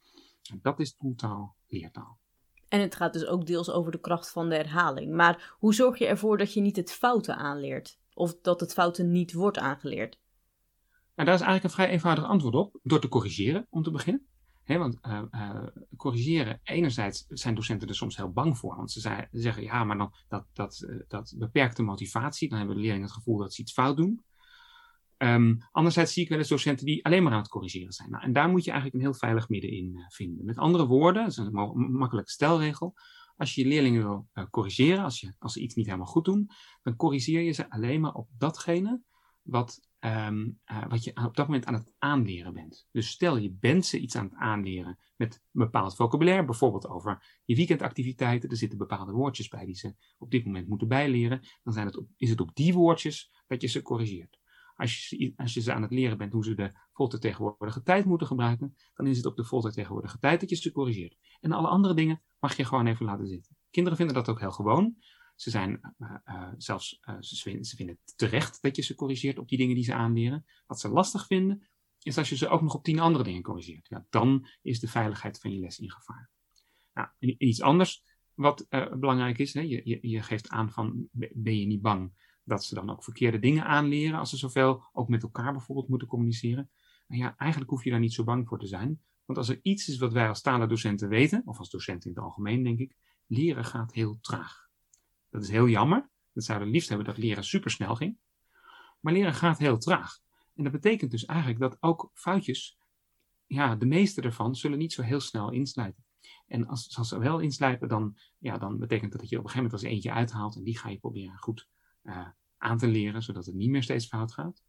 En 0.50 0.58
dat 0.62 0.80
is 0.80 0.96
toeltaal, 0.96 1.56
leertaal. 1.66 2.18
En 2.68 2.80
het 2.80 2.94
gaat 2.94 3.12
dus 3.12 3.26
ook 3.26 3.46
deels 3.46 3.70
over 3.70 3.92
de 3.92 4.00
kracht 4.00 4.30
van 4.30 4.48
de 4.48 4.54
herhaling. 4.54 5.14
Maar 5.14 5.54
hoe 5.58 5.74
zorg 5.74 5.98
je 5.98 6.06
ervoor 6.06 6.38
dat 6.38 6.52
je 6.52 6.60
niet 6.60 6.76
het 6.76 6.92
fouten 6.92 7.36
aanleert? 7.36 7.98
Of 8.14 8.40
dat 8.40 8.60
het 8.60 8.72
fouten 8.72 9.10
niet 9.10 9.32
wordt 9.32 9.58
aangeleerd? 9.58 10.18
Nou, 11.14 11.28
daar 11.28 11.34
is 11.34 11.44
eigenlijk 11.44 11.64
een 11.64 11.70
vrij 11.70 11.88
eenvoudig 11.88 12.24
antwoord 12.24 12.54
op. 12.54 12.78
Door 12.82 13.00
te 13.00 13.08
corrigeren, 13.08 13.66
om 13.70 13.82
te 13.82 13.90
beginnen. 13.90 14.26
want 14.64 14.98
uh, 15.06 15.22
uh, 15.30 15.66
corrigeren, 15.96 16.60
enerzijds 16.62 17.24
zijn 17.28 17.54
docenten 17.54 17.88
er 17.88 17.94
soms 17.94 18.16
heel 18.16 18.32
bang 18.32 18.58
voor. 18.58 18.76
Want 18.76 18.92
ze 18.92 19.28
zeggen, 19.30 19.62
ja, 19.62 19.84
maar 19.84 19.98
dan, 19.98 20.12
dat, 20.28 20.46
dat, 20.52 20.84
uh, 20.86 21.00
dat 21.08 21.34
beperkt 21.38 21.76
de 21.76 21.82
motivatie. 21.82 22.48
Dan 22.48 22.58
hebben 22.58 22.76
de 22.76 22.82
leerlingen 22.82 23.06
het 23.06 23.16
gevoel 23.16 23.38
dat 23.38 23.54
ze 23.54 23.62
iets 23.62 23.72
fout 23.72 23.96
doen. 23.96 24.24
Um, 25.18 25.58
anderzijds 25.70 26.12
zie 26.12 26.22
ik 26.22 26.28
wel 26.28 26.38
eens 26.38 26.48
docenten 26.48 26.86
die 26.86 27.04
alleen 27.04 27.22
maar 27.22 27.32
aan 27.32 27.38
het 27.38 27.48
corrigeren 27.48 27.92
zijn. 27.92 28.10
Nou, 28.10 28.24
en 28.24 28.32
daar 28.32 28.48
moet 28.48 28.64
je 28.64 28.70
eigenlijk 28.70 29.02
een 29.02 29.10
heel 29.10 29.18
veilig 29.18 29.48
midden 29.48 29.70
in 29.70 29.92
uh, 29.94 30.04
vinden. 30.08 30.44
Met 30.44 30.58
andere 30.58 30.86
woorden, 30.86 31.22
dat 31.22 31.30
is 31.30 31.36
een 31.36 31.52
makkelijke 31.92 32.30
stelregel. 32.30 32.94
Als 33.36 33.54
je 33.54 33.62
je 33.62 33.68
leerlingen 33.68 34.02
wil 34.02 34.28
uh, 34.34 34.44
corrigeren, 34.50 35.04
als, 35.04 35.20
je, 35.20 35.34
als 35.38 35.52
ze 35.52 35.60
iets 35.60 35.74
niet 35.74 35.86
helemaal 35.86 36.06
goed 36.06 36.24
doen, 36.24 36.50
dan 36.82 36.96
corrigeer 36.96 37.40
je 37.40 37.52
ze 37.52 37.70
alleen 37.70 38.00
maar 38.00 38.12
op 38.12 38.28
datgene 38.38 39.02
wat, 39.42 39.80
um, 40.00 40.60
uh, 40.72 40.86
wat 40.88 41.04
je 41.04 41.16
op 41.16 41.36
dat 41.36 41.46
moment 41.46 41.66
aan 41.66 41.74
het 41.74 41.92
aanleren 41.98 42.52
bent. 42.52 42.88
Dus 42.90 43.08
stel 43.08 43.36
je 43.36 43.52
bent 43.52 43.86
ze 43.86 43.98
iets 43.98 44.16
aan 44.16 44.24
het 44.24 44.34
aanleren 44.34 44.98
met 45.16 45.34
een 45.34 45.40
bepaald 45.64 45.96
vocabulaire, 45.96 46.44
bijvoorbeeld 46.44 46.88
over 46.88 47.40
je 47.44 47.56
weekendactiviteiten, 47.56 48.50
er 48.50 48.56
zitten 48.56 48.78
bepaalde 48.78 49.12
woordjes 49.12 49.48
bij 49.48 49.64
die 49.64 49.74
ze 49.74 49.94
op 50.18 50.30
dit 50.30 50.44
moment 50.44 50.68
moeten 50.68 50.88
bijleren, 50.88 51.40
dan 51.62 51.72
zijn 51.72 51.86
het 51.86 52.02
is 52.16 52.30
het 52.30 52.40
op 52.40 52.54
die 52.54 52.74
woordjes 52.74 53.32
dat 53.46 53.60
je 53.60 53.68
ze 53.68 53.82
corrigeert. 53.82 54.38
Als 54.76 55.08
je, 55.08 55.32
als 55.36 55.52
ze 55.52 55.72
aan 55.72 55.82
het 55.82 55.90
leren 55.90 56.18
bent 56.18 56.32
hoe 56.32 56.44
ze 56.44 56.54
de 56.54 56.72
voltijdstegenwoordige 56.92 57.82
tijd 57.82 58.04
moeten 58.04 58.26
gebruiken, 58.26 58.76
dan 58.94 59.06
is 59.06 59.16
het 59.16 59.26
op 59.26 59.36
de 59.36 59.44
voltijdstegenwoordige 59.44 60.18
tijd 60.18 60.40
dat 60.40 60.50
je 60.50 60.56
ze 60.56 60.72
corrigeert. 60.72 61.16
En 61.40 61.52
alle 61.52 61.68
andere 61.68 61.94
dingen 61.94 62.22
mag 62.38 62.56
je 62.56 62.64
gewoon 62.64 62.86
even 62.86 63.06
laten 63.06 63.26
zitten. 63.26 63.56
Kinderen 63.70 63.98
vinden 63.98 64.14
dat 64.14 64.28
ook 64.28 64.40
heel 64.40 64.50
gewoon. 64.50 64.96
Ze 65.34 65.50
zijn 65.50 65.94
uh, 65.98 66.14
uh, 66.24 66.48
zelfs, 66.56 67.00
ze, 67.20 67.36
vinden, 67.36 67.64
ze 67.64 67.76
vinden 67.76 67.98
het 68.04 68.16
terecht 68.16 68.62
dat 68.62 68.76
je 68.76 68.82
ze 68.82 68.94
corrigeert 68.94 69.38
op 69.38 69.48
die 69.48 69.58
dingen 69.58 69.74
die 69.74 69.84
ze 69.84 69.94
aanleren. 69.94 70.44
Wat 70.66 70.80
ze 70.80 70.88
lastig 70.88 71.26
vinden, 71.26 71.68
is 72.02 72.18
als 72.18 72.28
je 72.28 72.36
ze 72.36 72.48
ook 72.48 72.62
nog 72.62 72.74
op 72.74 72.84
tien 72.84 73.00
andere 73.00 73.24
dingen 73.24 73.42
corrigeert. 73.42 73.88
Ja, 73.88 74.06
dan 74.10 74.48
is 74.62 74.80
de 74.80 74.88
veiligheid 74.88 75.40
van 75.40 75.52
je 75.52 75.60
les 75.60 75.78
in 75.78 75.90
gevaar. 75.90 76.30
Nou, 76.92 77.08
iets 77.18 77.60
anders 77.60 78.04
wat 78.34 78.66
belangrijk 78.70 79.38
is, 79.38 79.54
hè, 79.54 79.60
je, 79.60 79.80
je, 79.84 79.98
je 80.00 80.22
geeft 80.22 80.48
aan 80.48 80.70
van, 80.70 81.08
ben 81.32 81.58
je 81.58 81.66
niet 81.66 81.82
bang 81.82 82.12
dat 82.46 82.64
ze 82.64 82.74
dan 82.74 82.90
ook 82.90 83.04
verkeerde 83.04 83.38
dingen 83.38 83.64
aanleren 83.64 84.18
als 84.18 84.30
ze 84.30 84.36
zoveel 84.36 84.84
ook 84.92 85.08
met 85.08 85.22
elkaar 85.22 85.52
bijvoorbeeld 85.52 85.88
moeten 85.88 86.08
communiceren. 86.08 86.70
Nou 87.06 87.22
ja, 87.22 87.34
eigenlijk 87.36 87.70
hoef 87.70 87.84
je 87.84 87.90
daar 87.90 88.00
niet 88.00 88.12
zo 88.12 88.24
bang 88.24 88.48
voor 88.48 88.58
te 88.58 88.66
zijn. 88.66 89.00
Want 89.24 89.38
als 89.38 89.48
er 89.48 89.58
iets 89.62 89.88
is 89.88 89.98
wat 89.98 90.12
wij 90.12 90.28
als 90.28 90.40
taalendocenten 90.40 91.08
weten, 91.08 91.42
of 91.44 91.58
als 91.58 91.70
docenten 91.70 92.10
in 92.10 92.16
het 92.16 92.24
algemeen 92.24 92.62
denk 92.62 92.78
ik, 92.78 92.96
leren 93.26 93.64
gaat 93.64 93.92
heel 93.92 94.18
traag. 94.20 94.68
Dat 95.30 95.42
is 95.42 95.48
heel 95.48 95.68
jammer. 95.68 96.08
Dat 96.32 96.44
zouden 96.44 96.68
liefst 96.68 96.88
hebben 96.88 97.06
dat 97.06 97.16
leren 97.16 97.44
supersnel 97.44 97.94
ging. 97.94 98.16
Maar 99.00 99.12
leren 99.12 99.34
gaat 99.34 99.58
heel 99.58 99.78
traag. 99.78 100.18
En 100.54 100.62
dat 100.62 100.72
betekent 100.72 101.10
dus 101.10 101.24
eigenlijk 101.24 101.58
dat 101.58 101.76
ook 101.80 102.10
foutjes, 102.14 102.78
ja, 103.46 103.76
de 103.76 103.86
meeste 103.86 104.20
ervan 104.20 104.54
zullen 104.54 104.78
niet 104.78 104.92
zo 104.92 105.02
heel 105.02 105.20
snel 105.20 105.50
insluiten. 105.50 106.04
En 106.46 106.66
als, 106.66 106.96
als 106.96 107.08
ze 107.08 107.18
wel 107.18 107.38
inslijpen, 107.38 107.88
dan, 107.88 108.16
ja, 108.38 108.58
dan 108.58 108.78
betekent 108.78 109.12
dat 109.12 109.20
dat 109.20 109.30
je 109.30 109.38
op 109.38 109.44
een 109.44 109.50
gegeven 109.50 109.70
moment 109.70 109.84
als 109.84 109.92
eentje 109.92 110.12
uithaalt 110.12 110.56
en 110.56 110.64
die 110.64 110.78
ga 110.78 110.88
je 110.88 110.98
proberen 110.98 111.38
goed 111.38 111.68
uh, 112.06 112.26
aan 112.58 112.78
te 112.78 112.86
leren, 112.86 113.22
zodat 113.22 113.46
het 113.46 113.54
niet 113.54 113.70
meer 113.70 113.82
steeds 113.82 114.06
fout 114.06 114.32
gaat. 114.32 114.62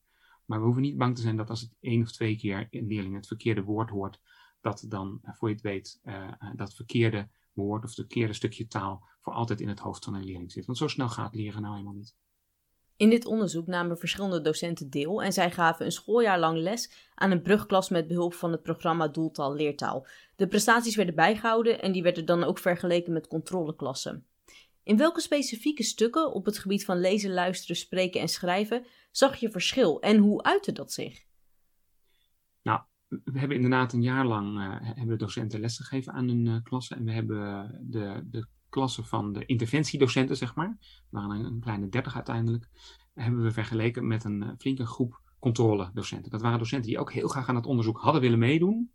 Maar 0.45 0.59
we 0.59 0.65
hoeven 0.65 0.81
niet 0.81 0.97
bang 0.97 1.15
te 1.15 1.21
zijn 1.21 1.37
dat 1.37 1.49
als 1.49 1.61
het 1.61 1.75
één 1.79 2.01
of 2.01 2.11
twee 2.11 2.35
keer 2.35 2.67
een 2.71 2.87
leerling 2.87 3.15
het 3.15 3.27
verkeerde 3.27 3.63
woord 3.63 3.89
hoort, 3.89 4.19
dat 4.61 4.85
dan, 4.87 5.19
uh, 5.23 5.33
voor 5.33 5.47
je 5.47 5.53
het 5.53 5.63
weet, 5.63 5.99
uh, 6.03 6.31
dat 6.55 6.73
verkeerde 6.73 7.29
woord 7.53 7.83
of 7.83 7.89
het 7.89 7.99
verkeerde 7.99 8.33
stukje 8.33 8.67
taal 8.67 9.07
voor 9.21 9.33
altijd 9.33 9.61
in 9.61 9.67
het 9.67 9.79
hoofd 9.79 10.03
van 10.03 10.13
een 10.13 10.23
leerling 10.23 10.51
zit. 10.51 10.65
Want 10.65 10.77
zo 10.77 10.87
snel 10.87 11.09
gaat 11.09 11.35
leren 11.35 11.61
nou 11.61 11.73
helemaal 11.73 11.95
niet. 11.95 12.15
In 12.97 13.09
dit 13.09 13.25
onderzoek 13.25 13.67
namen 13.67 13.97
verschillende 13.97 14.41
docenten 14.41 14.89
deel 14.89 15.23
en 15.23 15.33
zij 15.33 15.51
gaven 15.51 15.85
een 15.85 15.91
schooljaar 15.91 16.39
lang 16.39 16.57
les 16.57 17.11
aan 17.15 17.31
een 17.31 17.41
brugklas 17.41 17.89
met 17.89 18.07
behulp 18.07 18.33
van 18.33 18.51
het 18.51 18.61
programma 18.63 19.07
Doeltaal 19.07 19.55
Leertaal. 19.55 20.07
De 20.35 20.47
prestaties 20.47 20.95
werden 20.95 21.15
bijgehouden 21.15 21.81
en 21.81 21.91
die 21.91 22.03
werden 22.03 22.25
dan 22.25 22.43
ook 22.43 22.57
vergeleken 22.57 23.13
met 23.13 23.27
controleklassen. 23.27 24.25
In 24.87 24.97
welke 24.97 25.21
specifieke 25.21 25.83
stukken 25.83 26.33
op 26.33 26.45
het 26.45 26.57
gebied 26.57 26.85
van 26.85 26.99
lezen, 26.99 27.33
luisteren, 27.33 27.75
spreken 27.75 28.21
en 28.21 28.27
schrijven 28.27 28.85
zag 29.11 29.35
je 29.35 29.51
verschil 29.51 30.01
en 30.01 30.17
hoe 30.17 30.43
uitte 30.43 30.71
dat 30.71 30.91
zich? 30.91 31.25
Nou, 32.61 32.81
we 33.07 33.39
hebben 33.39 33.55
inderdaad 33.55 33.93
een 33.93 34.01
jaar 34.01 34.25
lang 34.25 34.57
uh, 34.57 34.75
hebben 34.79 35.17
docenten 35.17 35.59
lesgegeven 35.59 36.13
aan 36.13 36.27
hun 36.27 36.45
uh, 36.45 36.55
klassen. 36.63 36.97
En 36.97 37.03
we 37.03 37.11
hebben 37.11 37.71
de, 37.81 38.27
de 38.31 38.47
klassen 38.69 39.05
van 39.05 39.33
de 39.33 39.45
interventiedocenten, 39.45 40.37
zeg 40.37 40.55
maar, 40.55 40.77
waren 41.09 41.45
een, 41.45 41.59
kleine 41.59 41.89
dertig 41.89 42.15
uiteindelijk, 42.15 42.69
hebben 43.13 43.43
we 43.43 43.51
vergeleken 43.51 44.07
met 44.07 44.23
een 44.23 44.41
uh, 44.41 44.49
flinke 44.57 44.85
groep 44.85 45.21
controledocenten. 45.39 46.31
Dat 46.31 46.41
waren 46.41 46.59
docenten 46.59 46.89
die 46.89 46.99
ook 46.99 47.11
heel 47.11 47.27
graag 47.27 47.49
aan 47.49 47.55
het 47.55 47.65
onderzoek 47.65 47.99
hadden 47.99 48.21
willen 48.21 48.39
meedoen, 48.39 48.91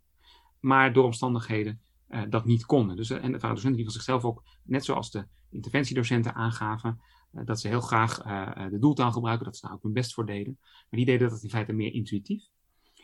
maar 0.59 0.93
door 0.93 1.05
omstandigheden 1.05 1.81
dat 2.29 2.45
niet 2.45 2.65
konden. 2.65 2.95
Dus, 2.95 3.09
en 3.09 3.33
het 3.33 3.41
waren 3.41 3.55
docenten 3.55 3.75
die 3.75 3.83
van 3.83 3.93
zichzelf 3.93 4.23
ook, 4.23 4.43
net 4.63 4.85
zoals 4.85 5.11
de 5.11 5.27
interventiedocenten 5.49 6.35
aangaven 6.35 7.01
uh, 7.31 7.45
dat 7.45 7.59
ze 7.59 7.67
heel 7.67 7.81
graag 7.81 8.21
de 8.69 8.79
doeltaal 8.79 9.11
gebruiken, 9.11 9.45
dat 9.45 9.57
ze 9.57 9.65
daar 9.65 9.75
ook 9.75 9.83
hun 9.83 9.93
best 9.93 10.13
voor 10.13 10.25
deden. 10.25 10.57
Maar 10.61 10.87
die 10.89 11.05
deden 11.05 11.29
dat 11.29 11.43
in 11.43 11.49
feite 11.49 11.73
meer 11.73 11.93
intuïtief. 11.93 12.47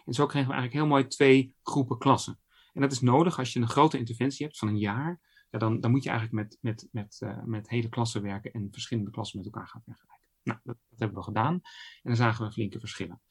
En 0.05 0.13
zo 0.13 0.25
kregen 0.25 0.47
we 0.47 0.53
eigenlijk 0.53 0.83
heel 0.83 0.91
mooi 0.95 1.07
twee 1.07 1.55
groepen 1.63 1.97
klassen. 1.97 2.39
En 2.73 2.81
dat 2.81 2.91
is 2.91 2.99
nodig 2.99 3.37
als 3.37 3.53
je 3.53 3.59
een 3.59 3.67
grote 3.67 3.97
interventie 3.97 4.45
hebt 4.45 4.57
van 4.57 4.67
een 4.67 4.77
jaar. 4.77 5.21
Ja, 5.49 5.59
dan, 5.59 5.79
dan 5.79 5.91
moet 5.91 6.03
je 6.03 6.09
eigenlijk 6.09 6.43
met, 6.43 6.57
met, 6.61 6.87
met, 6.91 7.35
met 7.45 7.69
hele 7.69 7.89
klassen 7.89 8.21
werken 8.21 8.51
en 8.51 8.67
verschillende 8.71 9.11
klassen 9.11 9.37
met 9.37 9.45
elkaar 9.45 9.67
gaan 9.67 9.81
vergelijken. 9.85 10.27
Nou, 10.43 10.59
dat, 10.63 10.77
dat 10.89 10.99
hebben 10.99 11.17
we 11.17 11.23
gedaan. 11.23 11.53
En 11.53 11.61
dan 12.03 12.15
zagen 12.15 12.45
we 12.45 12.51
flinke 12.51 12.79
verschillen. 12.79 13.21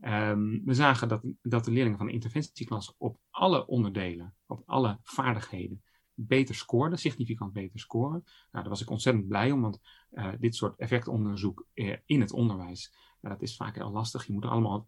Um, 0.00 0.62
we 0.64 0.74
zagen 0.74 1.08
dat, 1.08 1.22
dat 1.42 1.64
de 1.64 1.70
leerlingen 1.70 1.98
van 1.98 2.06
de 2.06 2.12
interventieklas 2.12 2.94
op 2.98 3.18
alle 3.30 3.66
onderdelen, 3.66 4.34
op 4.46 4.62
alle 4.66 4.98
vaardigheden, 5.02 5.82
beter 6.14 6.54
scoorden, 6.54 6.98
significant 6.98 7.52
beter 7.52 7.80
scoren. 7.80 8.22
Nou, 8.24 8.32
daar 8.50 8.68
was 8.68 8.82
ik 8.82 8.90
ontzettend 8.90 9.28
blij 9.28 9.50
om, 9.50 9.60
want 9.60 9.80
uh, 10.10 10.28
dit 10.38 10.54
soort 10.54 10.78
effectonderzoek 10.78 11.66
uh, 11.74 11.96
in 12.04 12.20
het 12.20 12.32
onderwijs, 12.32 12.94
uh, 13.20 13.30
dat 13.30 13.42
is 13.42 13.56
vaak 13.56 13.74
heel 13.74 13.90
lastig. 13.90 14.26
Je 14.26 14.32
moet 14.32 14.44
er 14.44 14.50
allemaal 14.50 14.86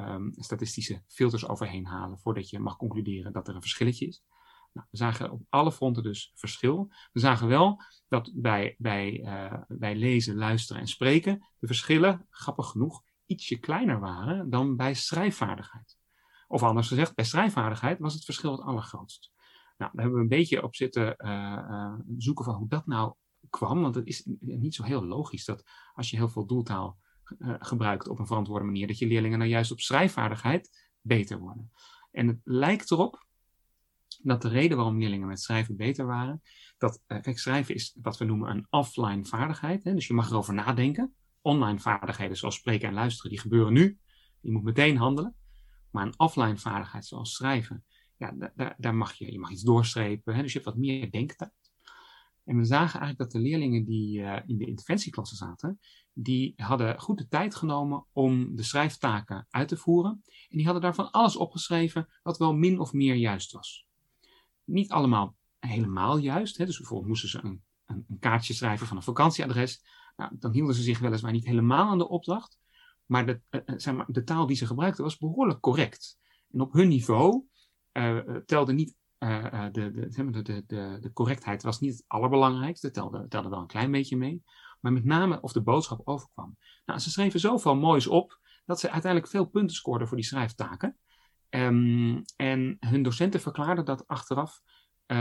um, 0.00 0.32
statistische 0.36 1.02
filters 1.06 1.48
overheen 1.48 1.86
halen 1.86 2.18
voordat 2.18 2.50
je 2.50 2.58
mag 2.58 2.76
concluderen 2.76 3.32
dat 3.32 3.48
er 3.48 3.54
een 3.54 3.60
verschilletje 3.60 4.06
is. 4.06 4.22
Nou, 4.72 4.86
we 4.90 4.96
zagen 4.96 5.30
op 5.30 5.42
alle 5.48 5.72
fronten 5.72 6.02
dus 6.02 6.32
verschil. 6.34 6.92
We 7.12 7.20
zagen 7.20 7.48
wel 7.48 7.82
dat 8.08 8.30
bij, 8.34 8.74
bij, 8.78 9.24
bij 9.68 9.96
lezen, 9.96 10.36
luisteren 10.36 10.82
en 10.82 10.88
spreken 10.88 11.46
de 11.58 11.66
verschillen, 11.66 12.26
grappig 12.30 12.66
genoeg, 12.66 13.02
ietsje 13.26 13.58
kleiner 13.58 14.00
waren 14.00 14.50
dan 14.50 14.76
bij 14.76 14.94
schrijfvaardigheid. 14.94 15.98
Of 16.48 16.62
anders 16.62 16.88
gezegd, 16.88 17.14
bij 17.14 17.24
schrijfvaardigheid 17.24 17.98
was 17.98 18.14
het 18.14 18.24
verschil 18.24 18.52
het 18.52 18.60
allergrootst. 18.60 19.32
Nou, 19.76 19.90
daar 19.92 20.02
hebben 20.02 20.14
we 20.14 20.20
een 20.20 20.38
beetje 20.38 20.62
op 20.62 20.74
zitten 20.76 21.14
uh, 21.18 21.94
zoeken 22.16 22.44
van 22.44 22.54
hoe 22.54 22.68
dat 22.68 22.86
nou 22.86 23.14
kwam. 23.50 23.80
Want 23.80 23.94
het 23.94 24.06
is 24.06 24.28
niet 24.40 24.74
zo 24.74 24.82
heel 24.82 25.04
logisch 25.04 25.44
dat 25.44 25.64
als 25.94 26.10
je 26.10 26.16
heel 26.16 26.28
veel 26.28 26.46
doeltaal 26.46 26.98
uh, 27.38 27.54
gebruikt 27.58 28.08
op 28.08 28.18
een 28.18 28.26
verantwoorde 28.26 28.64
manier, 28.64 28.86
dat 28.86 28.98
je 28.98 29.06
leerlingen 29.06 29.38
nou 29.38 29.50
juist 29.50 29.72
op 29.72 29.80
schrijfvaardigheid 29.80 30.90
beter 31.00 31.38
worden. 31.38 31.72
En 32.10 32.26
het 32.26 32.40
lijkt 32.44 32.90
erop 32.90 33.26
dat 34.22 34.42
de 34.42 34.48
reden 34.48 34.76
waarom 34.76 34.98
leerlingen 34.98 35.28
met 35.28 35.40
schrijven 35.40 35.76
beter 35.76 36.06
waren, 36.06 36.42
dat, 36.78 37.02
kijk, 37.06 37.38
schrijven 37.38 37.74
is 37.74 37.96
wat 38.02 38.18
we 38.18 38.24
noemen 38.24 38.50
een 38.50 38.66
offline 38.70 39.24
vaardigheid. 39.24 39.84
Hè? 39.84 39.94
Dus 39.94 40.06
je 40.06 40.14
mag 40.14 40.30
erover 40.30 40.54
nadenken. 40.54 41.14
Online 41.44 41.78
vaardigheden 41.78 42.36
zoals 42.36 42.54
spreken 42.54 42.88
en 42.88 42.94
luisteren, 42.94 43.30
die 43.30 43.40
gebeuren 43.40 43.72
nu. 43.72 43.98
Je 44.40 44.52
moet 44.52 44.62
meteen 44.62 44.96
handelen. 44.96 45.34
Maar 45.90 46.06
een 46.06 46.18
offline 46.18 46.58
vaardigheid 46.58 47.06
zoals 47.06 47.34
schrijven, 47.34 47.84
ja, 48.16 48.52
daar, 48.76 48.94
mag 48.94 49.12
je, 49.12 49.32
je 49.32 49.38
mag 49.38 49.50
iets 49.50 49.62
doorstrepen. 49.62 50.34
Hè? 50.34 50.42
Dus 50.42 50.52
je 50.52 50.58
hebt 50.58 50.70
wat 50.70 50.80
meer 50.80 51.10
denktijd. 51.10 51.52
En 52.44 52.56
we 52.56 52.64
zagen 52.64 53.00
eigenlijk 53.00 53.18
dat 53.18 53.30
de 53.30 53.48
leerlingen 53.48 53.84
die 53.84 54.20
uh, 54.20 54.36
in 54.46 54.58
de 54.58 54.66
interventieklasse 54.66 55.36
zaten, 55.36 55.80
die 56.12 56.52
hadden 56.56 57.00
goed 57.00 57.18
de 57.18 57.28
tijd 57.28 57.54
genomen 57.54 58.04
om 58.12 58.56
de 58.56 58.62
schrijftaken 58.62 59.46
uit 59.50 59.68
te 59.68 59.76
voeren. 59.76 60.22
En 60.24 60.56
die 60.56 60.64
hadden 60.64 60.82
daarvan 60.82 61.10
alles 61.10 61.36
opgeschreven 61.36 62.08
wat 62.22 62.38
wel 62.38 62.54
min 62.54 62.78
of 62.78 62.92
meer 62.92 63.14
juist 63.14 63.52
was. 63.52 63.86
Niet 64.64 64.90
allemaal 64.90 65.36
helemaal 65.58 66.18
juist. 66.18 66.56
Hè? 66.56 66.66
Dus 66.66 66.78
bijvoorbeeld 66.78 67.08
moesten 67.08 67.28
ze 67.28 67.38
een, 67.42 67.62
een, 67.86 68.04
een, 68.08 68.18
kaartje 68.18 68.54
schrijven 68.54 68.86
van 68.86 68.96
een 68.96 69.02
vakantieadres. 69.02 69.82
Nou, 70.16 70.30
dan 70.38 70.52
hielden 70.52 70.74
ze 70.74 70.82
zich 70.82 70.98
weliswaar 70.98 71.32
niet 71.32 71.46
helemaal 71.46 71.88
aan 71.88 71.98
de 71.98 72.08
opdracht. 72.08 72.58
Maar 73.06 73.26
de, 73.26 73.40
uh, 73.50 73.60
zeg 73.76 73.94
maar, 73.94 74.06
de 74.08 74.24
taal 74.24 74.46
die 74.46 74.56
ze 74.56 74.66
gebruikten 74.66 75.04
was 75.04 75.18
behoorlijk 75.18 75.60
correct. 75.60 76.18
En 76.50 76.60
op 76.60 76.72
hun 76.72 76.88
niveau 76.88 77.44
uh, 77.92 78.18
telde 78.46 78.72
niet 78.72 78.94
de, 79.18 79.68
de, 79.72 80.42
de, 80.66 80.98
de, 81.00 81.12
correctheid 81.12 81.62
was 81.62 81.80
niet 81.80 81.92
het 81.92 82.04
allerbelangrijkste, 82.06 82.90
telde, 82.90 83.28
telde 83.28 83.48
wel 83.48 83.60
een 83.60 83.66
klein 83.66 83.90
beetje 83.90 84.16
mee, 84.16 84.42
maar 84.80 84.92
met 84.92 85.04
name 85.04 85.40
of 85.40 85.52
de 85.52 85.62
boodschap 85.62 86.00
overkwam. 86.04 86.56
Nou, 86.84 87.00
ze 87.00 87.10
schreven 87.10 87.40
zoveel 87.40 87.76
moois 87.76 88.06
op 88.06 88.38
dat 88.64 88.80
ze 88.80 88.90
uiteindelijk 88.90 89.32
veel 89.32 89.44
punten 89.44 89.76
scoorden 89.76 90.08
voor 90.08 90.16
die 90.16 90.26
schrijftaken. 90.26 90.96
Um, 91.50 92.22
en 92.36 92.76
hun 92.80 93.02
docenten 93.02 93.40
verklaarden 93.40 93.84
dat 93.84 94.06
achteraf 94.06 94.60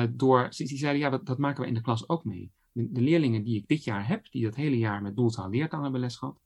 door, 0.10 0.50
die 0.50 0.78
zeiden 0.78 1.02
ja, 1.02 1.18
dat, 1.18 1.38
maken 1.38 1.62
we 1.62 1.68
in 1.68 1.74
de 1.74 1.82
klas 1.82 2.10
ook 2.10 2.24
mee. 2.24 2.52
De, 2.74 2.92
de, 2.92 3.02
leerlingen 3.02 3.44
die 3.44 3.58
ik 3.58 3.68
dit 3.68 3.84
jaar 3.84 4.08
heb, 4.08 4.32
die 4.32 4.44
dat 4.44 4.56
hele 4.56 4.78
jaar 4.78 5.02
met 5.02 5.16
doeltaal 5.16 5.50
leertaal 5.50 5.82
hebben 5.82 6.00
les 6.00 6.16
gehad, 6.16 6.42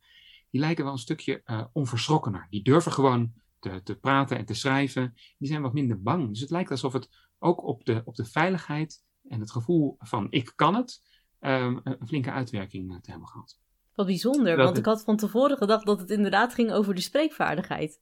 die 0.49 0.61
lijken 0.61 0.84
wel 0.84 0.93
een 0.93 0.99
stukje 0.99 1.41
uh, 1.45 1.63
onverschrokkener. 1.73 2.47
Die 2.49 2.63
durven 2.63 2.91
gewoon 2.91 3.34
te, 3.59 3.82
te 3.84 3.95
praten 3.95 4.38
en 4.38 4.45
te 4.45 4.53
schrijven. 4.53 5.13
Die 5.38 5.47
zijn 5.47 5.61
wat 5.61 5.73
minder 5.73 6.01
bang. 6.01 6.30
Dus 6.30 6.39
het 6.39 6.49
lijkt 6.49 6.71
alsof 6.71 6.93
het 6.93 7.09
ook 7.39 7.63
op 7.63 7.86
de, 7.86 8.01
op 8.05 8.15
de 8.15 8.25
veiligheid 8.25 9.03
en 9.30 9.39
het 9.39 9.51
gevoel 9.51 9.95
van 9.99 10.28
ik 10.30 10.51
kan 10.55 10.75
het, 10.75 11.03
um, 11.39 11.82
een 11.84 12.07
flinke 12.07 12.32
uitwerking 12.32 12.91
eh, 12.91 12.99
te 12.99 13.09
hebben 13.09 13.28
gehad. 13.28 13.59
Wat 13.95 14.05
bijzonder, 14.05 14.57
want 14.57 14.78
ik 14.78 14.86
had 14.86 15.03
van 15.03 15.17
tevoren 15.17 15.57
gedacht 15.57 15.86
dat 15.86 15.99
het 15.99 16.09
inderdaad 16.09 16.53
ging 16.53 16.71
over 16.71 16.95
de 16.95 17.01
spreekvaardigheid. 17.01 17.99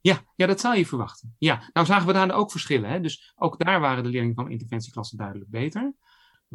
Ja, 0.00 0.24
ja, 0.36 0.46
dat 0.46 0.60
zou 0.60 0.76
je 0.76 0.86
verwachten. 0.86 1.34
Ja, 1.38 1.70
nou 1.72 1.86
zagen 1.86 2.06
we 2.06 2.12
daar 2.12 2.30
ook 2.30 2.50
verschillen. 2.50 2.90
Hè? 2.90 3.00
Dus 3.00 3.32
ook 3.36 3.64
daar 3.64 3.80
waren 3.80 4.02
de 4.02 4.08
leerlingen 4.08 4.34
van 4.34 4.50
interventieklassen 4.50 5.18
duidelijk 5.18 5.50
beter. 5.50 5.94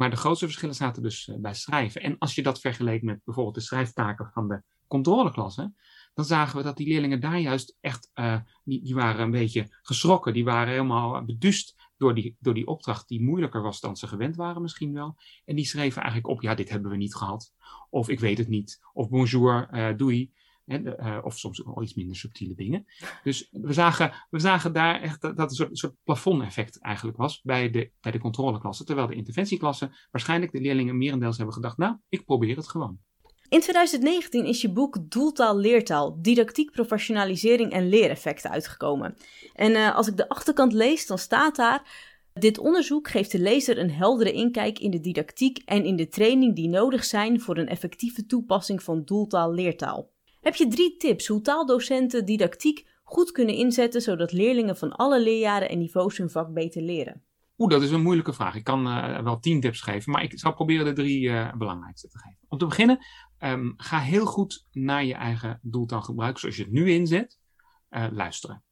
Maar 0.00 0.10
de 0.10 0.16
grootste 0.16 0.44
verschillen 0.44 0.74
zaten 0.74 1.02
dus 1.02 1.26
uh, 1.26 1.36
bij 1.38 1.54
schrijven. 1.54 2.02
En 2.02 2.18
als 2.18 2.34
je 2.34 2.42
dat 2.42 2.60
vergeleek 2.60 3.02
met 3.02 3.24
bijvoorbeeld 3.24 3.54
de 3.54 3.60
schrijftaken 3.60 4.30
van 4.32 4.48
de 4.48 4.62
controleklasse, 4.86 5.72
dan 6.14 6.24
zagen 6.24 6.56
we 6.56 6.62
dat 6.62 6.76
die 6.76 6.88
leerlingen 6.88 7.20
daar 7.20 7.38
juist 7.38 7.76
echt, 7.80 8.10
uh, 8.14 8.40
die, 8.64 8.82
die 8.82 8.94
waren 8.94 9.20
een 9.20 9.30
beetje 9.30 9.78
geschrokken. 9.82 10.32
Die 10.32 10.44
waren 10.44 10.72
helemaal 10.72 11.24
beduust 11.24 11.90
door 11.96 12.14
die, 12.14 12.36
door 12.38 12.54
die 12.54 12.66
opdracht 12.66 13.08
die 13.08 13.22
moeilijker 13.22 13.62
was 13.62 13.80
dan 13.80 13.96
ze 13.96 14.06
gewend 14.06 14.36
waren 14.36 14.62
misschien 14.62 14.92
wel. 14.92 15.16
En 15.44 15.56
die 15.56 15.66
schreven 15.66 16.02
eigenlijk 16.02 16.32
op, 16.32 16.42
ja, 16.42 16.54
dit 16.54 16.68
hebben 16.68 16.90
we 16.90 16.96
niet 16.96 17.14
gehad. 17.14 17.52
Of 17.90 18.08
ik 18.08 18.20
weet 18.20 18.38
het 18.38 18.48
niet. 18.48 18.80
Of 18.92 19.08
bonjour, 19.08 19.68
uh, 19.72 19.96
doei. 19.96 20.32
En, 20.70 20.86
uh, 20.86 21.18
of 21.22 21.38
soms 21.38 21.64
al 21.64 21.82
iets 21.82 21.94
minder 21.94 22.16
subtiele 22.16 22.54
dingen. 22.54 22.86
Dus 23.22 23.48
we 23.50 23.72
zagen, 23.72 24.12
we 24.30 24.38
zagen 24.38 24.72
daar 24.72 25.00
echt 25.00 25.20
dat, 25.20 25.36
dat 25.36 25.50
een 25.50 25.56
soort, 25.56 25.78
soort 25.78 25.94
plafond-effect 26.04 26.80
eigenlijk 26.80 27.16
was 27.16 27.42
bij 27.42 27.70
de, 27.70 27.90
bij 28.00 28.12
de 28.12 28.18
controleklasse. 28.18 28.84
Terwijl 28.84 29.06
de 29.06 29.14
interventieklasse 29.14 29.90
waarschijnlijk 30.10 30.52
de 30.52 30.60
leerlingen 30.60 30.98
merendeels 30.98 31.36
hebben 31.36 31.54
gedacht, 31.54 31.76
nou, 31.76 31.96
ik 32.08 32.24
probeer 32.24 32.56
het 32.56 32.68
gewoon. 32.68 32.98
In 33.48 33.60
2019 33.60 34.44
is 34.44 34.60
je 34.60 34.72
boek 34.72 35.10
Doeltaal 35.10 35.58
Leertaal, 35.58 36.22
Didactiek, 36.22 36.70
Professionalisering 36.70 37.72
en 37.72 37.88
Leereffecten 37.88 38.50
uitgekomen. 38.50 39.16
En 39.54 39.70
uh, 39.70 39.96
als 39.96 40.08
ik 40.08 40.16
de 40.16 40.28
achterkant 40.28 40.72
lees, 40.72 41.06
dan 41.06 41.18
staat 41.18 41.56
daar... 41.56 42.08
Dit 42.32 42.58
onderzoek 42.58 43.08
geeft 43.08 43.32
de 43.32 43.38
lezer 43.38 43.78
een 43.78 43.90
heldere 43.90 44.32
inkijk 44.32 44.78
in 44.78 44.90
de 44.90 45.00
didactiek 45.00 45.58
en 45.64 45.84
in 45.84 45.96
de 45.96 46.08
training 46.08 46.54
die 46.54 46.68
nodig 46.68 47.04
zijn 47.04 47.40
voor 47.40 47.56
een 47.56 47.68
effectieve 47.68 48.26
toepassing 48.26 48.82
van 48.82 49.04
doeltaal 49.04 49.52
leertaal. 49.52 50.10
Heb 50.40 50.54
je 50.54 50.68
drie 50.68 50.96
tips 50.96 51.26
hoe 51.26 51.40
taaldocenten 51.40 52.24
didactiek 52.24 52.88
goed 53.02 53.32
kunnen 53.32 53.54
inzetten 53.54 54.00
zodat 54.00 54.32
leerlingen 54.32 54.76
van 54.76 54.92
alle 54.92 55.22
leerjaren 55.22 55.68
en 55.68 55.78
niveaus 55.78 56.16
hun 56.16 56.30
vak 56.30 56.52
beter 56.52 56.82
leren? 56.82 57.22
Oeh, 57.58 57.70
dat 57.70 57.82
is 57.82 57.90
een 57.90 58.02
moeilijke 58.02 58.32
vraag. 58.32 58.54
Ik 58.54 58.64
kan 58.64 58.86
uh, 58.86 59.22
wel 59.22 59.38
tien 59.38 59.60
tips 59.60 59.80
geven, 59.80 60.12
maar 60.12 60.22
ik 60.22 60.38
zal 60.38 60.54
proberen 60.54 60.84
de 60.84 60.92
drie 60.92 61.22
uh, 61.22 61.52
belangrijkste 61.52 62.08
te 62.08 62.18
geven. 62.18 62.38
Om 62.48 62.58
te 62.58 62.66
beginnen, 62.66 62.98
um, 63.38 63.74
ga 63.76 63.98
heel 63.98 64.26
goed 64.26 64.66
naar 64.70 65.04
je 65.04 65.14
eigen 65.14 65.58
doeltaalgebruik, 65.62 66.38
zoals 66.38 66.56
je 66.56 66.62
het 66.62 66.72
nu 66.72 66.90
inzet, 66.90 67.38
uh, 67.90 68.06
luisteren. 68.12 68.64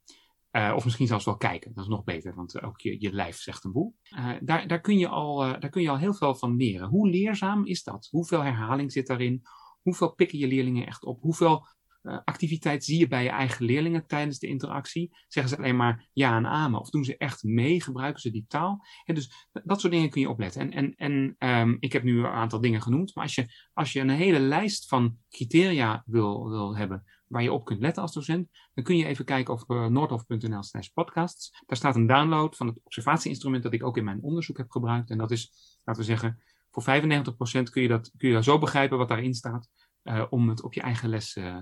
of 0.75 0.85
misschien 0.85 1.07
zelfs 1.07 1.25
wel 1.25 1.37
kijken, 1.37 1.75
dat 1.75 1.85
is 1.85 1.91
nog 1.91 2.05
beter, 2.05 2.35
want 2.35 2.63
ook 2.63 2.81
je, 2.81 3.01
je 3.01 3.13
lijf 3.13 3.37
zegt 3.37 3.65
een 3.65 3.73
boel. 3.73 3.97
daar, 4.41 4.69
daar, 4.69 4.81
kun 4.81 4.99
je 4.99 5.09
al, 5.09 5.39
daar 5.39 5.69
kun 5.71 5.83
je 5.83 5.91
al 5.91 5.99
heel 5.99 6.15
veel 6.15 6.35
van 6.35 6.57
leren. 6.57 6.89
Hoe 6.89 7.09
leerzaam 7.09 7.67
is 7.67 7.83
dat? 7.83 8.09
Hoeveel 8.11 8.43
herhaling 8.43 8.93
zit 8.93 9.07
daarin? 9.07 9.43
Hoeveel 9.83 10.15
pikken 10.15 10.39
je 10.39 10.47
leerlingen 10.47 10.87
echt 10.87 11.05
op? 11.05 11.21
Hoeveel 11.21 11.67
uh, 12.03 12.19
activiteit 12.25 12.85
zie 12.85 12.99
je 12.99 13.09
bij 13.09 13.23
je 13.23 13.29
eigen 13.29 13.65
leerlingen 13.65 14.07
tijdens 14.07 14.39
de 14.39 14.47
interactie? 14.47 15.17
Zeggen 15.29 15.53
ze 15.53 15.59
alleen 15.59 15.77
maar 15.77 16.09
ja 16.13 16.37
en 16.37 16.47
amen? 16.47 16.81
Of 16.81 16.91
doen 16.91 17.05
ze 17.05 17.17
echt 17.17 17.43
mee? 17.43 17.83
Gebruiken 17.83 18.21
ze 18.21 18.31
die 18.31 18.45
taal? 18.49 18.85
En 19.05 19.15
dus 19.15 19.49
dat 19.65 19.81
soort 19.81 19.93
dingen 19.93 20.11
kun 20.11 20.21
je 20.21 20.29
opletten. 20.29 20.73
En, 20.73 20.95
en, 20.95 21.37
en 21.37 21.51
um, 21.51 21.77
ik 21.81 21.93
heb 21.93 22.03
nu 22.03 22.19
een 22.19 22.27
aantal 22.27 22.61
dingen 22.61 22.83
genoemd, 22.83 23.15
maar 23.15 23.25
als 23.25 23.35
je, 23.35 23.47
als 23.73 23.93
je 23.93 24.01
een 24.01 24.09
hele 24.09 24.41
lijst 24.41 24.89
van 24.89 25.19
criteria 25.29 26.03
wil, 26.07 26.49
wil 26.49 26.77
hebben 26.77 27.05
waar 27.29 27.43
je 27.43 27.53
op 27.53 27.65
kunt 27.65 27.81
letten 27.81 28.03
als 28.03 28.13
docent, 28.13 28.49
dan 28.75 28.85
kun 28.85 28.97
je 28.97 29.07
even 29.07 29.25
kijken 29.25 29.55
op 29.55 29.71
uh, 29.71 29.87
noordhof.nl 29.87 30.63
slash 30.63 30.89
podcasts. 30.89 31.63
Daar 31.67 31.77
staat 31.77 31.97
een 31.97 32.07
download 32.07 32.57
van 32.57 32.67
het 32.67 32.81
observatieinstrument 32.85 33.63
dat 33.63 33.73
ik 33.73 33.85
ook 33.85 33.97
in 33.97 34.05
mijn 34.05 34.23
onderzoek 34.23 34.57
heb 34.57 34.71
gebruikt. 34.71 35.11
En 35.11 35.19
dat 35.19 35.31
is, 35.31 35.53
laten 35.85 36.03
we 36.03 36.09
zeggen, 36.09 36.43
voor 36.83 37.01
95% 37.63 37.71
kun 37.71 37.83
je, 37.83 37.89
dat, 37.89 38.11
kun 38.17 38.31
je 38.31 38.43
zo 38.43 38.59
begrijpen 38.59 38.99
wat 38.99 39.09
daarin 39.09 39.35
staat, 39.35 39.69
uh, 40.05 40.25
om 40.31 40.49
het 40.49 40.63
op 40.63 40.75
je 40.75 40.81
eigen 40.81 41.09
les 41.09 41.37
uh, 41.37 41.57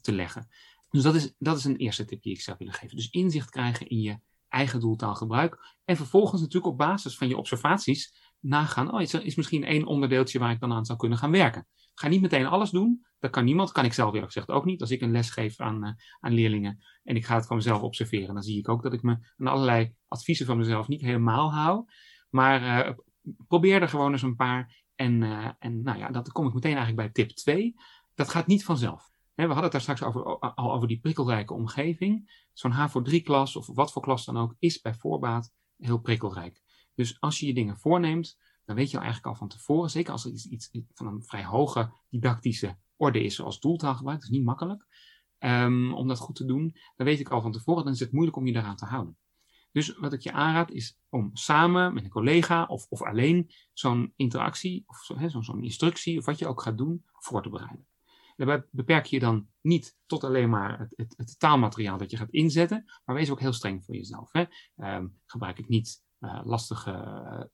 te 0.00 0.12
leggen. 0.12 0.48
Dus 0.90 1.02
dat 1.02 1.14
is, 1.14 1.34
dat 1.38 1.58
is 1.58 1.64
een 1.64 1.76
eerste 1.76 2.04
tip 2.04 2.22
die 2.22 2.32
ik 2.32 2.40
zou 2.40 2.56
willen 2.58 2.74
geven. 2.74 2.96
Dus 2.96 3.10
inzicht 3.10 3.50
krijgen 3.50 3.88
in 3.88 4.00
je 4.00 4.18
eigen 4.48 4.80
doeltaalgebruik. 4.80 5.78
En 5.84 5.96
vervolgens 5.96 6.40
natuurlijk 6.40 6.72
op 6.72 6.78
basis 6.78 7.16
van 7.16 7.28
je 7.28 7.36
observaties 7.36 8.14
nagaan, 8.40 8.94
oh, 8.94 9.00
is 9.00 9.12
er 9.12 9.24
is 9.24 9.34
misschien 9.34 9.64
één 9.64 9.86
onderdeeltje 9.86 10.38
waar 10.38 10.50
ik 10.50 10.60
dan 10.60 10.72
aan 10.72 10.84
zou 10.84 10.98
kunnen 10.98 11.18
gaan 11.18 11.30
werken. 11.30 11.66
Ga 11.94 12.08
niet 12.08 12.20
meteen 12.20 12.46
alles 12.46 12.70
doen. 12.70 13.06
Dat 13.18 13.30
kan 13.30 13.44
niemand. 13.44 13.72
Kan 13.72 13.84
ik 13.84 13.92
zelf 13.92 14.12
eerlijk 14.12 14.32
gezegd 14.32 14.50
ook 14.50 14.64
niet. 14.64 14.80
Als 14.80 14.90
ik 14.90 15.00
een 15.00 15.10
les 15.10 15.30
geef 15.30 15.60
aan, 15.60 15.86
uh, 15.86 15.92
aan 16.20 16.32
leerlingen 16.32 16.82
en 17.02 17.16
ik 17.16 17.24
ga 17.24 17.34
het 17.34 17.46
van 17.46 17.56
mezelf 17.56 17.82
observeren, 17.82 18.34
dan 18.34 18.42
zie 18.42 18.58
ik 18.58 18.68
ook 18.68 18.82
dat 18.82 18.92
ik 18.92 19.02
me 19.02 19.16
aan 19.36 19.46
allerlei 19.46 19.94
adviezen 20.08 20.46
van 20.46 20.56
mezelf 20.56 20.88
niet 20.88 21.00
helemaal 21.00 21.52
hou. 21.52 21.84
Maar 22.30 22.94
probeer 23.48 23.82
er 23.82 23.88
gewoon 23.88 24.12
eens 24.12 24.22
een 24.22 24.36
paar. 24.36 24.84
En, 24.94 25.22
uh, 25.22 25.48
en 25.58 25.82
nou 25.82 25.98
ja, 25.98 26.10
dan 26.10 26.24
kom 26.32 26.46
ik 26.46 26.54
meteen 26.54 26.76
eigenlijk 26.76 26.96
bij 26.96 27.24
tip 27.24 27.36
2. 27.36 27.74
Dat 28.14 28.28
gaat 28.28 28.46
niet 28.46 28.64
vanzelf. 28.64 29.10
we 29.34 29.42
hadden 29.42 29.62
het 29.62 29.72
daar 29.72 29.80
straks 29.80 30.02
over, 30.02 30.38
al 30.38 30.72
over 30.72 30.88
die 30.88 31.00
prikkelrijke 31.00 31.54
omgeving. 31.54 32.46
Zo'n 32.52 32.72
HAVO3-klas 32.72 33.56
of 33.56 33.66
wat 33.66 33.92
voor 33.92 34.02
klas 34.02 34.24
dan 34.24 34.36
ook 34.36 34.54
is 34.58 34.80
bij 34.80 34.94
voorbaat 34.94 35.52
heel 35.76 35.98
prikkelrijk. 35.98 36.62
Dus 36.94 37.20
als 37.20 37.40
je 37.40 37.46
je 37.46 37.54
dingen 37.54 37.78
voorneemt, 37.78 38.38
dan 38.64 38.76
weet 38.76 38.90
je 38.90 38.96
eigenlijk 38.96 39.26
al 39.26 39.34
van 39.34 39.48
tevoren, 39.48 39.90
zeker 39.90 40.12
als 40.12 40.24
er 40.24 40.30
iets, 40.30 40.46
iets 40.46 40.70
van 40.94 41.06
een 41.06 41.22
vrij 41.22 41.44
hoge 41.44 41.92
didactische 42.08 42.78
orde 42.96 43.22
is, 43.22 43.34
zoals 43.34 43.60
doeltaalgebruik, 43.60 44.20
dat 44.20 44.30
is 44.30 44.36
niet 44.36 44.44
makkelijk 44.44 44.86
um, 45.38 45.94
om 45.94 46.08
dat 46.08 46.18
goed 46.18 46.36
te 46.36 46.44
doen, 46.44 46.76
dan 46.96 47.06
weet 47.06 47.20
ik 47.20 47.28
al 47.28 47.40
van 47.40 47.52
tevoren, 47.52 47.84
dan 47.84 47.92
is 47.92 48.00
het 48.00 48.12
moeilijk 48.12 48.36
om 48.36 48.46
je 48.46 48.52
daaraan 48.52 48.76
te 48.76 48.84
houden. 48.84 49.16
Dus 49.72 49.96
wat 49.96 50.12
ik 50.12 50.20
je 50.20 50.32
aanraad 50.32 50.70
is 50.70 50.98
om 51.08 51.30
samen 51.32 51.94
met 51.94 52.04
een 52.04 52.10
collega 52.10 52.64
of, 52.64 52.86
of 52.88 53.02
alleen 53.02 53.50
zo'n 53.72 54.12
interactie 54.16 54.84
of 54.86 54.98
zo'n 54.98 55.30
zo, 55.30 55.40
zo 55.40 55.56
instructie 55.56 56.18
of 56.18 56.24
wat 56.24 56.38
je 56.38 56.46
ook 56.46 56.62
gaat 56.62 56.78
doen 56.78 57.04
voor 57.12 57.42
te 57.42 57.48
bereiden. 57.48 57.86
Daarbij 58.36 58.66
beperk 58.70 59.06
je 59.06 59.18
dan 59.18 59.48
niet 59.60 59.96
tot 60.06 60.24
alleen 60.24 60.50
maar 60.50 60.78
het, 60.78 60.92
het, 60.96 61.14
het, 61.16 61.38
taalmateriaal 61.38 61.98
dat 61.98 62.10
je 62.10 62.16
gaat 62.16 62.30
inzetten, 62.30 62.84
maar 63.04 63.16
wees 63.16 63.30
ook 63.30 63.40
heel 63.40 63.52
streng 63.52 63.84
voor 63.84 63.94
jezelf. 63.94 64.32
Hè? 64.32 64.44
Um, 64.76 65.20
gebruik 65.26 65.58
ik 65.58 65.68
niet 65.68 66.02
uh, 66.20 66.40
lastige 66.44 66.90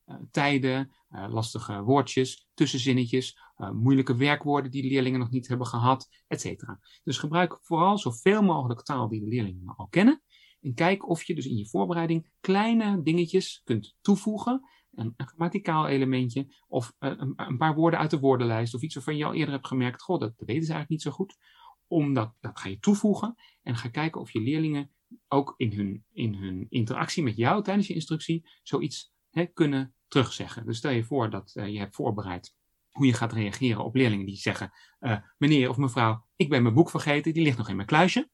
uh, 0.07 0.17
tijden, 0.31 0.93
uh, 1.11 1.27
lastige 1.29 1.83
woordjes, 1.83 2.49
tussenzinnetjes, 2.55 3.39
moeilijke 3.73 4.17
werkwoorden 4.17 4.71
die 4.71 4.83
de 4.83 4.89
leerlingen 4.89 5.19
nog 5.19 5.31
niet 5.31 5.49
hebben 5.49 5.67
gehad, 5.67 6.09
etc. 6.27 6.63
Dus 7.05 7.19
gebruik 7.19 7.59
vooral 7.63 7.99
zoveel 7.99 8.43
mogelijk 8.43 8.83
taal 8.83 9.09
die 9.09 9.21
de 9.21 9.27
leerlingen 9.27 9.75
al 9.77 9.89
kennen 9.89 10.23
En 10.61 10.75
kijk 10.75 11.09
of 11.09 11.23
je 11.23 11.35
dus 11.35 11.47
in 11.47 11.57
je 11.57 11.69
voorbereiding 11.69 12.31
kleine 12.41 13.03
dingetjes 13.03 13.61
kunt 13.65 13.97
toevoegen. 14.01 14.69
Een, 14.91 15.15
grammaticaal 15.17 15.89
elementje 15.89 16.55
of 16.69 16.95
een, 16.99 17.33
een, 17.37 17.57
paar 17.57 17.75
woorden 17.75 18.01
uit 18.01 18.11
de 18.11 18.19
woordenlijst 18.19 18.75
of 18.75 18.83
iets 18.83 18.95
waarvan 18.95 19.17
je 19.17 19.25
al 19.25 19.35
eerder 19.35 19.55
hebt 19.55 19.67
gemerkt, 19.67 20.03
god, 20.03 20.21
dat, 20.21 20.33
weten 20.37 20.47
ze 20.47 20.73
eigenlijk 20.73 20.89
niet 20.89 21.03
zo 21.03 21.11
goed. 21.11 21.37
Omdat, 21.87 22.35
dat 22.41 22.59
ga 22.59 22.69
je 22.69 22.79
toevoegen 22.79 23.35
en 23.63 23.77
ga 23.77 23.89
kijken 23.89 24.21
of 24.21 24.33
je 24.33 24.41
leerlingen 24.41 24.91
ook 25.29 25.55
in 25.57 25.73
hun, 25.73 26.05
in 26.13 26.35
hun 26.35 26.67
interactie 26.69 27.23
met 27.23 27.37
jou 27.37 27.63
tijdens 27.63 27.87
je 27.87 27.95
instructie 27.95 28.49
zoiets 28.63 29.13
hè, 29.31 29.47
kunnen 29.47 29.95
terugzeggen. 30.09 30.67
Dus 30.67 30.77
stel 30.77 30.91
je 30.91 31.05
voor 31.05 31.31
dat 31.31 31.53
uh, 31.55 31.69
je 31.69 31.79
hebt 31.79 31.95
voorbereid 31.95 32.57
hoe 32.91 33.07
je 33.07 33.13
gaat 33.13 33.33
reageren 33.33 33.85
op 33.85 33.95
leerlingen 33.95 34.27
die 34.27 34.37
zeggen: 34.37 34.73
uh, 35.01 35.17
Meneer 35.37 35.69
of 35.69 35.77
mevrouw, 35.77 36.27
ik 36.37 36.49
ben 36.49 36.63
mijn 36.63 36.75
boek 36.75 36.91
vergeten, 36.91 37.33
die 37.33 37.43
ligt 37.43 37.59
nog 37.59 37.69
in 37.69 37.77
mijn 37.77 37.89
kluisje. 37.89 38.31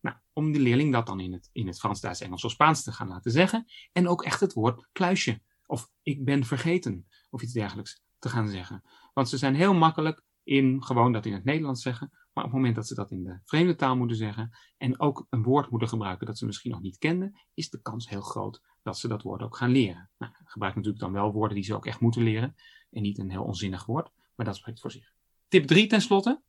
Nou, 0.00 0.16
om 0.32 0.52
de 0.52 0.60
leerling 0.60 0.92
dat 0.92 1.06
dan 1.06 1.20
in 1.20 1.32
het, 1.32 1.50
in 1.52 1.66
het 1.66 1.78
Frans, 1.78 2.00
Duits, 2.00 2.20
Engels 2.20 2.44
of 2.44 2.50
Spaans 2.50 2.82
te 2.82 2.92
gaan 2.92 3.08
laten 3.08 3.30
zeggen. 3.30 3.66
En 3.92 4.08
ook 4.08 4.22
echt 4.22 4.40
het 4.40 4.52
woord 4.52 4.88
kluisje. 4.92 5.40
Of 5.66 5.90
ik 6.02 6.24
ben 6.24 6.44
vergeten. 6.44 7.06
Of 7.30 7.42
iets 7.42 7.52
dergelijks 7.52 8.02
te 8.18 8.28
gaan 8.28 8.48
zeggen. 8.48 8.82
Want 9.14 9.28
ze 9.28 9.38
zijn 9.38 9.54
heel 9.54 9.74
makkelijk 9.74 10.22
in 10.42 10.82
gewoon 10.82 11.12
dat 11.12 11.26
in 11.26 11.32
het 11.32 11.44
Nederlands 11.44 11.82
zeggen. 11.82 12.08
Maar 12.10 12.44
op 12.44 12.50
het 12.50 12.58
moment 12.60 12.74
dat 12.74 12.86
ze 12.86 12.94
dat 12.94 13.10
in 13.10 13.24
de 13.24 13.38
vreemde 13.44 13.74
taal 13.74 13.96
moeten 13.96 14.16
zeggen. 14.16 14.50
En 14.76 15.00
ook 15.00 15.26
een 15.30 15.42
woord 15.42 15.70
moeten 15.70 15.88
gebruiken 15.88 16.26
dat 16.26 16.38
ze 16.38 16.46
misschien 16.46 16.70
nog 16.70 16.80
niet 16.80 16.98
kenden. 16.98 17.40
Is 17.54 17.70
de 17.70 17.82
kans 17.82 18.08
heel 18.08 18.20
groot 18.20 18.62
dat 18.82 18.98
ze 18.98 19.08
dat 19.08 19.22
woord 19.22 19.42
ook 19.42 19.56
gaan 19.56 19.70
leren. 19.70 20.10
Nou, 20.18 20.32
gebruik 20.44 20.74
natuurlijk 20.74 21.02
dan 21.02 21.12
wel 21.12 21.32
woorden 21.32 21.54
die 21.56 21.64
ze 21.64 21.74
ook 21.74 21.86
echt 21.86 22.00
moeten 22.00 22.22
leren. 22.22 22.56
En 22.90 23.02
niet 23.02 23.18
een 23.18 23.30
heel 23.30 23.44
onzinnig 23.44 23.86
woord. 23.86 24.10
Maar 24.34 24.46
dat 24.46 24.56
spreekt 24.56 24.80
voor 24.80 24.90
zich. 24.90 25.12
Tip 25.48 25.66
3 25.66 25.86
tenslotte. 25.86 26.40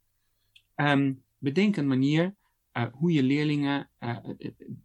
Um, 0.76 1.24
bedenk 1.38 1.78
een 1.78 1.88
manier 1.88 2.36
uh, 2.78 2.86
hoe 2.92 3.12
je 3.12 3.24
leerlingen 3.24 3.90
uh, 4.00 4.18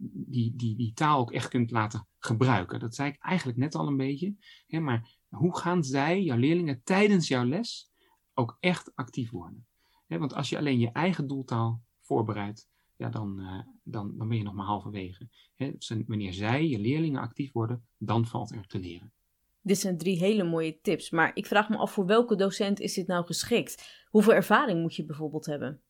die, 0.08 0.56
die, 0.56 0.76
die 0.76 0.92
taal 0.92 1.20
ook 1.20 1.32
echt 1.32 1.48
kunt 1.48 1.70
laten 1.70 2.08
gebruiken. 2.18 2.80
Dat 2.80 2.94
zei 2.94 3.10
ik 3.10 3.16
eigenlijk 3.18 3.58
net 3.58 3.74
al 3.74 3.86
een 3.86 3.96
beetje. 3.96 4.34
Hè, 4.66 4.80
maar 4.80 5.16
hoe 5.28 5.58
gaan 5.58 5.84
zij, 5.84 6.22
jouw 6.22 6.36
leerlingen, 6.36 6.82
tijdens 6.82 7.28
jouw 7.28 7.44
les 7.44 7.90
ook 8.34 8.56
echt 8.60 8.94
actief 8.94 9.30
worden? 9.30 9.66
Hè, 10.06 10.18
want 10.18 10.34
als 10.34 10.48
je 10.48 10.58
alleen 10.58 10.78
je 10.78 10.92
eigen 10.92 11.26
doeltaal 11.26 11.82
voorbereidt, 12.00 12.68
ja, 12.96 13.08
dan, 13.08 13.36
dan, 13.82 14.16
dan 14.16 14.28
ben 14.28 14.36
je 14.36 14.42
nog 14.42 14.54
maar 14.54 14.66
halverwege. 14.66 15.28
Hè, 15.54 15.72
wanneer 16.06 16.32
zij, 16.32 16.68
je 16.68 16.78
leerlingen, 16.78 17.20
actief 17.20 17.52
worden, 17.52 17.86
dan 17.98 18.26
valt 18.26 18.50
er 18.50 18.66
te 18.66 18.78
leren. 18.78 19.12
Dit 19.60 19.78
zijn 19.78 19.98
drie 19.98 20.18
hele 20.18 20.44
mooie 20.44 20.80
tips, 20.80 21.10
maar 21.10 21.30
ik 21.34 21.46
vraag 21.46 21.68
me 21.68 21.76
af 21.76 21.92
voor 21.92 22.06
welke 22.06 22.36
docent 22.36 22.80
is 22.80 22.94
dit 22.94 23.06
nou 23.06 23.26
geschikt? 23.26 24.04
Hoeveel 24.08 24.32
ervaring 24.32 24.80
moet 24.80 24.94
je 24.94 25.04
bijvoorbeeld 25.04 25.46
hebben? 25.46 25.82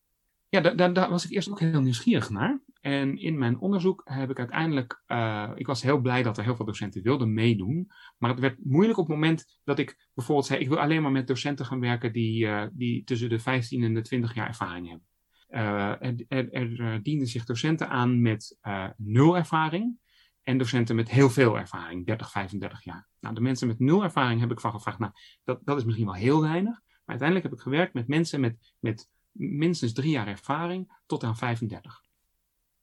Ja, 0.62 0.88
daar, 0.90 1.10
was 1.10 1.24
ik 1.24 1.30
eerst 1.30 1.50
ook 1.50 1.60
heel 1.60 1.80
nieuwsgierig 1.80 2.30
naar. 2.30 2.60
En 2.80 3.16
in 3.16 3.38
mijn 3.38 3.58
onderzoek 3.58 4.02
heb 4.04 4.30
ik 4.30 4.38
uiteindelijk, 4.38 5.02
uh, 5.06 5.50
ik 5.54 5.66
was 5.66 5.82
heel 5.82 6.00
blij 6.00 6.22
dat 6.22 6.38
er 6.38 6.44
heel 6.44 6.56
veel 6.56 6.64
docenten 6.64 7.02
wilden 7.02 7.34
meedoen. 7.34 7.90
Maar 8.18 8.30
het 8.30 8.40
werd 8.40 8.64
moeilijk 8.64 8.98
op 8.98 9.06
het 9.06 9.14
moment 9.14 9.60
dat 9.64 9.78
ik 9.78 10.08
bijvoorbeeld 10.14 10.46
zei, 10.46 10.60
ik 10.60 10.68
wil 10.68 10.78
alleen 10.78 11.02
maar 11.02 11.12
met 11.12 11.26
docenten 11.26 11.66
gaan 11.66 11.80
werken 11.80 12.12
die, 12.12 12.44
uh, 12.44 12.66
die 12.72 13.04
tussen 13.04 13.28
de 13.28 13.38
15 13.38 13.82
en 13.82 13.94
de 13.94 14.00
20 14.00 14.34
jaar 14.34 14.46
ervaring 14.46 14.88
hebben. 14.88 15.06
Uh, 15.48 16.26
er, 16.28 16.50
er, 16.50 16.80
er, 16.80 17.02
dienden 17.02 17.26
zich 17.26 17.44
docenten 17.44 17.88
aan 17.88 18.22
met 18.22 18.58
nul 18.96 19.36
ervaring 19.36 19.98
en 20.42 20.58
docenten 20.58 20.96
met 20.96 21.10
heel 21.10 21.30
veel 21.30 21.58
ervaring, 21.58 22.06
30, 22.06 22.30
35 22.30 22.84
jaar. 22.84 23.08
Nou, 23.20 23.34
de 23.34 23.40
mensen 23.40 23.66
met 23.66 23.78
nul 23.78 24.02
ervaring 24.02 24.40
heb 24.40 24.50
ik 24.50 24.60
van 24.60 24.72
gevraagd, 24.72 24.98
nou, 24.98 25.12
dat, 25.44 25.60
dat 25.64 25.76
is 25.76 25.84
misschien 25.84 26.06
wel 26.06 26.14
heel 26.14 26.40
weinig. 26.40 26.80
Maar 27.06 27.16
uiteindelijk 27.18 27.48
heb 27.48 27.58
ik 27.58 27.64
gewerkt 27.64 27.94
met 27.94 28.08
mensen 28.08 28.40
met, 28.40 28.74
met 28.78 29.08
minstens 29.38 29.92
drie 29.92 30.10
jaar 30.10 30.26
ervaring 30.26 30.92
tot 31.06 31.24
aan 31.24 31.36
35. 31.36 32.02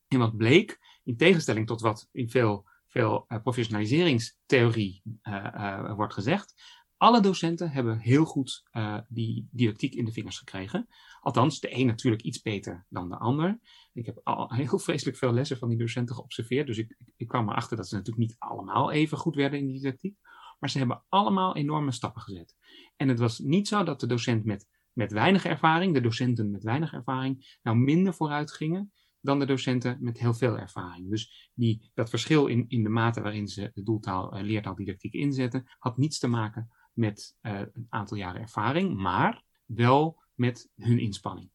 En 0.07 0.19
wat 0.19 0.37
bleek, 0.37 0.79
in 1.03 1.17
tegenstelling 1.17 1.67
tot 1.67 1.81
wat 1.81 2.09
in 2.11 2.29
veel, 2.29 2.67
veel 2.87 3.25
uh, 3.27 3.41
professionaliseringstheorie 3.41 5.01
uh, 5.23 5.33
uh, 5.33 5.95
wordt 5.95 6.13
gezegd, 6.13 6.53
alle 6.97 7.21
docenten 7.21 7.71
hebben 7.71 7.99
heel 7.99 8.25
goed 8.25 8.63
die 9.07 9.47
didactiek 9.51 9.93
in 9.93 10.05
de 10.05 10.11
vingers 10.11 10.37
gekregen. 10.37 10.87
Althans, 11.21 11.59
de 11.59 11.77
een 11.77 11.85
natuurlijk 11.85 12.23
iets 12.23 12.41
beter 12.41 12.85
dan 12.89 13.09
de 13.09 13.17
ander. 13.17 13.59
Ik 13.93 14.05
heb 14.05 14.19
al 14.23 14.53
heel 14.53 14.79
vreselijk 14.79 15.17
veel 15.17 15.33
lessen 15.33 15.57
van 15.57 15.69
die 15.69 15.77
docenten 15.77 16.15
geobserveerd. 16.15 16.67
Dus 16.67 16.77
ik, 16.77 16.97
ik 17.15 17.27
kwam 17.27 17.49
erachter 17.49 17.77
dat 17.77 17.87
ze 17.87 17.95
natuurlijk 17.95 18.27
niet 18.27 18.35
allemaal 18.39 18.91
even 18.91 19.17
goed 19.17 19.35
werden 19.35 19.59
in 19.59 19.65
die 19.65 19.75
didactiek. 19.75 20.17
Maar 20.59 20.69
ze 20.69 20.77
hebben 20.77 21.03
allemaal 21.09 21.55
enorme 21.55 21.91
stappen 21.91 22.21
gezet. 22.21 22.55
En 22.95 23.07
het 23.07 23.19
was 23.19 23.39
niet 23.39 23.67
zo 23.67 23.83
dat 23.83 23.99
de 23.99 24.07
docent 24.07 24.45
met 24.45 24.67
met 24.93 25.11
weinig 25.11 25.45
ervaring, 25.45 25.93
de 25.93 26.01
docenten 26.01 26.51
met 26.51 26.63
weinig 26.63 26.93
ervaring, 26.93 27.57
nou 27.61 27.77
minder 27.77 28.13
vooruit 28.13 28.51
gingen 28.51 28.91
dan 29.19 29.39
de 29.39 29.45
docenten 29.45 29.97
met 30.01 30.19
heel 30.19 30.33
veel 30.33 30.59
ervaring. 30.59 31.09
Dus 31.09 31.51
die, 31.53 31.91
dat 31.93 32.09
verschil 32.09 32.47
in, 32.47 32.65
in 32.67 32.83
de 32.83 32.89
mate 32.89 33.21
waarin 33.21 33.47
ze 33.47 33.71
de 33.73 33.83
doeltaal, 33.83 34.37
uh, 34.37 34.43
leertaaldidactiek 34.43 35.13
inzetten, 35.13 35.63
had 35.79 35.97
niets 35.97 36.19
te 36.19 36.27
maken 36.27 36.69
met 36.93 37.37
uh, 37.41 37.59
een 37.59 37.85
aantal 37.89 38.17
jaren 38.17 38.41
ervaring, 38.41 38.95
maar 38.95 39.43
wel 39.65 40.21
met 40.33 40.69
hun 40.75 40.99
inspanning 40.99 41.52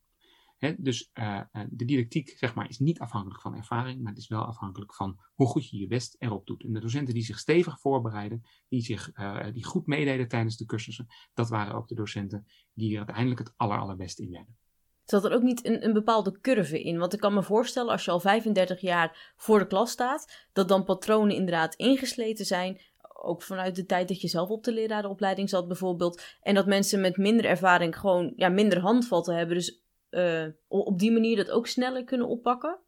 dus 0.78 1.10
uh, 1.14 1.40
de 1.70 1.84
didactiek 1.84 2.28
zeg 2.38 2.54
maar, 2.54 2.68
is 2.68 2.78
niet 2.78 2.98
afhankelijk 2.98 3.40
van 3.40 3.54
ervaring, 3.54 4.02
maar 4.02 4.12
het 4.12 4.20
is 4.20 4.28
wel 4.28 4.44
afhankelijk 4.44 4.94
van 4.94 5.18
hoe 5.34 5.46
goed 5.46 5.70
je 5.70 5.78
je 5.78 5.86
best 5.86 6.16
erop 6.18 6.46
doet. 6.46 6.64
En 6.64 6.72
de 6.72 6.80
docenten 6.80 7.14
die 7.14 7.22
zich 7.22 7.38
stevig 7.38 7.80
voorbereiden, 7.80 8.42
die, 8.68 8.80
zich, 8.80 9.10
uh, 9.14 9.46
die 9.52 9.64
goed 9.64 9.86
meededen 9.86 10.28
tijdens 10.28 10.56
de 10.56 10.64
cursussen, 10.64 11.06
dat 11.34 11.48
waren 11.48 11.74
ook 11.74 11.88
de 11.88 11.94
docenten 11.94 12.46
die 12.74 12.92
er 12.92 12.98
uiteindelijk 12.98 13.38
het 13.38 13.52
aller, 13.56 13.78
allerbeste 13.78 14.22
in 14.22 14.30
werden. 14.30 14.56
Zat 15.04 15.24
er 15.24 15.32
ook 15.32 15.42
niet 15.42 15.66
een, 15.66 15.84
een 15.84 15.92
bepaalde 15.92 16.40
curve 16.40 16.82
in? 16.82 16.98
Want 16.98 17.12
ik 17.12 17.20
kan 17.20 17.34
me 17.34 17.42
voorstellen, 17.42 17.90
als 17.90 18.04
je 18.04 18.10
al 18.10 18.20
35 18.20 18.80
jaar 18.80 19.34
voor 19.36 19.58
de 19.58 19.66
klas 19.66 19.90
staat, 19.90 20.46
dat 20.52 20.68
dan 20.68 20.84
patronen 20.84 21.36
inderdaad 21.36 21.74
ingesleten 21.74 22.44
zijn, 22.44 22.80
ook 23.22 23.42
vanuit 23.42 23.76
de 23.76 23.86
tijd 23.86 24.08
dat 24.08 24.20
je 24.20 24.28
zelf 24.28 24.48
op 24.48 24.64
de 24.64 24.72
lerarenopleiding 24.72 25.48
zat 25.48 25.68
bijvoorbeeld. 25.68 26.22
En 26.40 26.54
dat 26.54 26.66
mensen 26.66 27.00
met 27.00 27.16
minder 27.16 27.44
ervaring 27.44 27.98
gewoon 27.98 28.32
ja, 28.36 28.48
minder 28.48 28.80
handvatten 28.80 29.36
hebben. 29.36 29.56
Dus 29.56 29.82
uh, 30.10 30.46
op 30.68 30.98
die 30.98 31.12
manier 31.12 31.36
dat 31.36 31.50
ook 31.50 31.66
sneller 31.66 32.04
kunnen 32.04 32.28
oppakken? 32.28 32.80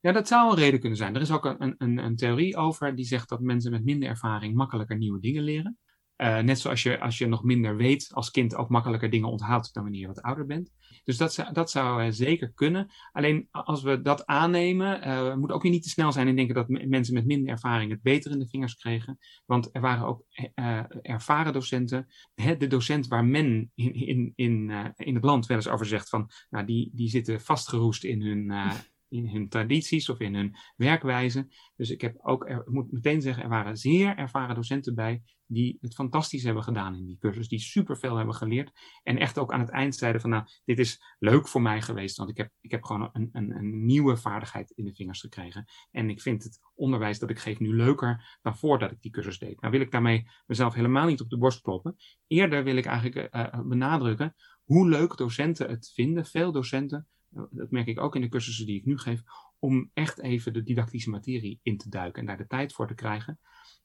Ja, 0.00 0.12
dat 0.12 0.28
zou 0.28 0.50
een 0.50 0.56
reden 0.56 0.80
kunnen 0.80 0.98
zijn. 0.98 1.14
Er 1.14 1.20
is 1.20 1.30
ook 1.30 1.44
een, 1.44 1.74
een, 1.78 1.98
een 1.98 2.16
theorie 2.16 2.56
over 2.56 2.94
die 2.94 3.04
zegt 3.04 3.28
dat 3.28 3.40
mensen 3.40 3.70
met 3.70 3.84
minder 3.84 4.08
ervaring 4.08 4.54
makkelijker 4.54 4.96
nieuwe 4.96 5.20
dingen 5.20 5.42
leren. 5.42 5.78
Uh, 6.16 6.38
net 6.38 6.58
zoals 6.58 6.82
je, 6.82 7.00
als 7.00 7.18
je 7.18 7.26
nog 7.26 7.44
minder 7.44 7.76
weet 7.76 8.10
als 8.12 8.30
kind 8.30 8.54
ook 8.54 8.68
makkelijker 8.68 9.10
dingen 9.10 9.28
onthoudt 9.28 9.74
dan 9.74 9.82
wanneer 9.82 10.00
je 10.00 10.06
wat 10.06 10.22
ouder 10.22 10.46
bent. 10.46 10.70
Dus 11.04 11.16
dat 11.16 11.48
dat 11.52 11.70
zou 11.70 12.04
uh, 12.04 12.10
zeker 12.10 12.52
kunnen. 12.52 12.90
Alleen 13.12 13.48
als 13.50 13.82
we 13.82 14.00
dat 14.00 14.26
aannemen, 14.26 15.00
we 15.30 15.36
moeten 15.36 15.56
ook 15.56 15.62
weer 15.62 15.72
niet 15.72 15.82
te 15.82 15.88
snel 15.88 16.12
zijn 16.12 16.28
en 16.28 16.36
denken 16.36 16.54
dat 16.54 16.68
mensen 16.68 17.14
met 17.14 17.26
minder 17.26 17.50
ervaring 17.50 17.90
het 17.90 18.02
beter 18.02 18.30
in 18.30 18.38
de 18.38 18.48
vingers 18.48 18.74
kregen. 18.74 19.18
Want 19.46 19.68
er 19.72 19.80
waren 19.80 20.06
ook 20.06 20.24
ervaren 21.02 21.52
docenten. 21.52 22.06
Hè, 22.34 22.56
de 22.56 22.66
docent 22.66 23.06
waar 23.06 23.24
men 23.24 23.70
in, 23.74 23.94
in, 23.94 24.32
in, 24.34 24.70
in 24.96 25.14
het 25.14 25.24
land 25.24 25.46
wel 25.46 25.56
eens 25.56 25.68
over 25.68 25.86
zegt 25.86 26.08
van, 26.08 26.30
nou, 26.50 26.66
die, 26.66 26.90
die 26.94 27.08
zitten 27.08 27.40
vastgeroest 27.40 28.04
in 28.04 28.22
hun 28.22 28.52
in 29.08 29.28
hun 29.28 29.48
tradities 29.48 30.08
of 30.08 30.20
in 30.20 30.34
hun 30.34 30.56
werkwijze. 30.76 31.48
Dus 31.76 31.90
ik 31.90 32.00
heb 32.00 32.18
ook, 32.22 32.64
moet 32.64 32.92
meteen 32.92 33.22
zeggen, 33.22 33.42
er 33.42 33.48
waren 33.48 33.76
zeer 33.76 34.16
ervaren 34.16 34.54
docenten 34.54 34.94
bij 34.94 35.22
die 35.46 35.78
het 35.80 35.94
fantastisch 35.94 36.42
hebben 36.42 36.62
gedaan 36.62 36.94
in 36.94 37.06
die 37.06 37.18
cursus, 37.18 37.48
die 37.48 37.58
superveel 37.58 38.16
hebben 38.16 38.34
geleerd 38.34 38.70
en 39.02 39.18
echt 39.18 39.38
ook 39.38 39.52
aan 39.52 39.60
het 39.60 39.70
eind 39.70 39.94
zeiden 39.94 40.20
van 40.20 40.30
nou, 40.30 40.44
dit 40.64 40.78
is 40.78 41.02
leuk 41.18 41.48
voor 41.48 41.62
mij 41.62 41.82
geweest, 41.82 42.16
want 42.16 42.30
ik 42.30 42.36
heb, 42.36 42.50
ik 42.60 42.70
heb 42.70 42.84
gewoon 42.84 43.10
een, 43.12 43.28
een, 43.32 43.50
een 43.50 43.84
nieuwe 43.84 44.16
vaardigheid 44.16 44.70
in 44.70 44.84
de 44.84 44.94
vingers 44.94 45.20
gekregen 45.20 45.64
en 45.90 46.10
ik 46.10 46.20
vind 46.20 46.42
het 46.42 46.58
onderwijs 46.74 47.18
dat 47.18 47.30
ik 47.30 47.38
geef 47.38 47.58
nu 47.58 47.76
leuker 47.76 48.38
dan 48.42 48.56
voordat 48.56 48.90
ik 48.90 49.00
die 49.00 49.10
cursus 49.10 49.38
deed. 49.38 49.60
Nou 49.60 49.72
wil 49.72 49.82
ik 49.82 49.90
daarmee 49.90 50.26
mezelf 50.46 50.74
helemaal 50.74 51.06
niet 51.06 51.20
op 51.20 51.30
de 51.30 51.38
borst 51.38 51.60
kloppen. 51.60 51.96
Eerder 52.26 52.64
wil 52.64 52.76
ik 52.76 52.86
eigenlijk 52.86 53.34
uh, 53.34 53.60
benadrukken 53.60 54.34
hoe 54.64 54.88
leuk 54.88 55.16
docenten 55.16 55.68
het 55.68 55.90
vinden, 55.94 56.26
veel 56.26 56.52
docenten, 56.52 57.08
dat 57.50 57.70
merk 57.70 57.86
ik 57.86 58.00
ook 58.00 58.14
in 58.14 58.20
de 58.20 58.28
cursussen 58.28 58.66
die 58.66 58.78
ik 58.78 58.84
nu 58.84 58.98
geef, 58.98 59.22
om 59.58 59.90
echt 59.92 60.20
even 60.20 60.52
de 60.52 60.62
didactische 60.62 61.10
materie 61.10 61.58
in 61.62 61.78
te 61.78 61.88
duiken 61.88 62.20
en 62.20 62.26
daar 62.26 62.36
de 62.36 62.46
tijd 62.46 62.72
voor 62.72 62.86
te 62.86 62.94
krijgen. 62.94 63.38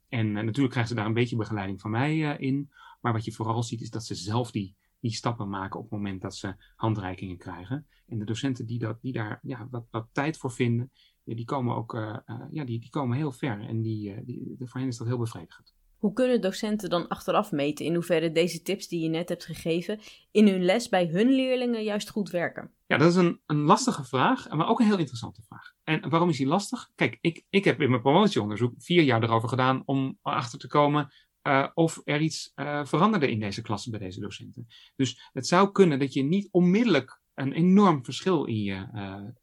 En 0.09 0.27
uh, 0.27 0.33
natuurlijk 0.33 0.69
krijgen 0.69 0.87
ze 0.87 0.95
daar 0.95 1.05
een 1.05 1.13
beetje 1.13 1.35
begeleiding 1.35 1.81
van 1.81 1.91
mij 1.91 2.15
uh, 2.15 2.39
in. 2.39 2.71
Maar 3.01 3.13
wat 3.13 3.25
je 3.25 3.31
vooral 3.31 3.63
ziet 3.63 3.81
is 3.81 3.89
dat 3.89 4.05
ze 4.05 4.15
zelf 4.15 4.51
die, 4.51 4.75
die 4.99 5.11
stappen 5.11 5.49
maken 5.49 5.79
op 5.79 5.89
het 5.89 5.99
moment 5.99 6.21
dat 6.21 6.35
ze 6.35 6.55
handreikingen 6.75 7.37
krijgen. 7.37 7.87
En 8.07 8.19
de 8.19 8.25
docenten 8.25 8.65
die, 8.65 8.79
dat, 8.79 9.01
die 9.01 9.13
daar 9.13 9.39
ja, 9.43 9.67
wat, 9.71 9.85
wat 9.91 10.07
tijd 10.11 10.37
voor 10.37 10.51
vinden, 10.51 10.91
die 11.23 11.45
komen 11.45 11.75
ook 11.75 11.93
uh, 11.93 12.17
ja, 12.51 12.63
die, 12.63 12.79
die 12.79 12.89
komen 12.89 13.17
heel 13.17 13.31
ver. 13.31 13.59
En 13.59 13.81
die, 13.81 14.23
die, 14.25 14.55
voor 14.59 14.79
hen 14.79 14.89
is 14.89 14.97
dat 14.97 15.07
heel 15.07 15.17
bevredigend. 15.17 15.73
Hoe 15.99 16.13
kunnen 16.13 16.41
docenten 16.41 16.89
dan 16.89 17.07
achteraf 17.07 17.51
meten 17.51 17.85
in 17.85 17.93
hoeverre 17.93 18.31
deze 18.31 18.61
tips 18.61 18.87
die 18.87 19.03
je 19.03 19.09
net 19.09 19.29
hebt 19.29 19.45
gegeven 19.45 19.99
in 20.31 20.47
hun 20.47 20.63
les 20.63 20.89
bij 20.89 21.05
hun 21.05 21.29
leerlingen 21.29 21.83
juist 21.83 22.09
goed 22.09 22.29
werken? 22.29 22.71
Ja, 22.85 22.97
dat 22.97 23.09
is 23.09 23.15
een, 23.15 23.41
een 23.45 23.61
lastige 23.61 24.03
vraag, 24.03 24.49
maar 24.49 24.67
ook 24.67 24.79
een 24.79 24.85
heel 24.85 24.97
interessante 24.97 25.41
vraag. 25.41 25.73
En 25.83 26.09
waarom 26.09 26.29
is 26.29 26.37
die 26.37 26.47
lastig? 26.47 26.91
Kijk, 26.95 27.17
ik, 27.21 27.45
ik 27.49 27.63
heb 27.63 27.81
in 27.81 27.89
mijn 27.89 28.01
promotieonderzoek 28.01 28.73
vier 28.77 29.03
jaar 29.03 29.23
erover 29.23 29.49
gedaan 29.49 29.81
om 29.85 30.17
erachter 30.23 30.59
te 30.59 30.67
komen 30.67 31.11
uh, 31.43 31.67
of 31.73 32.01
er 32.03 32.21
iets 32.21 32.51
uh, 32.55 32.85
veranderde 32.85 33.31
in 33.31 33.39
deze 33.39 33.61
klasse 33.61 33.89
bij 33.89 33.99
deze 33.99 34.19
docenten. 34.19 34.67
Dus 34.95 35.29
het 35.33 35.47
zou 35.47 35.71
kunnen 35.71 35.99
dat 35.99 36.13
je 36.13 36.23
niet 36.23 36.47
onmiddellijk 36.51 37.18
een 37.39 37.53
enorm 37.53 38.05
verschil 38.05 38.45
in 38.45 38.61
je, 38.63 38.87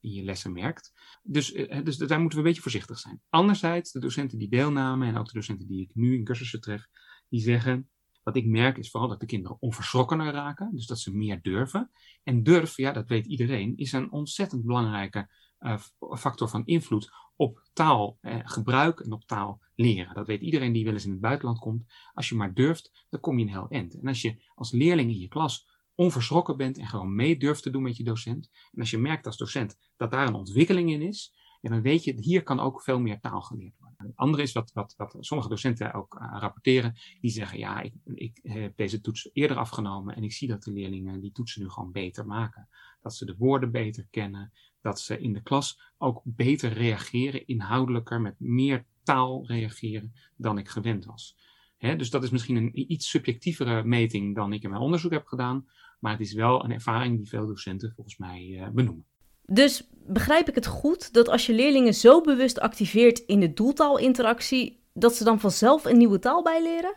in 0.00 0.10
je 0.10 0.22
lessen 0.22 0.52
merkt. 0.52 0.92
Dus, 1.22 1.52
dus 1.84 1.96
daar 1.96 2.20
moeten 2.20 2.38
we 2.38 2.44
een 2.44 2.50
beetje 2.50 2.62
voorzichtig 2.62 2.98
zijn. 2.98 3.22
Anderzijds, 3.28 3.92
de 3.92 4.00
docenten 4.00 4.38
die 4.38 4.48
deelnamen 4.48 5.08
en 5.08 5.16
ook 5.16 5.26
de 5.26 5.32
docenten 5.32 5.66
die 5.66 5.82
ik 5.82 5.90
nu 5.94 6.14
in 6.14 6.24
cursussen 6.24 6.60
tref, 6.60 6.86
die 7.28 7.40
zeggen, 7.40 7.90
wat 8.22 8.36
ik 8.36 8.46
merk 8.46 8.78
is 8.78 8.90
vooral 8.90 9.08
dat 9.08 9.20
de 9.20 9.26
kinderen 9.26 9.56
onverschrokkener 9.60 10.32
raken, 10.32 10.74
dus 10.74 10.86
dat 10.86 10.98
ze 10.98 11.16
meer 11.16 11.42
durven. 11.42 11.90
En 12.22 12.42
durf, 12.42 12.76
ja, 12.76 12.92
dat 12.92 13.08
weet 13.08 13.26
iedereen, 13.26 13.76
is 13.76 13.92
een 13.92 14.12
ontzettend 14.12 14.64
belangrijke 14.64 15.28
uh, 15.60 15.78
factor 16.18 16.48
van 16.48 16.66
invloed 16.66 17.10
op 17.36 17.68
taalgebruik 17.72 19.00
eh, 19.00 19.06
en 19.06 19.12
op 19.12 19.24
taal 19.24 19.62
leren. 19.74 20.14
Dat 20.14 20.26
weet 20.26 20.40
iedereen 20.40 20.72
die 20.72 20.84
wel 20.84 20.92
eens 20.92 21.04
in 21.04 21.10
het 21.10 21.20
buitenland 21.20 21.58
komt. 21.58 21.84
Als 22.12 22.28
je 22.28 22.34
maar 22.34 22.54
durft, 22.54 23.06
dan 23.08 23.20
kom 23.20 23.38
je 23.38 23.44
een 23.44 23.50
heel 23.50 23.68
eind. 23.68 24.00
En 24.00 24.08
als 24.08 24.22
je 24.22 24.42
als 24.54 24.72
leerling 24.72 25.10
in 25.10 25.18
je 25.18 25.28
klas 25.28 25.68
onverschrokken 25.96 26.56
bent 26.56 26.78
en 26.78 26.86
gewoon 26.86 27.14
mee 27.14 27.36
durft 27.36 27.62
te 27.62 27.70
doen 27.70 27.82
met 27.82 27.96
je 27.96 28.04
docent, 28.04 28.50
en 28.72 28.80
als 28.80 28.90
je 28.90 28.98
merkt 28.98 29.26
als 29.26 29.36
docent 29.36 29.78
dat 29.96 30.10
daar 30.10 30.26
een 30.26 30.34
ontwikkeling 30.34 30.90
in 30.90 31.02
is, 31.02 31.34
en 31.66 31.72
dan 31.72 31.82
weet 31.82 32.04
je, 32.04 32.14
hier 32.20 32.42
kan 32.42 32.60
ook 32.60 32.82
veel 32.82 33.00
meer 33.00 33.20
taal 33.20 33.40
geleerd 33.40 33.78
worden. 33.78 33.96
Het 34.06 34.16
andere 34.16 34.42
is 34.42 34.52
wat, 34.52 34.70
wat, 34.72 34.94
wat 34.96 35.16
sommige 35.20 35.48
docenten 35.48 35.94
ook 35.94 36.14
uh, 36.14 36.36
rapporteren. 36.40 36.94
Die 37.20 37.30
zeggen, 37.30 37.58
ja, 37.58 37.80
ik, 37.80 37.94
ik 38.14 38.38
heb 38.42 38.76
deze 38.76 39.00
toets 39.00 39.30
eerder 39.32 39.56
afgenomen 39.56 40.16
en 40.16 40.22
ik 40.22 40.32
zie 40.32 40.48
dat 40.48 40.62
de 40.62 40.72
leerlingen 40.72 41.20
die 41.20 41.32
toetsen 41.32 41.62
nu 41.62 41.68
gewoon 41.68 41.92
beter 41.92 42.26
maken. 42.26 42.68
Dat 43.00 43.14
ze 43.14 43.24
de 43.24 43.36
woorden 43.38 43.70
beter 43.70 44.06
kennen, 44.10 44.52
dat 44.80 45.00
ze 45.00 45.18
in 45.18 45.32
de 45.32 45.42
klas 45.42 45.80
ook 45.98 46.20
beter 46.24 46.72
reageren, 46.72 47.46
inhoudelijker, 47.46 48.20
met 48.20 48.40
meer 48.40 48.86
taal 49.02 49.46
reageren 49.46 50.14
dan 50.36 50.58
ik 50.58 50.68
gewend 50.68 51.04
was. 51.04 51.36
dus 51.78 52.10
dat 52.10 52.22
is 52.22 52.30
misschien 52.30 52.56
een 52.56 52.92
iets 52.92 53.10
subjectievere 53.10 53.84
meting 53.84 54.34
dan 54.34 54.52
ik 54.52 54.62
in 54.62 54.70
mijn 54.70 54.82
onderzoek 54.82 55.12
heb 55.12 55.26
gedaan, 55.26 55.66
maar 56.06 56.14
het 56.16 56.26
is 56.26 56.32
wel 56.32 56.64
een 56.64 56.72
ervaring 56.72 57.16
die 57.16 57.28
veel 57.28 57.46
docenten 57.46 57.92
volgens 57.94 58.16
mij 58.16 58.46
uh, 58.50 58.68
benoemen. 58.68 59.04
Dus 59.44 59.88
begrijp 60.06 60.48
ik 60.48 60.54
het 60.54 60.66
goed 60.66 61.12
dat 61.12 61.28
als 61.28 61.46
je 61.46 61.54
leerlingen 61.54 61.94
zo 61.94 62.20
bewust 62.20 62.60
activeert 62.60 63.18
in 63.18 63.40
de 63.40 63.52
doeltaalinteractie, 63.52 64.82
dat 64.92 65.14
ze 65.14 65.24
dan 65.24 65.40
vanzelf 65.40 65.84
een 65.84 65.98
nieuwe 65.98 66.18
taal 66.18 66.42
bijleren? 66.42 66.94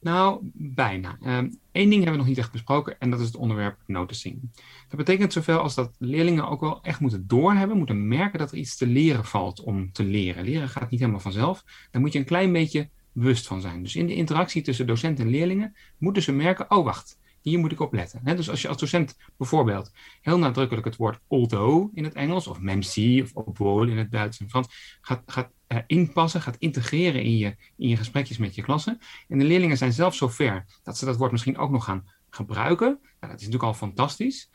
Nou, 0.00 0.50
bijna. 0.52 1.16
Eén 1.20 1.58
ehm, 1.72 1.88
ding 1.88 1.94
hebben 1.94 2.12
we 2.12 2.18
nog 2.18 2.26
niet 2.26 2.38
echt 2.38 2.52
besproken 2.52 2.98
en 2.98 3.10
dat 3.10 3.20
is 3.20 3.26
het 3.26 3.36
onderwerp 3.36 3.78
noticing. 3.86 4.50
Dat 4.88 4.96
betekent 4.96 5.32
zoveel 5.32 5.58
als 5.58 5.74
dat 5.74 5.96
leerlingen 5.98 6.48
ook 6.48 6.60
wel 6.60 6.82
echt 6.82 7.00
moeten 7.00 7.26
doorhebben, 7.26 7.76
moeten 7.76 8.08
merken 8.08 8.38
dat 8.38 8.52
er 8.52 8.58
iets 8.58 8.76
te 8.76 8.86
leren 8.86 9.24
valt 9.24 9.60
om 9.60 9.92
te 9.92 10.04
leren. 10.04 10.44
Leren 10.44 10.68
gaat 10.68 10.90
niet 10.90 11.00
helemaal 11.00 11.20
vanzelf. 11.20 11.64
Daar 11.90 12.00
moet 12.00 12.12
je 12.12 12.18
een 12.18 12.24
klein 12.24 12.52
beetje 12.52 12.90
bewust 13.12 13.46
van 13.46 13.60
zijn. 13.60 13.82
Dus 13.82 13.96
in 13.96 14.06
de 14.06 14.14
interactie 14.14 14.62
tussen 14.62 14.86
docent 14.86 15.20
en 15.20 15.28
leerlingen 15.28 15.76
moeten 15.98 16.22
ze 16.22 16.32
merken, 16.32 16.70
oh 16.70 16.84
wacht, 16.84 17.18
hier 17.42 17.58
moet 17.58 17.72
ik 17.72 17.80
op 17.80 17.92
letten. 17.92 18.36
dus 18.36 18.50
als 18.50 18.62
je 18.62 18.68
als 18.68 18.76
docent 18.76 19.16
bijvoorbeeld 19.36 19.92
heel 20.20 20.38
nadrukkelijk 20.38 20.86
het 20.86 20.96
woord 20.96 21.18
although 21.28 21.96
in 21.96 22.04
het 22.04 22.14
Engels, 22.14 22.46
of 22.46 22.60
même 22.60 22.82
si, 22.82 23.22
of 23.22 23.32
obwohl 23.34 23.88
in 23.88 23.98
het 23.98 24.10
Duits 24.10 24.40
en 24.40 24.50
Frans, 24.50 24.98
gaat, 25.00 25.22
gaat 25.26 25.50
inpassen, 25.86 26.40
gaat 26.40 26.56
integreren 26.56 27.22
in 27.22 27.36
je, 27.36 27.56
in 27.76 27.88
je 27.88 27.96
gesprekjes 27.96 28.38
met 28.38 28.54
je 28.54 28.62
klassen. 28.62 28.98
En 29.28 29.38
de 29.38 29.44
leerlingen 29.44 29.76
zijn 29.76 29.92
zelf 29.92 30.14
zo 30.14 30.28
ver 30.28 30.64
dat 30.82 30.98
ze 30.98 31.04
dat 31.04 31.16
woord 31.16 31.32
misschien 31.32 31.58
ook 31.58 31.70
nog 31.70 31.84
gaan 31.84 32.08
gebruiken. 32.30 32.98
Nou, 33.00 33.32
dat 33.32 33.40
is 33.40 33.46
natuurlijk 33.46 33.62
al 33.62 33.74
fantastisch. 33.74 34.50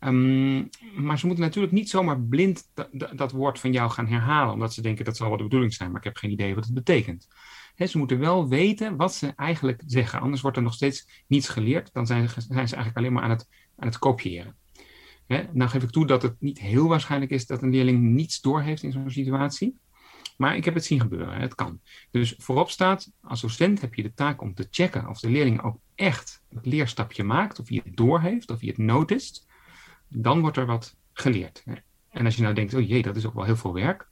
Um, 0.00 0.68
maar 0.94 1.18
ze 1.18 1.26
moeten 1.26 1.44
natuurlijk 1.44 1.72
niet 1.72 1.90
zomaar 1.90 2.20
blind 2.20 2.70
dat 3.16 3.32
woord 3.32 3.58
van 3.58 3.72
jou 3.72 3.90
gaan 3.90 4.06
herhalen, 4.06 4.54
omdat 4.54 4.74
ze 4.74 4.82
denken 4.82 5.04
dat 5.04 5.16
zal 5.16 5.28
wel 5.28 5.36
de 5.36 5.42
bedoeling 5.42 5.74
zijn, 5.74 5.90
maar 5.90 5.98
ik 5.98 6.04
heb 6.04 6.16
geen 6.16 6.30
idee 6.30 6.54
wat 6.54 6.64
het 6.64 6.74
betekent 6.74 7.28
ze 7.88 7.98
moeten 7.98 8.18
wel 8.18 8.48
weten 8.48 8.96
wat 8.96 9.14
ze 9.14 9.32
eigenlijk 9.36 9.82
zeggen. 9.86 10.20
Anders 10.20 10.42
wordt 10.42 10.56
er 10.56 10.62
nog 10.62 10.74
steeds 10.74 11.24
niets 11.26 11.48
geleerd. 11.48 11.92
Dan 11.92 12.06
zijn, 12.06 12.28
zijn 12.28 12.68
ze 12.68 12.74
eigenlijk 12.74 12.96
alleen 12.96 13.12
maar 13.12 13.22
aan 13.22 13.30
het, 13.30 13.48
aan 13.76 13.86
het 13.86 13.98
kopiëren. 13.98 14.56
nou 15.52 15.70
geef 15.70 15.82
ik 15.82 15.90
toe 15.90 16.06
dat 16.06 16.22
het 16.22 16.40
niet 16.40 16.60
heel 16.60 16.88
waarschijnlijk 16.88 17.30
is 17.30 17.46
dat 17.46 17.62
een 17.62 17.70
leerling 17.70 18.00
niets 18.00 18.40
doorheeft 18.40 18.82
in 18.82 18.92
zo'n 18.92 19.10
situatie. 19.10 19.78
Maar 20.36 20.56
ik 20.56 20.64
heb 20.64 20.74
het 20.74 20.84
zien 20.84 21.00
gebeuren. 21.00 21.40
Het 21.40 21.54
kan. 21.54 21.80
Dus 22.10 22.34
voorop 22.38 22.70
staat, 22.70 23.12
als 23.20 23.40
docent 23.40 23.80
heb 23.80 23.94
je 23.94 24.02
de 24.02 24.14
taak 24.14 24.42
om 24.42 24.54
te 24.54 24.66
checken 24.70 25.08
of 25.08 25.20
de 25.20 25.30
leerling 25.30 25.62
ook 25.62 25.78
echt 25.94 26.42
het 26.48 26.66
leerstapje 26.66 27.24
maakt. 27.24 27.58
Of 27.58 27.68
hij 27.68 27.80
het 27.84 27.96
doorheeft, 27.96 28.50
of 28.50 28.60
hij 28.60 28.68
het 28.68 28.78
notist. 28.78 29.46
Dan 30.08 30.40
wordt 30.40 30.56
er 30.56 30.66
wat 30.66 30.96
geleerd. 31.12 31.64
En 32.10 32.24
als 32.24 32.36
je 32.36 32.42
nou 32.42 32.54
denkt, 32.54 32.74
oh 32.74 32.88
jee, 32.88 33.02
dat 33.02 33.16
is 33.16 33.26
ook 33.26 33.34
wel 33.34 33.44
heel 33.44 33.56
veel 33.56 33.72
werk. 33.72 34.08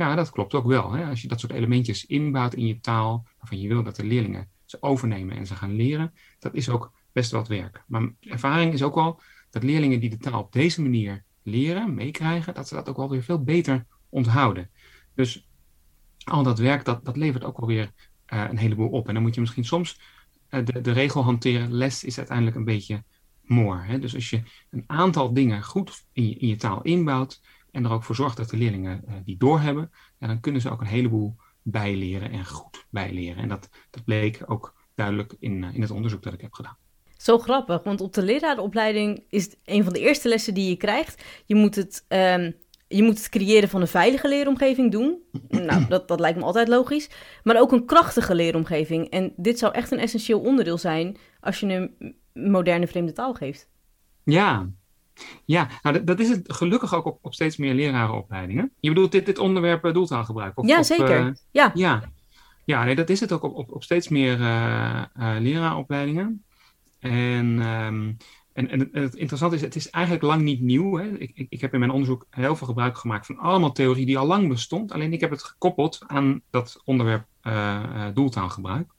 Ja, 0.00 0.14
dat 0.14 0.30
klopt 0.30 0.54
ook 0.54 0.66
wel. 0.66 0.92
Hè? 0.92 1.04
Als 1.04 1.22
je 1.22 1.28
dat 1.28 1.40
soort 1.40 1.52
elementjes 1.52 2.06
inbouwt 2.06 2.54
in 2.54 2.66
je 2.66 2.80
taal, 2.80 3.26
waarvan 3.38 3.60
je 3.60 3.68
wil 3.68 3.82
dat 3.82 3.96
de 3.96 4.04
leerlingen 4.04 4.48
ze 4.64 4.82
overnemen 4.82 5.36
en 5.36 5.46
ze 5.46 5.54
gaan 5.54 5.76
leren, 5.76 6.12
dat 6.38 6.54
is 6.54 6.68
ook 6.68 6.92
best 7.12 7.30
wat 7.30 7.48
werk. 7.48 7.84
Maar 7.86 8.12
ervaring 8.20 8.72
is 8.72 8.82
ook 8.82 8.94
wel 8.94 9.20
dat 9.50 9.62
leerlingen 9.62 10.00
die 10.00 10.10
de 10.10 10.16
taal 10.16 10.40
op 10.40 10.52
deze 10.52 10.82
manier 10.82 11.24
leren, 11.42 11.94
meekrijgen, 11.94 12.54
dat 12.54 12.68
ze 12.68 12.74
dat 12.74 12.88
ook 12.88 12.96
wel 12.96 13.10
weer 13.10 13.22
veel 13.22 13.42
beter 13.42 13.86
onthouden. 14.08 14.70
Dus 15.14 15.48
al 16.24 16.42
dat 16.42 16.58
werk, 16.58 16.84
dat, 16.84 17.04
dat 17.04 17.16
levert 17.16 17.44
ook 17.44 17.58
alweer 17.58 17.92
uh, 18.32 18.44
een 18.48 18.58
heleboel 18.58 18.88
op. 18.88 19.08
En 19.08 19.14
dan 19.14 19.22
moet 19.22 19.34
je 19.34 19.40
misschien 19.40 19.64
soms 19.64 20.00
uh, 20.50 20.64
de, 20.64 20.80
de 20.80 20.92
regel 20.92 21.22
hanteren, 21.22 21.72
les 21.72 22.04
is 22.04 22.18
uiteindelijk 22.18 22.56
een 22.56 22.64
beetje 22.64 23.04
more. 23.42 23.82
Hè? 23.82 23.98
Dus 23.98 24.14
als 24.14 24.30
je 24.30 24.42
een 24.70 24.84
aantal 24.86 25.32
dingen 25.32 25.62
goed 25.62 26.04
in 26.12 26.40
in 26.40 26.48
je 26.48 26.56
taal 26.56 26.82
inbouwt, 26.82 27.40
en 27.72 27.84
er 27.84 27.90
ook 27.90 28.04
voor 28.04 28.14
zorgt 28.14 28.36
dat 28.36 28.50
de 28.50 28.56
leerlingen 28.56 29.02
uh, 29.08 29.14
die 29.24 29.36
doorhebben, 29.36 29.90
ja, 30.18 30.26
dan 30.26 30.40
kunnen 30.40 30.60
ze 30.60 30.70
ook 30.70 30.80
een 30.80 30.86
heleboel 30.86 31.36
bijleren 31.62 32.30
en 32.30 32.46
goed 32.46 32.86
bijleren. 32.90 33.42
En 33.42 33.48
dat, 33.48 33.68
dat 33.90 34.04
bleek 34.04 34.42
ook 34.46 34.74
duidelijk 34.94 35.34
in, 35.38 35.62
uh, 35.62 35.74
in 35.74 35.80
het 35.80 35.90
onderzoek 35.90 36.22
dat 36.22 36.32
ik 36.32 36.40
heb 36.40 36.52
gedaan. 36.52 36.76
Zo 37.16 37.38
grappig, 37.38 37.82
want 37.82 38.00
op 38.00 38.12
de 38.12 38.22
leraaropleiding 38.22 39.24
is 39.28 39.44
het 39.44 39.58
een 39.64 39.84
van 39.84 39.92
de 39.92 40.00
eerste 40.00 40.28
lessen 40.28 40.54
die 40.54 40.68
je 40.68 40.76
krijgt. 40.76 41.24
Je 41.46 41.54
moet 41.54 41.74
het, 41.74 42.04
um, 42.08 42.54
je 42.88 43.02
moet 43.02 43.18
het 43.18 43.28
creëren 43.28 43.68
van 43.68 43.80
een 43.80 43.88
veilige 43.88 44.28
leeromgeving 44.28 44.90
doen. 44.92 45.22
nou, 45.48 45.86
dat, 45.88 46.08
dat 46.08 46.20
lijkt 46.20 46.38
me 46.38 46.44
altijd 46.44 46.68
logisch. 46.68 47.10
Maar 47.42 47.60
ook 47.60 47.72
een 47.72 47.86
krachtige 47.86 48.34
leeromgeving. 48.34 49.08
En 49.08 49.32
dit 49.36 49.58
zou 49.58 49.74
echt 49.74 49.90
een 49.90 49.98
essentieel 49.98 50.40
onderdeel 50.40 50.78
zijn 50.78 51.16
als 51.40 51.60
je 51.60 51.66
een 51.66 52.16
moderne 52.32 52.86
vreemde 52.86 53.12
taal 53.12 53.34
geeft. 53.34 53.68
Ja, 54.24 54.70
ja, 55.44 55.68
nou, 55.82 56.04
dat, 56.04 56.20
is 56.20 56.28
het 56.28 56.52
gelukkig 56.52 56.94
ook 56.94 57.04
op, 57.04 57.18
op 57.22 57.34
steeds 57.34 57.56
meer 57.56 57.74
lerarenopleidingen. 57.74 58.72
Je 58.80 58.88
bedoelt 58.88 59.12
dit, 59.12 59.26
dit 59.26 59.38
onderwerp 59.38 59.84
uh, 59.84 59.92
doeltaalgebruik? 59.92 60.58
Of, 60.58 60.66
ja, 60.66 60.82
zeker. 60.82 61.26
Uh, 61.26 61.32
ja. 61.50 61.70
ja. 61.74 62.02
Ja, 62.64 62.84
nee, 62.84 62.94
dat 62.94 63.10
is 63.10 63.20
het 63.20 63.32
ook 63.32 63.42
op, 63.42 63.54
op, 63.54 63.72
op 63.72 63.82
steeds 63.82 64.08
meer 64.08 64.40
uh, 64.40 65.04
leraaropleidingen. 65.14 66.44
En, 66.98 67.46
um, 67.46 68.16
en, 68.52 68.68
en, 68.70 68.88
het 68.92 69.14
interessante 69.14 69.56
is, 69.56 69.62
het 69.62 69.76
is 69.76 69.90
eigenlijk 69.90 70.24
lang 70.24 70.42
niet 70.42 70.60
nieuw. 70.60 70.96
Hè? 70.96 71.18
Ik, 71.18 71.30
ik, 71.34 71.46
ik, 71.48 71.60
heb 71.60 71.72
in 71.72 71.78
mijn 71.78 71.90
onderzoek 71.90 72.26
heel 72.30 72.56
veel 72.56 72.66
gebruik 72.66 72.98
gemaakt 72.98 73.26
van 73.26 73.38
allemaal 73.38 73.72
theorie 73.72 74.06
die 74.06 74.18
al 74.18 74.26
lang 74.26 74.48
bestond. 74.48 74.92
Alleen 74.92 75.12
ik 75.12 75.20
heb 75.20 75.30
het 75.30 75.42
gekoppeld 75.42 75.98
aan 76.06 76.40
dat 76.50 76.80
onderwerp 76.84 77.26
doeltaalgebruik. 78.14 78.92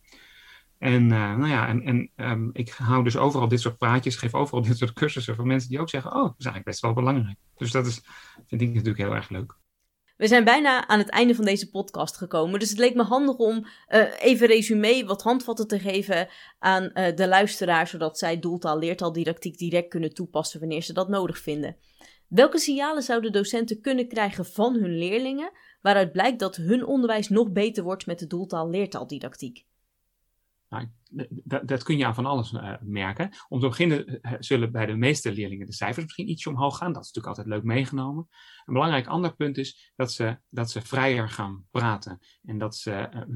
En, 0.82 1.04
uh, 1.04 1.36
nou 1.36 1.48
ja, 1.48 1.68
en, 1.68 1.84
en 1.84 2.12
um, 2.16 2.50
ik 2.54 2.70
hou 2.70 3.04
dus 3.04 3.18
overal 3.18 3.48
dit 3.48 3.60
soort 3.60 3.78
praatjes, 3.78 4.16
geef 4.16 4.34
overal 4.34 4.62
dit 4.68 4.78
soort 4.78 4.94
cursussen 4.94 5.36
voor 5.36 5.46
mensen 5.46 5.70
die 5.70 5.80
ook 5.80 5.90
zeggen: 5.90 6.12
Oh, 6.12 6.24
dat 6.24 6.36
is 6.38 6.46
eigenlijk 6.46 6.66
best 6.66 6.82
wel 6.82 6.94
belangrijk. 6.94 7.38
Dus 7.56 7.72
dat 7.72 7.86
is, 7.86 8.02
vind 8.48 8.62
ik 8.62 8.68
natuurlijk 8.68 8.98
heel 8.98 9.16
erg 9.16 9.30
leuk. 9.30 9.60
We 10.18 10.28
zijn 10.28 10.44
bijna 10.44 10.88
aan 10.88 11.00
het 11.00 11.10
einde 11.10 11.36
van 11.36 11.46
deze 11.46 11.70
podcast 11.70 12.18
gekomen. 12.18 12.60
Dus 12.60 12.70
het 12.70 12.78
leek 12.78 12.96
me 12.96 13.04
handig 13.04 13.36
om 13.36 13.66
uh, 13.90 14.04
even 14.20 14.48
resume, 14.48 15.06
wat 15.06 15.22
handvatten 15.22 15.68
te 15.68 15.80
geven 15.80 16.28
aan 16.60 16.84
uh, 16.84 17.16
de 17.16 17.28
luisteraar, 17.28 17.88
zodat 17.88 18.18
zij 18.18 18.40
doeltaal, 18.40 18.80
leertaaldidactiek 18.80 19.58
direct 19.58 19.90
kunnen 19.90 20.14
toepassen 20.14 20.60
wanneer 20.60 20.82
ze 20.82 20.94
dat 20.94 21.10
nodig 21.10 21.38
vinden. 21.38 21.76
Welke 22.28 22.60
signalen 22.60 23.04
zouden 23.04 23.32
docenten 23.32 23.82
kunnen 23.82 24.08
krijgen 24.08 24.46
van 24.46 24.74
hun 24.74 24.98
leerlingen, 24.98 25.52
waaruit 25.82 26.12
blijkt 26.12 26.40
dat 26.40 26.56
hun 26.56 26.86
onderwijs 26.86 27.30
nog 27.30 27.52
beter 27.52 27.84
wordt 27.84 28.06
met 28.06 28.20
de 28.20 28.28
doeltaal 28.28 28.70
leertaaldidactiek? 28.70 29.66
Nou, 30.72 30.88
dat, 31.44 31.68
dat, 31.68 31.84
kun 31.84 31.98
je 31.98 32.06
aan 32.06 32.16
van 32.16 32.26
alles 32.26 32.52
uh, 32.52 32.74
merken. 32.82 33.30
Om 33.48 33.60
te 33.60 33.68
beginnen 33.68 34.20
uh, 34.22 34.34
zullen 34.40 34.72
bij 34.72 34.86
de 34.86 34.96
meeste 34.96 35.32
leerlingen 35.32 35.66
de 35.66 35.74
cijfers 35.74 36.04
misschien 36.06 36.30
ietsje 36.30 36.50
omhoog 36.50 36.78
gaan. 36.78 36.94
Dat 36.94 37.04
is 37.04 37.12
natuurlijk 37.12 37.38
altijd 37.38 37.56
leuk 37.56 37.74
meegenomen. 37.76 38.28
Een 38.66 38.74
belangrijk 38.74 39.08
ander 39.08 39.36
punt 39.36 39.58
is 39.58 39.92
dat 39.96 40.12
ze, 40.12 40.40
dat 40.50 40.72
ze 40.72 40.82
vrijer 40.82 41.30
gaan 41.30 41.66
praten. 41.72 42.20
En 42.44 42.58
dat 42.58 42.76
ze 42.76 42.92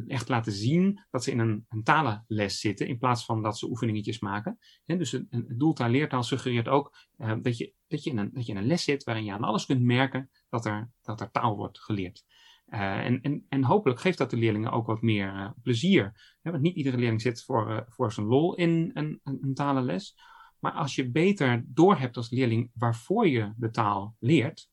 echt 0.07 0.29
laten 0.29 0.51
zien 0.51 1.05
dat 1.09 1.23
ze 1.23 1.31
in 1.31 1.39
een, 1.39 1.65
een 1.69 1.83
talenles 1.83 2.59
zitten. 2.59 2.87
In 2.87 2.97
plaats 2.97 3.25
van 3.25 3.43
dat 3.43 3.57
ze 3.57 3.69
oefeningetjes 3.69 4.19
maken. 4.19 4.57
En 4.85 4.97
dus 4.97 5.11
een, 5.11 5.27
een 5.29 5.57
doeltaal 5.57 5.89
leertaal 5.89 6.23
suggereert 6.23 6.67
ook 6.67 6.97
dat, 7.41 7.57
je, 7.57 7.73
dat, 7.87 8.03
je 8.03 8.09
in 8.09 8.17
een, 8.17 8.29
dat 8.33 8.45
je 8.45 8.51
in 8.51 8.57
een 8.57 8.67
les 8.67 8.83
zit 8.83 9.03
waarin 9.03 9.25
je 9.25 9.31
aan 9.31 9.43
alles 9.43 9.65
kunt 9.65 9.81
merken 9.81 10.29
dat 10.49 10.65
er, 10.65 10.91
dat 11.01 11.21
er 11.21 11.31
taal 11.31 11.55
wordt 11.55 11.79
geleerd. 11.79 12.23
Uh, 12.67 13.05
en, 13.05 13.21
en, 13.21 13.45
en 13.49 13.63
hopelijk 13.63 13.99
geeft 13.99 14.17
dat 14.17 14.29
de 14.29 14.37
leerlingen 14.37 14.71
ook 14.71 14.85
wat 14.85 15.01
meer 15.01 15.33
uh, 15.33 15.49
plezier. 15.61 16.37
want 16.41 16.61
niet 16.61 16.75
iedere 16.75 16.97
leerling 16.97 17.21
zit 17.21 17.43
voor, 17.43 17.71
uh, 17.71 17.79
voor 17.87 18.11
zijn 18.11 18.25
lol 18.25 18.55
in 18.55 18.91
een, 18.93 19.19
een, 19.23 19.37
een, 19.41 19.53
talenles. 19.53 20.17
Maar 20.59 20.71
als 20.71 20.95
je 20.95 21.11
beter 21.11 21.63
doorhebt 21.67 22.17
als 22.17 22.29
leerling 22.29 22.71
waarvoor 22.73 23.27
je 23.27 23.53
de 23.57 23.69
taal 23.69 24.15
leert, 24.19 24.69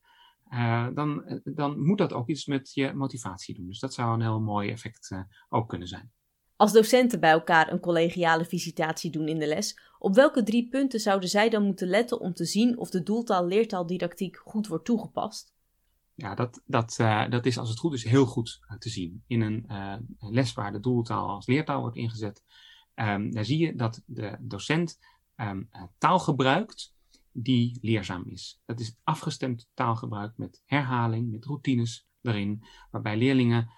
dan, 0.94 1.40
dan 1.44 1.80
moet 1.80 1.98
dat 1.98 2.12
ook 2.12 2.28
iets 2.28 2.46
met 2.46 2.74
je 2.74 2.92
motivatie 2.94 3.54
doen. 3.54 3.66
Dus 3.66 3.78
dat 3.78 3.94
zou 3.94 4.14
een 4.14 4.20
heel 4.20 4.40
mooi 4.40 4.70
effect 4.70 5.14
ook 5.48 5.68
kunnen 5.68 5.88
zijn. 5.88 6.12
Als 6.56 6.72
docenten 6.72 7.20
bij 7.20 7.30
elkaar 7.30 7.72
een 7.72 7.80
collegiale 7.80 8.44
visitatie 8.44 9.10
doen 9.10 9.28
in 9.28 9.38
de 9.38 9.46
les, 9.46 9.78
op 9.98 10.14
welke 10.14 10.42
drie 10.42 10.68
punten 10.68 11.00
zouden 11.00 11.28
zij 11.28 11.48
dan 11.48 11.64
moeten 11.64 11.88
letten 11.88 12.20
om 12.20 12.34
te 12.34 12.44
zien 12.44 12.78
of 12.78 12.90
de 12.90 13.02
doeltaal-leertaaldidactiek 13.02 14.36
goed 14.36 14.66
wordt 14.66 14.84
toegepast? 14.84 15.54
Ja, 16.22 16.34
dat, 16.34 16.62
dat, 16.66 16.98
uh, 17.00 17.28
dat 17.28 17.46
is 17.46 17.58
als 17.58 17.68
het 17.68 17.78
goed 17.78 17.92
is 17.92 18.04
heel 18.04 18.26
goed 18.26 18.60
uh, 18.70 18.76
te 18.78 18.88
zien. 18.88 19.22
In 19.26 19.40
een 19.40 19.64
uh, 19.68 19.94
les 20.18 20.52
waar 20.52 20.72
de 20.72 20.80
doeltaal 20.80 21.28
als 21.28 21.46
leertaal 21.46 21.80
wordt 21.80 21.96
ingezet, 21.96 22.44
um, 22.94 23.32
daar 23.32 23.44
zie 23.44 23.58
je 23.58 23.74
dat 23.74 24.02
de 24.06 24.36
docent 24.40 24.98
um, 25.36 25.68
taal 25.98 26.18
gebruikt 26.18 26.94
die 27.32 27.78
leerzaam 27.80 28.24
is. 28.26 28.60
Dat 28.64 28.80
is 28.80 28.96
afgestemd 29.02 29.70
taalgebruik 29.74 30.36
met 30.36 30.62
herhaling, 30.66 31.30
met 31.30 31.44
routines 31.44 32.06
erin, 32.20 32.64
waarbij 32.90 33.16
leerlingen 33.16 33.70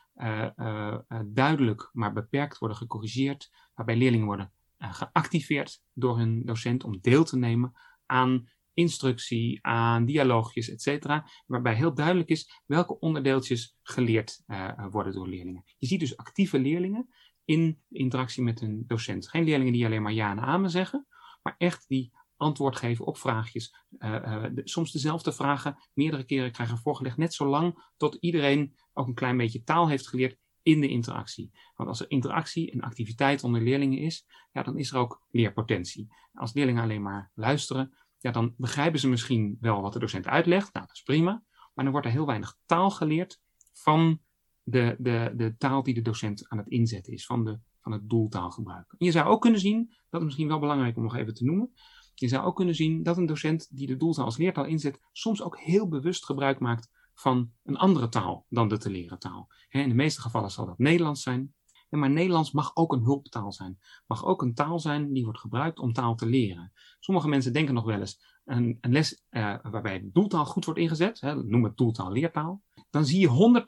duidelijk 1.25 1.91
maar 1.93 2.13
beperkt 2.13 2.59
worden 2.59 2.77
gecorrigeerd, 2.77 3.51
waarbij 3.75 3.97
leerlingen 3.97 4.27
worden 4.27 4.53
geactiveerd 4.79 5.83
door 5.93 6.19
hun 6.19 6.45
docent 6.45 6.85
om 6.85 6.99
deel 7.01 7.25
te 7.25 7.37
nemen 7.37 7.75
aan 8.07 8.49
instructie, 8.75 9.59
aan 9.63 10.05
dialoogjes, 10.05 10.69
etc. 10.69 11.07
Waarbij 11.47 11.75
heel 11.75 11.95
duidelijk 11.95 12.29
is 12.29 12.63
welke 12.67 12.99
onderdeeltjes 12.99 13.77
geleerd 13.83 14.43
uh, 14.47 14.87
worden 14.91 15.13
door 15.13 15.29
leerlingen. 15.29 15.65
Je 15.79 15.87
ziet 15.87 16.01
dus 16.01 16.17
actieve 16.17 16.59
leerlingen 16.59 17.09
in 17.45 17.83
interactie 17.91 18.43
met 18.43 18.61
een 18.61 18.85
docent. 18.87 19.29
Geen 19.29 19.45
leerlingen 19.45 19.73
die 19.73 19.85
alleen 19.85 20.03
maar 20.03 20.13
ja 20.13 20.31
en 20.31 20.41
amen 20.41 20.71
zeggen, 20.71 21.07
maar 21.43 21.55
echt 21.59 21.89
die 21.89 22.13
antwoord 22.37 22.77
geven 22.77 23.05
op 23.07 23.19
vraagjes. 23.19 23.75
Uh, 23.99 24.45
de, 24.53 24.61
soms 24.65 24.93
dezelfde 24.93 25.33
vragen 25.33 25.77
meerdere 25.93 26.25
keren 26.25 26.53
krijgen 26.53 26.79
voorgelegd, 26.79 27.17
net 27.17 27.35
zolang 27.35 27.93
tot 27.97 28.17
iedereen 28.21 28.75
ook 28.93 29.07
een 29.07 29.15
klein 29.15 29.37
beetje 29.37 29.63
taal 29.63 29.89
heeft 29.89 30.09
geleerd 30.09 30.39
in 30.63 30.81
de 30.81 30.89
interactie. 30.89 31.51
Want 31.75 31.89
als 31.89 32.01
er 32.01 32.11
interactie 32.11 32.71
en 32.71 32.81
activiteit 32.81 33.45
onder 33.45 33.63
leerlingen 33.63 33.99
is, 33.99 34.27
ja, 34.53 34.63
dan 34.63 34.79
is 34.79 34.91
er 34.91 34.99
ook 34.99 35.23
leerpotentie. 35.31 36.09
Als 36.33 36.53
leerlingen 36.53 36.83
alleen 36.83 37.03
maar 37.03 37.31
luisteren, 37.35 37.95
ja, 38.25 38.31
dan 38.31 38.55
begrijpen 38.57 39.01
ze 39.01 39.09
misschien 39.09 39.57
wel 39.61 39.81
wat 39.81 39.93
de 39.93 39.99
docent 39.99 40.27
uitlegt. 40.27 40.73
Nou, 40.73 40.87
dat 40.87 40.97
is 40.97 41.03
prima. 41.03 41.43
Maar 41.75 41.85
dan 41.85 41.93
wordt 41.93 42.07
er 42.07 42.13
heel 42.13 42.27
weinig 42.27 42.57
taal 42.67 42.91
geleerd 42.91 43.41
van 43.73 44.21
de, 44.63 44.97
de, 44.99 45.33
de 45.37 45.55
taal 45.57 45.83
die 45.83 45.95
de 45.95 46.03
docent 46.03 46.49
aan 46.49 46.59
het 46.59 46.69
inzetten 46.69 47.13
is, 47.13 47.27
van, 47.27 47.45
de, 47.45 47.59
van 47.81 47.93
het 47.93 48.09
doeltaalgebruik. 48.09 48.95
Je 48.99 49.11
zou 49.11 49.29
ook 49.29 49.41
kunnen 49.41 49.61
zien, 49.61 49.95
dat 50.09 50.21
is 50.21 50.27
misschien 50.27 50.49
wel 50.49 50.59
belangrijk 50.59 50.97
om 50.97 51.03
nog 51.03 51.17
even 51.17 51.35
te 51.35 51.45
noemen, 51.45 51.73
je 52.15 52.29
zou 52.29 52.45
ook 52.45 52.57
kunnen 52.57 52.75
zien 52.75 53.03
dat 53.03 53.17
een 53.17 53.27
docent 53.27 53.77
die 53.77 53.87
de 53.87 53.97
doeltaal 53.97 54.25
als 54.25 54.37
leertaal 54.37 54.65
inzet, 54.65 55.01
soms 55.13 55.43
ook 55.43 55.59
heel 55.59 55.89
bewust 55.89 56.25
gebruik 56.25 56.59
maakt 56.59 56.91
van 57.15 57.53
een 57.63 57.77
andere 57.77 58.09
taal 58.09 58.47
dan 58.49 58.69
de 58.69 58.79
te 58.79 58.91
leren 58.91 59.19
taal. 59.19 59.49
In 59.69 59.89
de 59.89 59.95
meeste 59.95 60.21
gevallen 60.21 60.51
zal 60.51 60.67
dat 60.67 60.79
Nederlands 60.79 61.23
zijn, 61.23 61.55
maar 61.99 62.11
Nederlands 62.11 62.53
mag 62.53 62.71
ook 62.77 62.93
een 62.93 63.03
hulptaal 63.03 63.53
zijn. 63.53 63.79
Mag 64.07 64.25
ook 64.25 64.43
een 64.43 64.55
taal 64.55 64.79
zijn 64.79 65.13
die 65.13 65.25
wordt 65.25 65.39
gebruikt 65.39 65.79
om 65.79 65.93
taal 65.93 66.15
te 66.15 66.27
leren. 66.27 66.73
Sommige 66.99 67.29
mensen 67.29 67.53
denken 67.53 67.75
nog 67.75 67.85
wel 67.85 68.01
eens, 68.01 68.21
een, 68.45 68.79
een 68.81 68.93
les 68.93 69.23
uh, 69.31 69.57
waarbij 69.63 70.11
doeltaal 70.13 70.45
goed 70.45 70.65
wordt 70.65 70.81
ingezet, 70.81 71.21
hè, 71.21 71.45
noem 71.45 71.65
het 71.65 71.77
doeltaal 71.77 72.13
leertaal, 72.13 72.63
dan 72.91 73.05
zie 73.05 73.21
je 73.21 73.63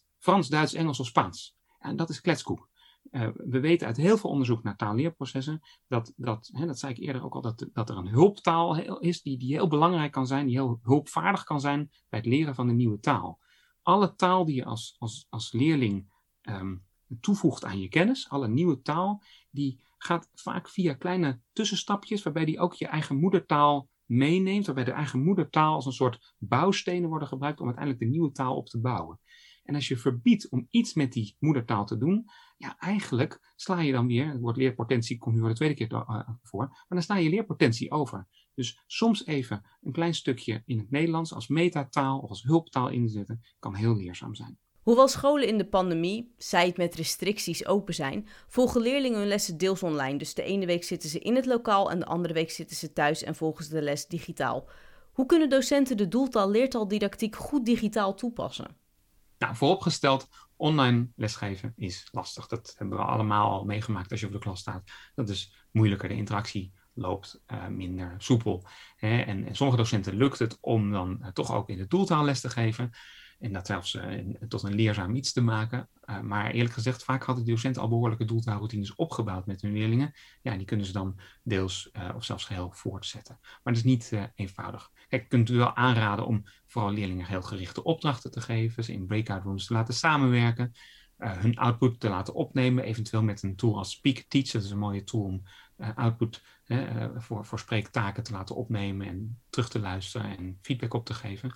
100% 0.00 0.04
Frans, 0.18 0.48
Duits, 0.48 0.74
Engels 0.74 1.00
of 1.00 1.06
Spaans. 1.06 1.56
En 1.78 1.96
dat 1.96 2.10
is 2.10 2.20
kletskoek. 2.20 2.68
Uh, 3.10 3.28
we 3.34 3.60
weten 3.60 3.86
uit 3.86 3.96
heel 3.96 4.18
veel 4.18 4.30
onderzoek 4.30 4.62
naar 4.62 4.76
taalleerprocessen 4.76 5.60
dat, 5.86 6.12
dat 6.16 6.50
hè, 6.52 6.66
dat 6.66 6.78
zei 6.78 6.92
ik 6.92 6.98
eerder 6.98 7.24
ook 7.24 7.34
al, 7.34 7.40
dat, 7.40 7.68
dat 7.72 7.90
er 7.90 7.96
een 7.96 8.08
hulptaal 8.08 8.98
is 9.00 9.22
die, 9.22 9.38
die 9.38 9.54
heel 9.54 9.68
belangrijk 9.68 10.12
kan 10.12 10.26
zijn, 10.26 10.46
die 10.46 10.54
heel 10.54 10.78
hulpvaardig 10.82 11.44
kan 11.44 11.60
zijn 11.60 11.90
bij 12.08 12.18
het 12.18 12.28
leren 12.28 12.54
van 12.54 12.68
een 12.68 12.76
nieuwe 12.76 13.00
taal. 13.00 13.38
Alle 13.82 14.14
taal 14.14 14.44
die 14.44 14.54
je 14.54 14.64
als, 14.64 14.96
als, 14.98 15.26
als 15.28 15.52
leerling 15.52 16.12
um, 16.42 16.84
toevoegt 17.20 17.64
aan 17.64 17.80
je 17.80 17.88
kennis, 17.88 18.28
alle 18.28 18.48
nieuwe 18.48 18.82
taal, 18.82 19.22
die 19.50 19.80
gaat 19.96 20.30
vaak 20.34 20.68
via 20.68 20.94
kleine 20.94 21.40
tussenstapjes, 21.52 22.22
waarbij 22.22 22.44
die 22.44 22.58
ook 22.58 22.74
je 22.74 22.86
eigen 22.86 23.16
moedertaal 23.16 23.88
meeneemt, 24.04 24.66
waarbij 24.66 24.84
de 24.84 24.92
eigen 24.92 25.22
moedertaal 25.22 25.74
als 25.74 25.86
een 25.86 25.92
soort 25.92 26.34
bouwstenen 26.38 27.08
worden 27.08 27.28
gebruikt 27.28 27.60
om 27.60 27.66
uiteindelijk 27.66 28.04
de 28.04 28.10
nieuwe 28.10 28.32
taal 28.32 28.56
op 28.56 28.68
te 28.68 28.80
bouwen. 28.80 29.20
En 29.64 29.74
als 29.74 29.88
je 29.88 29.96
verbiedt 29.96 30.48
om 30.48 30.66
iets 30.70 30.94
met 30.94 31.12
die 31.12 31.36
moedertaal 31.38 31.86
te 31.86 31.98
doen, 31.98 32.24
ja, 32.56 32.78
eigenlijk 32.78 33.52
sla 33.56 33.80
je 33.80 33.92
dan 33.92 34.06
weer, 34.06 34.28
het 34.28 34.40
woord 34.40 34.56
leerpotentie 34.56 35.18
komt 35.18 35.34
nu 35.34 35.40
voor 35.40 35.48
de 35.48 35.54
tweede 35.54 35.74
keer 35.74 35.92
uh, 35.92 36.28
voor, 36.42 36.66
maar 36.66 36.86
dan 36.88 37.02
sla 37.02 37.16
je 37.16 37.30
leerpotentie 37.30 37.90
over. 37.90 38.26
Dus 38.54 38.82
soms 38.86 39.26
even 39.26 39.62
een 39.82 39.92
klein 39.92 40.14
stukje 40.14 40.62
in 40.66 40.78
het 40.78 40.90
Nederlands 40.90 41.32
als 41.32 41.48
metataal 41.48 42.18
of 42.18 42.28
als 42.28 42.42
hulptaal 42.42 42.88
inzetten, 42.88 43.44
kan 43.58 43.74
heel 43.74 43.96
leerzaam 43.96 44.34
zijn. 44.34 44.58
Hoewel 44.84 45.08
scholen 45.08 45.48
in 45.48 45.58
de 45.58 45.66
pandemie, 45.66 46.34
zij 46.38 46.66
het 46.66 46.76
met 46.76 46.94
restricties 46.94 47.66
open 47.66 47.94
zijn, 47.94 48.28
volgen 48.48 48.80
leerlingen 48.80 49.18
hun 49.18 49.28
lessen 49.28 49.58
deels 49.58 49.82
online. 49.82 50.18
Dus 50.18 50.34
de 50.34 50.42
ene 50.42 50.66
week 50.66 50.84
zitten 50.84 51.08
ze 51.08 51.18
in 51.18 51.36
het 51.36 51.46
lokaal 51.46 51.90
en 51.90 51.98
de 51.98 52.06
andere 52.06 52.34
week 52.34 52.50
zitten 52.50 52.76
ze 52.76 52.92
thuis 52.92 53.22
en 53.22 53.34
volgen 53.34 53.64
ze 53.64 53.70
de 53.70 53.82
les 53.82 54.06
digitaal. 54.06 54.68
Hoe 55.12 55.26
kunnen 55.26 55.48
docenten 55.48 55.96
de 55.96 56.08
doeltaal-leertaaldidactiek 56.08 57.36
goed 57.36 57.64
digitaal 57.64 58.14
toepassen? 58.14 58.76
Nou, 59.38 59.56
vooropgesteld, 59.56 60.28
online 60.56 61.08
lesgeven 61.16 61.72
is 61.76 62.08
lastig. 62.10 62.46
Dat 62.46 62.74
hebben 62.78 62.98
we 62.98 63.04
allemaal 63.04 63.50
al 63.50 63.64
meegemaakt 63.64 64.10
als 64.10 64.20
je 64.20 64.26
op 64.26 64.32
de 64.32 64.38
klas 64.38 64.60
staat. 64.60 64.90
Dat 65.14 65.28
is 65.28 65.66
moeilijker, 65.70 66.08
de 66.08 66.14
interactie 66.14 66.72
loopt 66.94 67.42
uh, 67.46 67.66
minder 67.66 68.14
soepel. 68.18 68.66
Hè? 68.96 69.20
En, 69.20 69.48
sommige 69.52 69.78
docenten 69.78 70.14
lukt 70.14 70.38
het 70.38 70.58
om 70.60 70.92
dan 70.92 71.18
uh, 71.20 71.28
toch 71.28 71.54
ook 71.54 71.68
in 71.68 71.76
de 71.76 71.86
doeltaal 71.86 72.24
les 72.24 72.40
te 72.40 72.50
geven. 72.50 72.90
En 73.40 73.52
dat 73.52 73.66
zelfs 73.66 73.94
uh, 73.94 74.34
tot 74.48 74.62
een 74.62 74.74
leerzaam 74.74 75.14
iets 75.14 75.32
te 75.32 75.40
maken. 75.40 75.88
Uh, 76.04 76.20
maar 76.20 76.50
eerlijk 76.50 76.74
gezegd, 76.74 77.04
vaak 77.04 77.22
hadden 77.22 77.44
de 77.44 77.50
docenten 77.50 77.82
al 77.82 77.88
behoorlijke 77.88 78.24
doeltaalroutines 78.24 78.94
opgebouwd 78.94 79.46
met 79.46 79.62
hun 79.62 79.72
leerlingen. 79.72 80.12
Ja, 80.42 80.56
die 80.56 80.66
kunnen 80.66 80.86
ze 80.86 80.92
dan 80.92 81.18
deels 81.42 81.90
uh, 81.92 82.08
of 82.14 82.24
zelfs 82.24 82.44
geheel 82.44 82.70
voortzetten. 82.72 83.38
Maar 83.40 83.72
dat 83.72 83.76
is 83.76 83.82
niet 83.82 84.12
eenvoudig. 84.34 84.90
Kijk, 85.08 85.22
je 85.22 85.28
kunt 85.28 85.50
u 85.50 85.56
wel 85.56 85.76
aanraden 85.76 86.26
om 86.26 86.42
vooral 86.66 86.92
leerlingen 86.92 87.26
heel 87.26 87.42
gerichte 87.42 87.82
opdrachten 87.82 88.30
te 88.30 88.40
geven. 88.40 88.84
Ze 88.84 88.92
in 88.92 89.06
breakout 89.06 89.42
rooms 89.42 89.66
te 89.66 89.72
laten 89.72 89.94
samenwerken. 89.94 90.74
hun 91.16 91.56
output 91.56 92.00
te 92.00 92.08
laten 92.08 92.34
opnemen, 92.34 92.84
eventueel 92.84 93.22
met 93.22 93.42
een 93.42 93.56
tool 93.56 93.76
als 93.76 93.90
Speak 93.90 94.24
Teach. 94.28 94.50
Dat 94.50 94.62
is 94.62 94.70
een 94.70 94.78
mooie 94.78 95.04
tool 95.04 95.22
om 95.22 95.42
output 95.94 96.42
voor, 97.16 97.44
voor 97.44 97.58
spreektaken 97.58 98.22
te 98.22 98.32
laten 98.32 98.56
opnemen 98.56 99.06
en 99.06 99.40
terug 99.50 99.68
te 99.68 99.80
luisteren 99.80 100.36
en 100.38 100.58
feedback 100.62 100.94
op 100.94 101.06
te 101.06 101.14
geven. 101.14 101.54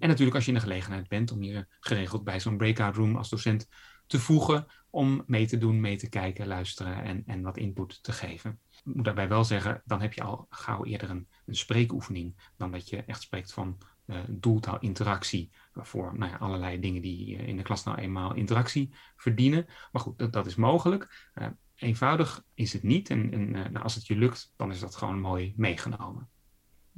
En 0.00 0.08
natuurlijk 0.08 0.36
als 0.36 0.44
je 0.44 0.52
in 0.52 0.56
de 0.56 0.64
gelegenheid 0.64 1.08
bent 1.08 1.32
om 1.32 1.42
je 1.42 1.66
geregeld 1.80 2.24
bij 2.24 2.40
zo'n 2.40 2.56
breakout 2.56 2.96
room 2.96 3.16
als 3.16 3.28
docent 3.28 3.68
te 4.06 4.18
voegen 4.18 4.66
om 4.90 5.22
mee 5.26 5.46
te 5.46 5.58
doen, 5.58 5.80
mee 5.80 5.96
te 5.96 6.08
kijken, 6.08 6.46
luisteren 6.46 7.02
en, 7.02 7.22
en 7.26 7.42
wat 7.42 7.56
input 7.56 8.02
te 8.02 8.12
geven. 8.12 8.60
Ik 8.70 8.94
moet 8.94 9.04
daarbij 9.04 9.28
wel 9.28 9.44
zeggen, 9.44 9.82
dan 9.84 10.00
heb 10.00 10.12
je 10.12 10.22
al 10.22 10.46
gauw 10.48 10.84
eerder 10.84 11.10
een, 11.10 11.28
spreekoefening 11.46 12.52
dan 12.56 12.70
dat 12.70 12.88
je 12.88 13.04
echt 13.04 13.22
spreekt 13.22 13.52
van 13.52 13.78
uh, 14.06 14.18
doeltaal-interactie 14.28 15.50
voor 15.72 16.18
nou 16.18 16.30
ja, 16.30 16.36
allerlei 16.36 16.80
dingen 16.80 17.02
die 17.02 17.36
uh, 17.36 17.48
in 17.48 17.56
de 17.56 17.62
klas 17.62 17.84
nou 17.84 17.98
eenmaal 17.98 18.34
interactie 18.34 18.94
verdienen. 19.16 19.66
Maar 19.92 20.02
goed, 20.02 20.18
dat, 20.18 20.32
dat 20.32 20.46
is 20.46 20.54
mogelijk. 20.54 21.30
Eenvoudig 21.74 22.44
is 22.54 22.72
het 22.72 22.82
niet 22.82 23.10
en, 23.10 23.32
en 23.32 23.50
nou, 23.50 23.78
als 23.78 23.94
het 23.94 24.06
je 24.06 24.16
lukt, 24.16 24.52
dan 24.56 24.70
is 24.70 24.80
dat 24.80 24.96
gewoon 24.96 25.20
mooi 25.20 25.52
meegenomen 25.56 26.28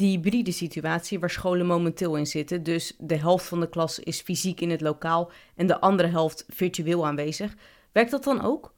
die 0.02 0.10
hybride 0.10 0.52
situatie 0.52 1.18
waar 1.18 1.30
scholen 1.30 1.66
momenteel 1.66 2.16
in 2.16 2.26
zitten. 2.26 2.62
Dus 2.62 2.94
de 2.98 3.16
helft 3.16 3.46
van 3.46 3.60
de 3.60 3.68
klas 3.68 3.98
is 3.98 4.20
fysiek 4.20 4.60
in 4.60 4.70
het 4.70 4.80
lokaal 4.80 5.30
en 5.54 5.66
de 5.66 5.80
andere 5.80 6.08
helft 6.08 6.44
virtueel 6.48 7.06
aanwezig. 7.06 7.54
Werkt 7.92 8.10
dat 8.10 8.24
dan 8.24 8.40
ook? 8.40 8.74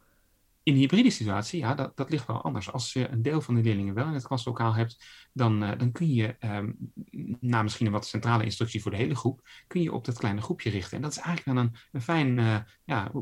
In 0.62 0.72
een 0.72 0.78
hybride 0.78 1.10
situatie, 1.10 1.58
ja, 1.58 1.74
dat, 1.74 1.96
dat 1.96 2.10
ligt 2.10 2.26
wel 2.26 2.42
anders. 2.42 2.72
Als 2.72 2.92
je 2.92 3.08
een 3.08 3.22
deel 3.22 3.40
van 3.40 3.54
de 3.54 3.62
leerlingen 3.62 3.94
wel 3.94 4.06
in 4.06 4.12
het 4.12 4.26
klaslokaal 4.26 4.74
hebt, 4.74 5.04
dan, 5.32 5.62
uh, 5.62 5.78
dan 5.78 5.92
kun 5.92 6.14
je, 6.14 6.36
um, 6.40 6.92
na 7.40 7.62
misschien 7.62 7.86
een 7.86 7.92
wat 7.92 8.06
centrale 8.06 8.44
instructie 8.44 8.82
voor 8.82 8.90
de 8.90 8.96
hele 8.96 9.14
groep, 9.14 9.48
kun 9.66 9.82
je 9.82 9.92
op 9.92 10.04
dat 10.04 10.18
kleine 10.18 10.40
groepje 10.40 10.70
richten. 10.70 10.96
En 10.96 11.02
dat 11.02 11.12
is 11.12 11.18
eigenlijk 11.18 11.56
dan 11.56 11.66
een, 11.66 11.76
een 11.92 12.02
fijn 12.02 12.38
uh, 12.38 12.56
ja, 12.84 13.12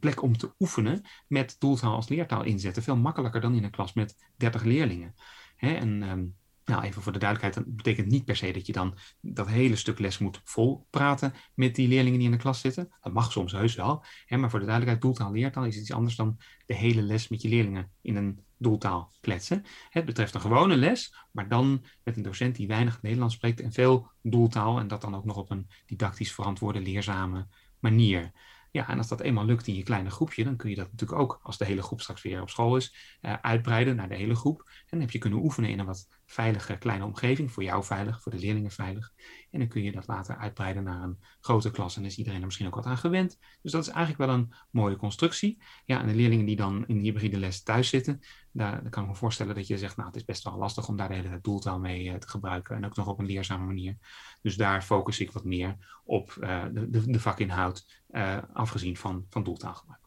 plek 0.00 0.22
om 0.22 0.36
te 0.36 0.54
oefenen 0.58 1.02
met 1.28 1.56
doeltaal 1.58 1.94
als 1.94 2.08
leertaal 2.08 2.42
inzetten. 2.42 2.82
Veel 2.82 2.96
makkelijker 2.96 3.40
dan 3.40 3.54
in 3.54 3.64
een 3.64 3.70
klas 3.70 3.92
met 3.92 4.32
30 4.36 4.62
leerlingen. 4.62 5.14
Hè? 5.56 5.74
En 5.74 6.02
um, 6.02 6.38
nou, 6.70 6.82
even 6.82 7.02
voor 7.02 7.12
de 7.12 7.18
duidelijkheid, 7.18 7.66
dat 7.66 7.76
betekent 7.76 8.06
niet 8.06 8.24
per 8.24 8.36
se 8.36 8.52
dat 8.52 8.66
je 8.66 8.72
dan 8.72 8.96
dat 9.20 9.48
hele 9.48 9.76
stuk 9.76 9.98
les 9.98 10.18
moet 10.18 10.40
vol 10.44 10.86
praten 10.90 11.32
met 11.54 11.74
die 11.74 11.88
leerlingen 11.88 12.18
die 12.18 12.28
in 12.28 12.34
de 12.34 12.40
klas 12.40 12.60
zitten. 12.60 12.92
Dat 13.00 13.12
mag 13.12 13.32
soms 13.32 13.52
heus 13.52 13.74
wel, 13.74 14.04
hè, 14.26 14.36
maar 14.36 14.50
voor 14.50 14.58
de 14.58 14.66
duidelijkheid, 14.66 15.02
doeltaal, 15.02 15.32
leertaal 15.32 15.64
is 15.64 15.76
iets 15.76 15.92
anders 15.92 16.16
dan 16.16 16.38
de 16.66 16.74
hele 16.74 17.02
les 17.02 17.28
met 17.28 17.42
je 17.42 17.48
leerlingen 17.48 17.90
in 18.00 18.16
een 18.16 18.40
doeltaal 18.58 19.12
kletsen. 19.20 19.64
Het 19.90 20.04
betreft 20.04 20.34
een 20.34 20.40
gewone 20.40 20.76
les, 20.76 21.14
maar 21.32 21.48
dan 21.48 21.84
met 22.02 22.16
een 22.16 22.22
docent 22.22 22.56
die 22.56 22.66
weinig 22.66 23.02
Nederlands 23.02 23.34
spreekt 23.34 23.60
en 23.60 23.72
veel 23.72 24.10
doeltaal 24.22 24.78
en 24.78 24.88
dat 24.88 25.00
dan 25.00 25.14
ook 25.14 25.24
nog 25.24 25.36
op 25.36 25.50
een 25.50 25.68
didactisch 25.86 26.32
verantwoorde, 26.32 26.80
leerzame 26.80 27.46
manier. 27.78 28.32
Ja, 28.72 28.88
en 28.88 28.98
als 28.98 29.08
dat 29.08 29.20
eenmaal 29.20 29.44
lukt 29.44 29.66
in 29.66 29.74
je 29.74 29.82
kleine 29.82 30.10
groepje, 30.10 30.44
dan 30.44 30.56
kun 30.56 30.70
je 30.70 30.76
dat 30.76 30.90
natuurlijk 30.90 31.20
ook, 31.20 31.40
als 31.42 31.58
de 31.58 31.64
hele 31.64 31.82
groep 31.82 32.00
straks 32.00 32.22
weer 32.22 32.42
op 32.42 32.50
school 32.50 32.76
is, 32.76 33.16
uh, 33.22 33.34
uitbreiden 33.40 33.96
naar 33.96 34.08
de 34.08 34.14
hele 34.14 34.34
groep. 34.34 34.62
En 34.66 34.86
dan 34.90 35.00
heb 35.00 35.10
je 35.10 35.18
kunnen 35.18 35.38
oefenen 35.38 35.70
in 35.70 35.78
een 35.78 35.86
wat 35.86 36.08
veilige 36.30 36.76
kleine 36.76 37.04
omgeving, 37.04 37.52
voor 37.52 37.62
jou 37.62 37.84
veilig, 37.84 38.22
voor 38.22 38.32
de 38.32 38.38
leerlingen 38.38 38.70
veilig. 38.70 39.12
En 39.50 39.58
dan 39.58 39.68
kun 39.68 39.82
je 39.82 39.92
dat 39.92 40.06
later 40.06 40.36
uitbreiden 40.36 40.82
naar 40.82 41.02
een 41.02 41.18
grote 41.40 41.70
klas 41.70 41.96
en 41.96 42.04
is 42.04 42.16
iedereen 42.16 42.38
er 42.38 42.44
misschien 42.44 42.66
ook 42.66 42.74
wat 42.74 42.86
aan 42.86 42.98
gewend. 42.98 43.38
Dus 43.62 43.72
dat 43.72 43.82
is 43.82 43.88
eigenlijk 43.88 44.18
wel 44.18 44.38
een 44.38 44.52
mooie 44.70 44.96
constructie. 44.96 45.62
Ja, 45.84 46.00
en 46.00 46.06
de 46.06 46.14
leerlingen 46.14 46.46
die 46.46 46.56
dan 46.56 46.86
in 46.86 46.96
de 46.96 47.02
hybride 47.02 47.38
les 47.38 47.62
thuis 47.62 47.88
zitten, 47.88 48.20
daar, 48.52 48.88
kan 48.88 49.02
ik 49.02 49.08
me 49.08 49.14
voorstellen 49.14 49.54
dat 49.54 49.66
je 49.66 49.78
zegt, 49.78 49.96
nou, 49.96 50.08
het 50.08 50.16
is 50.16 50.24
best 50.24 50.44
wel 50.44 50.56
lastig 50.56 50.88
om 50.88 50.96
daar 50.96 51.08
de 51.08 51.14
hele 51.14 51.38
doeltaal 51.42 51.78
mee 51.78 52.04
uh, 52.04 52.14
te 52.14 52.28
gebruiken 52.28 52.76
en 52.76 52.84
ook 52.84 52.96
nog 52.96 53.06
op 53.06 53.18
een 53.18 53.26
leerzame 53.26 53.66
manier. 53.66 53.96
Dus 54.42 54.56
daar 54.56 54.82
focus 54.82 55.20
ik 55.20 55.32
wat 55.32 55.44
meer 55.44 56.00
op 56.04 56.36
uh, 56.40 56.64
de, 56.72 57.10
de, 57.10 57.20
vakinhoud, 57.20 58.02
uh, 58.10 58.38
afgezien 58.52 58.96
van, 58.96 59.26
van 59.28 59.42
doeltaalgebruik. 59.42 59.99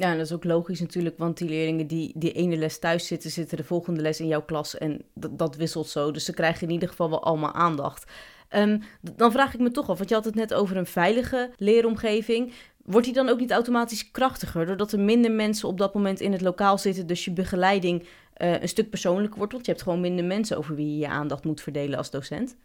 Ja, 0.00 0.10
en 0.10 0.16
dat 0.16 0.26
is 0.26 0.32
ook 0.32 0.44
logisch 0.44 0.80
natuurlijk, 0.80 1.18
want 1.18 1.38
die 1.38 1.48
leerlingen 1.48 1.86
die 1.86 2.12
die 2.16 2.32
ene 2.32 2.56
les 2.56 2.78
thuis 2.78 3.06
zitten, 3.06 3.30
zitten 3.30 3.56
de 3.56 3.64
volgende 3.64 4.00
les 4.00 4.20
in 4.20 4.26
jouw 4.26 4.42
klas 4.42 4.78
en 4.78 5.04
dat 5.14 5.56
wisselt 5.56 5.88
zo. 5.88 6.10
Dus 6.10 6.24
ze 6.24 6.32
krijgen 6.32 6.66
in 6.66 6.72
ieder 6.72 6.88
geval 6.88 7.10
wel 7.10 7.22
allemaal 7.22 7.52
aandacht. 7.52 8.12
Um, 8.50 8.82
dan 9.14 9.32
vraag 9.32 9.54
ik 9.54 9.60
me 9.60 9.70
toch 9.70 9.88
af, 9.88 9.96
want 9.96 10.08
je 10.08 10.14
had 10.14 10.24
het 10.24 10.34
net 10.34 10.54
over 10.54 10.76
een 10.76 10.86
veilige 10.86 11.52
leeromgeving. 11.56 12.52
Wordt 12.84 13.06
die 13.06 13.14
dan 13.14 13.28
ook 13.28 13.38
niet 13.38 13.50
automatisch 13.50 14.10
krachtiger 14.10 14.66
doordat 14.66 14.92
er 14.92 15.00
minder 15.00 15.32
mensen 15.32 15.68
op 15.68 15.78
dat 15.78 15.94
moment 15.94 16.20
in 16.20 16.32
het 16.32 16.40
lokaal 16.40 16.78
zitten, 16.78 17.06
dus 17.06 17.24
je 17.24 17.32
begeleiding 17.32 18.02
uh, 18.02 18.60
een 18.60 18.68
stuk 18.68 18.90
persoonlijker 18.90 19.38
wordt? 19.38 19.52
Want 19.52 19.66
je 19.66 19.72
hebt 19.72 19.84
gewoon 19.84 20.00
minder 20.00 20.24
mensen 20.24 20.56
over 20.56 20.74
wie 20.74 20.90
je 20.90 20.98
je 20.98 21.08
aandacht 21.08 21.44
moet 21.44 21.60
verdelen 21.60 21.98
als 21.98 22.10
docent. 22.10 22.56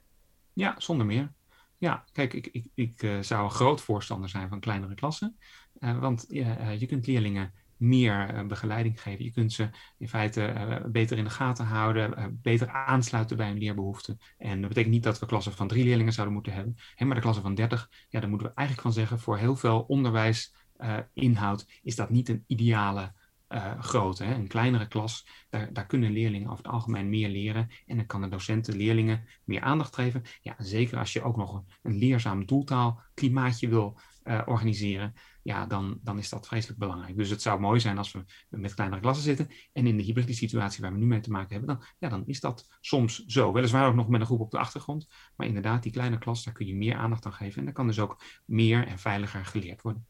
Ja, 0.54 0.76
zonder 0.78 1.06
meer. 1.06 1.34
Ja, 1.78 2.04
kijk, 2.12 2.34
ik, 2.34 2.50
ik, 2.52 2.66
ik 2.74 3.04
uh, 3.04 3.22
zou 3.22 3.44
een 3.44 3.52
groot 3.52 3.82
voorstander 3.82 4.30
zijn 4.30 4.50
van 4.50 4.60
kleinere 4.60 4.96
klassen. 4.96 5.38
Uh, 5.80 6.00
want 6.00 6.34
uh, 6.34 6.80
je 6.80 6.86
kunt 6.86 7.08
leerlingen 7.08 7.54
meer 7.78 8.46
begeleiding 8.48 9.02
geven. 9.02 9.26
Je 9.26 9.32
kunt 9.32 9.54
ze 9.54 9.70
in 9.98 10.10
feite 10.10 10.82
beter 10.92 11.18
in 11.18 11.24
de 11.24 11.30
gaten 11.30 11.66
houden, 11.66 12.40
beter 12.42 12.70
aansluiten 12.70 13.38
bij 13.38 13.48
hun 13.48 13.58
leerbehoeften. 13.58 14.20
En 14.38 14.60
dat 14.60 14.70
betekent 14.70 14.94
niet 14.94 15.04
dat 15.04 15.20
we 15.20 15.26
klassen 15.26 15.54
van 15.54 15.68
drie 15.68 15.84
leerlingen 15.84 16.14
zouden 16.14 16.34
moeten 16.36 16.54
hebben. 16.54 16.76
Maar 16.98 17.16
de 17.16 17.22
klassen 17.22 17.44
van 17.44 17.56
30, 17.56 17.90
ja, 18.10 18.20
daar 18.20 18.30
moeten 18.30 18.48
we 18.48 18.54
eigenlijk 18.54 18.88
van 18.88 18.98
zeggen, 18.98 19.20
voor 19.20 19.38
heel 19.38 19.56
veel 19.56 19.82
onderwijsinhoud 19.82 21.68
is 21.84 21.96
dat 21.96 22.10
niet 22.10 22.30
een 22.30 22.44
ideale 22.48 23.14
uh, 23.50 23.80
grootte. 23.80 24.24
Hè? 24.24 24.34
Een 24.34 24.48
kleinere 24.48 24.88
klas, 24.88 25.28
daar, 25.50 25.74
daar 25.74 25.86
kunnen 25.86 26.12
leerlingen 26.12 26.50
over 26.50 26.64
het 26.64 26.74
algemeen 26.74 27.10
meer 27.10 27.30
leren. 27.30 27.70
En 27.86 27.98
dan 27.98 28.06
kan 28.06 28.22
de 28.22 28.28
docenten 28.28 28.76
leerlingen 28.76 29.28
meer 29.44 29.62
aandacht 29.62 29.96
geven. 29.96 30.24
Ja, 30.42 30.56
zeker 30.58 30.98
als 30.98 31.14
je 31.14 31.24
ook 31.24 31.38
nog 31.38 31.54
een, 31.54 31.66
een 31.82 31.98
leerzaam 31.98 32.46
doeltaalklimaatje 32.46 33.68
wil 33.68 34.00
uh, 34.26 34.42
organiseren. 34.46 35.14
Ja, 35.42 35.66
dan, 35.66 36.00
dan 36.04 36.18
is 36.18 36.30
dat 36.30 36.48
vreselijk 36.48 36.80
belangrijk. 36.80 37.18
Dus 37.18 37.30
het 37.30 37.42
zou 37.42 37.60
mooi 37.60 37.80
zijn 37.80 37.98
als 37.98 38.12
we 38.12 38.24
met 38.50 38.74
kleinere 38.74 39.02
klassen 39.02 39.24
zitten. 39.24 39.50
En 39.74 39.88
in 39.88 39.98
de 39.98 40.04
hybride 40.04 40.34
situatie 40.34 40.82
waar 40.82 40.92
we 40.92 40.98
nu 40.98 41.06
mee 41.06 41.20
te 41.20 41.32
maken 41.32 41.56
hebben, 41.56 41.76
dan, 41.76 41.86
ja, 41.98 42.10
dan 42.10 42.24
is 42.26 42.40
dat 42.40 42.78
soms 42.82 43.26
zo. 43.26 43.54
Weliswaar 43.54 43.88
ook 43.88 43.96
nog 43.96 44.08
met 44.08 44.20
een 44.20 44.26
groep 44.26 44.40
op 44.40 44.52
de 44.52 44.58
achtergrond. 44.58 45.08
Maar 45.36 45.48
inderdaad, 45.48 45.84
die 45.84 45.92
kleine 45.92 46.18
klas, 46.18 46.44
daar 46.44 46.54
kun 46.54 46.68
je 46.68 46.76
meer 46.76 46.96
aandacht 46.96 47.26
aan 47.26 47.34
geven. 47.34 47.60
En 47.60 47.66
dan 47.66 47.74
kan 47.74 47.88
dus 47.88 48.00
ook 48.00 48.24
meer 48.46 48.88
en 48.88 49.00
veiliger 49.00 49.46
geleerd 49.46 49.82
worden. 49.82 50.06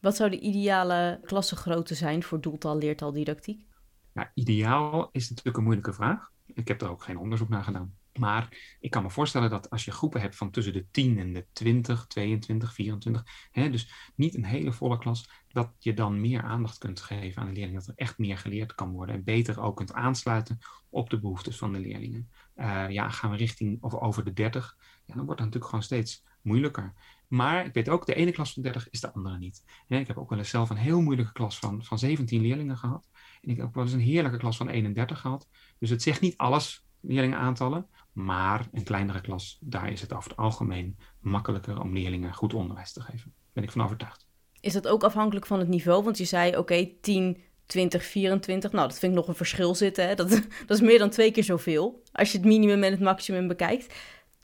Wat 0.00 0.16
zou 0.16 0.30
de 0.30 0.40
ideale 0.40 1.20
klassengrootte 1.24 1.94
zijn 1.94 2.22
voor 2.22 2.40
doeltaal-leertaaldidactiek? 2.40 3.66
Nou, 4.12 4.28
ideaal 4.34 5.08
is 5.12 5.28
natuurlijk 5.28 5.56
een 5.56 5.64
moeilijke 5.64 5.92
vraag. 5.92 6.30
Ik 6.46 6.68
heb 6.68 6.82
er 6.82 6.90
ook 6.90 7.02
geen 7.02 7.18
onderzoek 7.18 7.48
naar 7.48 7.64
gedaan. 7.64 7.94
Maar 8.18 8.76
ik 8.80 8.90
kan 8.90 9.02
me 9.02 9.10
voorstellen 9.10 9.50
dat 9.50 9.70
als 9.70 9.84
je 9.84 9.90
groepen 9.90 10.20
hebt 10.20 10.36
van 10.36 10.50
tussen 10.50 10.72
de 10.72 10.86
10 10.90 11.18
en 11.18 11.32
de 11.32 11.46
20, 11.52 12.06
22, 12.06 12.74
24, 12.74 13.24
hè, 13.50 13.70
dus 13.70 14.12
niet 14.14 14.34
een 14.34 14.44
hele 14.44 14.72
volle 14.72 14.98
klas, 14.98 15.28
dat 15.48 15.72
je 15.78 15.94
dan 15.94 16.20
meer 16.20 16.42
aandacht 16.42 16.78
kunt 16.78 17.00
geven 17.00 17.42
aan 17.42 17.48
de 17.48 17.54
leerlingen, 17.54 17.80
dat 17.80 17.88
er 17.88 18.04
echt 18.04 18.18
meer 18.18 18.38
geleerd 18.38 18.74
kan 18.74 18.92
worden 18.92 19.14
en 19.14 19.24
beter 19.24 19.60
ook 19.60 19.76
kunt 19.76 19.92
aansluiten 19.92 20.58
op 20.88 21.10
de 21.10 21.20
behoeftes 21.20 21.56
van 21.56 21.72
de 21.72 21.78
leerlingen. 21.78 22.30
Uh, 22.56 22.84
ja, 22.88 23.08
gaan 23.08 23.30
we 23.30 23.36
richting 23.36 23.82
of 23.82 23.94
over 23.94 24.24
de 24.24 24.32
30, 24.32 24.76
ja, 24.78 25.14
dan 25.14 25.24
wordt 25.24 25.40
het 25.40 25.48
natuurlijk 25.48 25.64
gewoon 25.64 25.82
steeds 25.82 26.24
moeilijker. 26.42 26.94
Maar 27.28 27.66
ik 27.66 27.74
weet 27.74 27.88
ook, 27.88 28.06
de 28.06 28.14
ene 28.14 28.32
klas 28.32 28.52
van 28.52 28.62
30 28.62 28.90
is 28.90 29.00
de 29.00 29.12
andere 29.12 29.38
niet. 29.38 29.64
ik 29.88 30.06
heb 30.06 30.18
ook 30.18 30.30
wel 30.30 30.38
eens 30.38 30.48
zelf 30.48 30.70
een 30.70 30.76
heel 30.76 31.00
moeilijke 31.00 31.32
klas 31.32 31.58
van, 31.58 31.84
van 31.84 31.98
17 31.98 32.40
leerlingen 32.40 32.76
gehad. 32.76 33.08
En 33.42 33.50
ik 33.50 33.56
heb 33.56 33.66
ook 33.66 33.74
wel 33.74 33.84
eens 33.84 33.92
een 33.92 34.00
heerlijke 34.00 34.38
klas 34.38 34.56
van 34.56 34.68
31 34.68 35.20
gehad. 35.20 35.48
Dus 35.78 35.90
het 35.90 36.02
zegt 36.02 36.20
niet 36.20 36.36
alles, 36.36 36.86
leerlingenaantallen. 37.00 37.86
Maar 38.12 38.68
een 38.72 38.84
kleinere 38.84 39.20
klas, 39.20 39.58
daar 39.60 39.92
is 39.92 40.00
het 40.00 40.12
over 40.12 40.30
het 40.30 40.38
algemeen 40.38 40.98
makkelijker 41.20 41.80
om 41.80 41.92
leerlingen 41.92 42.34
goed 42.34 42.54
onderwijs 42.54 42.92
te 42.92 43.00
geven. 43.00 43.32
Daar 43.34 43.52
ben 43.52 43.62
ik 43.62 43.70
van 43.70 43.82
overtuigd. 43.82 44.26
Is 44.60 44.72
dat 44.72 44.88
ook 44.88 45.04
afhankelijk 45.04 45.46
van 45.46 45.58
het 45.58 45.68
niveau? 45.68 46.04
Want 46.04 46.18
je 46.18 46.24
zei, 46.24 46.48
oké, 46.48 46.58
okay, 46.58 46.96
10, 47.00 47.42
20, 47.66 48.04
24. 48.04 48.72
Nou, 48.72 48.88
dat 48.88 48.98
vind 48.98 49.12
ik 49.12 49.18
nog 49.18 49.28
een 49.28 49.34
verschil 49.34 49.74
zitten. 49.74 50.08
Hè? 50.08 50.14
Dat, 50.14 50.28
dat 50.66 50.76
is 50.76 50.80
meer 50.80 50.98
dan 50.98 51.10
twee 51.10 51.30
keer 51.30 51.44
zoveel. 51.44 52.02
Als 52.12 52.32
je 52.32 52.38
het 52.38 52.46
minimum 52.46 52.82
en 52.82 52.90
het 52.90 53.00
maximum 53.00 53.48
bekijkt. 53.48 53.94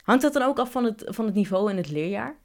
Hangt 0.02 0.22
dat 0.22 0.32
dan 0.32 0.42
ook 0.42 0.58
af 0.58 0.70
van 0.70 0.84
het, 0.84 1.04
van 1.06 1.24
het 1.24 1.34
niveau 1.34 1.70
en 1.70 1.76
het 1.76 1.90
leerjaar? 1.90 2.38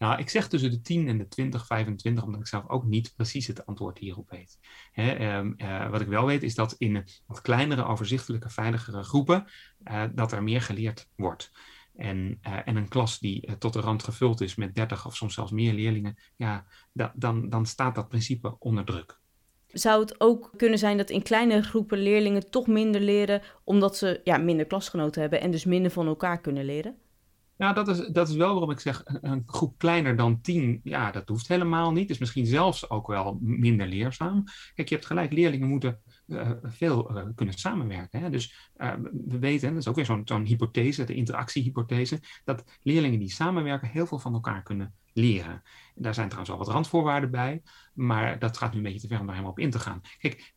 Nou, 0.00 0.18
ik 0.18 0.28
zeg 0.28 0.48
tussen 0.48 0.70
de 0.70 0.80
10 0.80 1.08
en 1.08 1.18
de 1.18 1.28
20, 1.28 1.66
25, 1.66 2.24
omdat 2.24 2.40
ik 2.40 2.46
zelf 2.46 2.68
ook 2.68 2.84
niet 2.84 3.12
precies 3.16 3.46
het 3.46 3.66
antwoord 3.66 3.98
hierop 3.98 4.30
weet. 4.30 4.58
Hè, 4.92 5.36
um, 5.38 5.54
uh, 5.56 5.90
wat 5.90 6.00
ik 6.00 6.06
wel 6.06 6.26
weet 6.26 6.42
is 6.42 6.54
dat 6.54 6.74
in 6.78 7.04
wat 7.26 7.40
kleinere, 7.40 7.84
overzichtelijke, 7.84 8.50
veiligere 8.50 9.02
groepen, 9.02 9.46
uh, 9.84 10.04
dat 10.14 10.32
er 10.32 10.42
meer 10.42 10.62
geleerd 10.62 11.08
wordt. 11.16 11.50
En, 11.96 12.38
uh, 12.46 12.58
en 12.64 12.76
een 12.76 12.88
klas 12.88 13.18
die 13.18 13.58
tot 13.58 13.72
de 13.72 13.80
rand 13.80 14.02
gevuld 14.02 14.40
is 14.40 14.54
met 14.54 14.74
30 14.74 15.06
of 15.06 15.16
soms 15.16 15.34
zelfs 15.34 15.52
meer 15.52 15.72
leerlingen, 15.72 16.18
ja, 16.36 16.66
da, 16.92 17.12
dan, 17.16 17.48
dan 17.48 17.66
staat 17.66 17.94
dat 17.94 18.08
principe 18.08 18.56
onder 18.58 18.84
druk. 18.84 19.18
Zou 19.66 20.00
het 20.00 20.20
ook 20.20 20.50
kunnen 20.56 20.78
zijn 20.78 20.96
dat 20.96 21.10
in 21.10 21.22
kleine 21.22 21.62
groepen 21.62 21.98
leerlingen 21.98 22.50
toch 22.50 22.66
minder 22.66 23.00
leren, 23.00 23.42
omdat 23.64 23.96
ze 23.96 24.20
ja, 24.24 24.38
minder 24.38 24.66
klasgenoten 24.66 25.20
hebben 25.20 25.40
en 25.40 25.50
dus 25.50 25.64
minder 25.64 25.90
van 25.90 26.06
elkaar 26.06 26.40
kunnen 26.40 26.64
leren? 26.64 26.98
Nou, 27.60 27.74
dat 27.74 27.88
is, 27.88 28.06
dat 28.06 28.28
is 28.28 28.34
wel 28.34 28.50
waarom 28.50 28.70
ik 28.70 28.80
zeg, 28.80 29.02
een 29.04 29.42
groep 29.46 29.78
kleiner 29.78 30.16
dan 30.16 30.40
tien, 30.40 30.80
ja, 30.84 31.10
dat 31.10 31.28
hoeft 31.28 31.48
helemaal 31.48 31.92
niet. 31.92 32.10
Is 32.10 32.18
misschien 32.18 32.46
zelfs 32.46 32.90
ook 32.90 33.06
wel 33.06 33.38
minder 33.40 33.86
leerzaam. 33.86 34.44
Kijk, 34.74 34.88
je 34.88 34.94
hebt 34.94 35.06
gelijk, 35.06 35.32
leerlingen 35.32 35.68
moeten 35.68 36.00
uh, 36.26 36.50
veel 36.62 37.16
uh, 37.16 37.22
kunnen 37.34 37.54
samenwerken. 37.54 38.20
Hè? 38.20 38.30
Dus 38.30 38.70
uh, 38.76 38.92
we 39.26 39.38
weten, 39.38 39.68
dat 39.68 39.78
is 39.78 39.88
ook 39.88 39.94
weer 39.94 40.04
zo'n 40.04 40.22
zo'n 40.24 40.44
hypothese, 40.44 41.04
de 41.04 41.14
interactiehypothese, 41.14 42.20
dat 42.44 42.64
leerlingen 42.82 43.18
die 43.18 43.30
samenwerken 43.30 43.88
heel 43.88 44.06
veel 44.06 44.18
van 44.18 44.34
elkaar 44.34 44.62
kunnen 44.62 44.94
leren. 45.12 45.62
Daar 45.94 46.14
zijn 46.14 46.28
trouwens 46.28 46.52
al 46.52 46.58
wat 46.64 46.74
randvoorwaarden 46.74 47.30
bij, 47.30 47.62
maar 47.94 48.38
dat 48.38 48.56
gaat 48.56 48.70
nu 48.70 48.76
een 48.76 48.82
beetje 48.82 49.00
te 49.00 49.06
ver 49.06 49.20
om 49.20 49.26
daar 49.26 49.34
helemaal 49.34 49.56
op 49.56 49.62
in 49.62 49.70
te 49.70 49.78
gaan. 49.78 50.00
Kijk, 50.18 50.54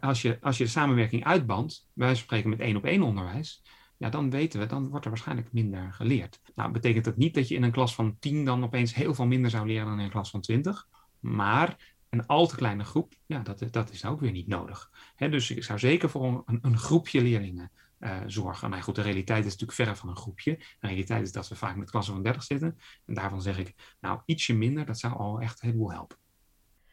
als, 0.00 0.22
je, 0.22 0.38
als 0.40 0.58
je 0.58 0.64
de 0.64 0.70
samenwerking 0.70 1.24
uitbandt, 1.24 1.88
wij 1.92 2.14
spreken 2.14 2.50
met 2.50 2.60
één 2.60 2.76
op 2.76 2.84
één 2.84 3.02
onderwijs, 3.02 3.61
ja, 4.02 4.08
dan 4.08 4.30
weten 4.30 4.60
we, 4.60 4.66
dan 4.66 4.88
wordt 4.88 5.04
er 5.04 5.10
waarschijnlijk 5.10 5.52
minder 5.52 5.92
geleerd. 5.92 6.40
Nou, 6.54 6.72
betekent 6.72 7.04
dat 7.04 7.16
niet 7.16 7.34
dat 7.34 7.48
je 7.48 7.54
in 7.54 7.62
een 7.62 7.70
klas 7.70 7.94
van 7.94 8.18
10 8.18 8.44
dan 8.44 8.64
opeens 8.64 8.94
heel 8.94 9.14
veel 9.14 9.26
minder 9.26 9.50
zou 9.50 9.66
leren 9.66 9.86
dan 9.86 9.98
in 9.98 10.04
een 10.04 10.10
klas 10.10 10.30
van 10.30 10.40
20. 10.40 10.88
Maar 11.20 11.94
een 12.10 12.26
al 12.26 12.46
te 12.46 12.56
kleine 12.56 12.84
groep, 12.84 13.14
ja, 13.26 13.38
dat, 13.38 13.64
dat 13.70 13.90
is 13.90 14.04
ook 14.04 14.20
weer 14.20 14.30
niet 14.30 14.46
nodig. 14.46 14.90
dus 15.16 15.50
ik 15.50 15.64
zou 15.64 15.78
zeker 15.78 16.10
voor 16.10 16.42
een, 16.46 16.58
een 16.62 16.78
groepje 16.78 17.22
leerlingen 17.22 17.70
uh, 18.00 18.16
zorgen. 18.26 18.70
Nou 18.70 18.82
goed, 18.82 18.94
de 18.94 19.02
realiteit 19.02 19.44
is 19.44 19.50
natuurlijk 19.50 19.72
verre 19.72 19.96
van 19.96 20.08
een 20.08 20.16
groepje. 20.16 20.56
De 20.56 20.86
realiteit 20.86 21.22
is 21.22 21.32
dat 21.32 21.48
we 21.48 21.56
vaak 21.56 21.76
met 21.76 21.90
klassen 21.90 22.14
van 22.14 22.22
30 22.22 22.42
zitten. 22.42 22.78
En 23.06 23.14
daarvan 23.14 23.42
zeg 23.42 23.58
ik, 23.58 23.74
nou, 24.00 24.20
ietsje 24.24 24.54
minder, 24.54 24.86
dat 24.86 24.98
zou 24.98 25.14
al 25.14 25.40
echt 25.40 25.62
een 25.62 25.68
heleboel 25.68 25.92
helpen. 25.92 26.16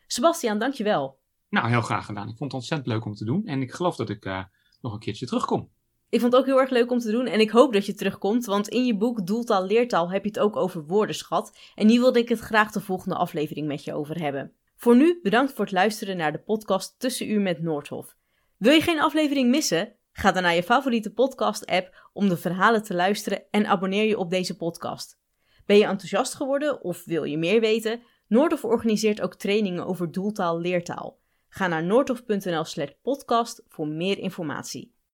Sebastian, 0.07 0.60
dankjewel. 0.60 1.20
Nou, 1.49 1.70
heel 1.70 1.82
graag 1.82 2.05
gedaan. 2.05 2.30
Ik 2.30 2.38
vond 2.38 2.51
het 2.51 2.62
ontzettend 2.62 2.89
leuk 2.89 3.05
om 3.05 3.14
te 3.14 3.26
doen. 3.26 3.45
En 3.45 3.62
ik 3.62 3.72
geloof 3.72 3.95
dat 3.95 4.10
ik 4.10 4.26
uh, 4.26 4.43
nog 4.82 4.93
een 4.93 4.99
keertje 4.99 5.26
terugkom. 5.26 5.70
Ik 6.10 6.20
vond 6.20 6.32
het 6.32 6.41
ook 6.41 6.47
heel 6.47 6.60
erg 6.60 6.70
leuk 6.70 6.91
om 6.91 6.99
te 6.99 7.12
doen 7.12 7.26
en 7.26 7.39
ik 7.39 7.49
hoop 7.49 7.74
dat 7.74 7.86
je 7.86 7.93
terugkomt, 7.93 8.45
want 8.45 8.68
in 8.68 8.86
je 8.86 8.97
boek 8.97 9.28
Doeltaal 9.28 9.66
Leertaal 9.66 10.12
heb 10.12 10.24
je 10.24 10.30
het 10.30 10.39
ook 10.39 10.55
over 10.55 10.86
woordenschat. 10.86 11.57
En 11.76 11.88
hier 11.88 11.99
wilde 11.99 12.20
ik 12.20 12.30
het 12.30 12.39
graag 12.39 12.72
de 12.72 12.82
volgende 12.82 13.16
aflevering 13.16 13.68
met 13.68 13.84
je 13.84 13.93
over 13.93 14.22
hebben. 14.22 14.53
Voor 14.76 14.95
nu 14.95 15.20
bedankt 15.24 15.53
voor 15.53 15.66
het 15.66 15.74
luisteren 15.74 16.18
naar 16.18 16.32
de 16.32 16.39
podcast 16.39 16.99
Tussenuur 16.99 17.41
met 17.41 17.62
Noordhof. 17.62 18.16
Wil 18.57 18.74
je 18.74 18.82
geen 18.82 19.01
aflevering 19.01 19.49
missen? 19.49 19.95
Ga 20.12 20.32
dan 20.32 20.43
naar 20.43 20.55
je 20.55 20.64
favoriete 20.64 21.14
podcast-app 21.14 22.10
om 22.14 22.30
de 22.30 22.38
verhalen 22.38 22.84
te 22.84 22.93
luisteren 22.93 23.43
en 23.51 23.66
abonneer 23.66 24.05
je 24.07 24.18
op 24.18 24.30
deze 24.30 24.55
podcast. 24.55 25.20
Ben 25.66 25.78
je 25.78 25.86
enthousiast 25.86 26.34
geworden 26.34 26.84
of 26.84 27.05
wil 27.05 27.24
je 27.24 27.38
meer 27.38 27.60
weten? 27.60 28.01
Noordhof 28.28 28.66
organiseert 28.66 29.22
ook 29.22 29.36
trainingen 29.36 29.86
over 29.86 30.12
doeltaal 30.12 30.60
leertaal. 30.60 31.20
Ga 31.49 31.68
naar 31.68 31.84
noordhof.nl/podcast 31.84 33.64
voor 33.68 33.88
meer 33.88 34.18
informatie. 34.18 34.97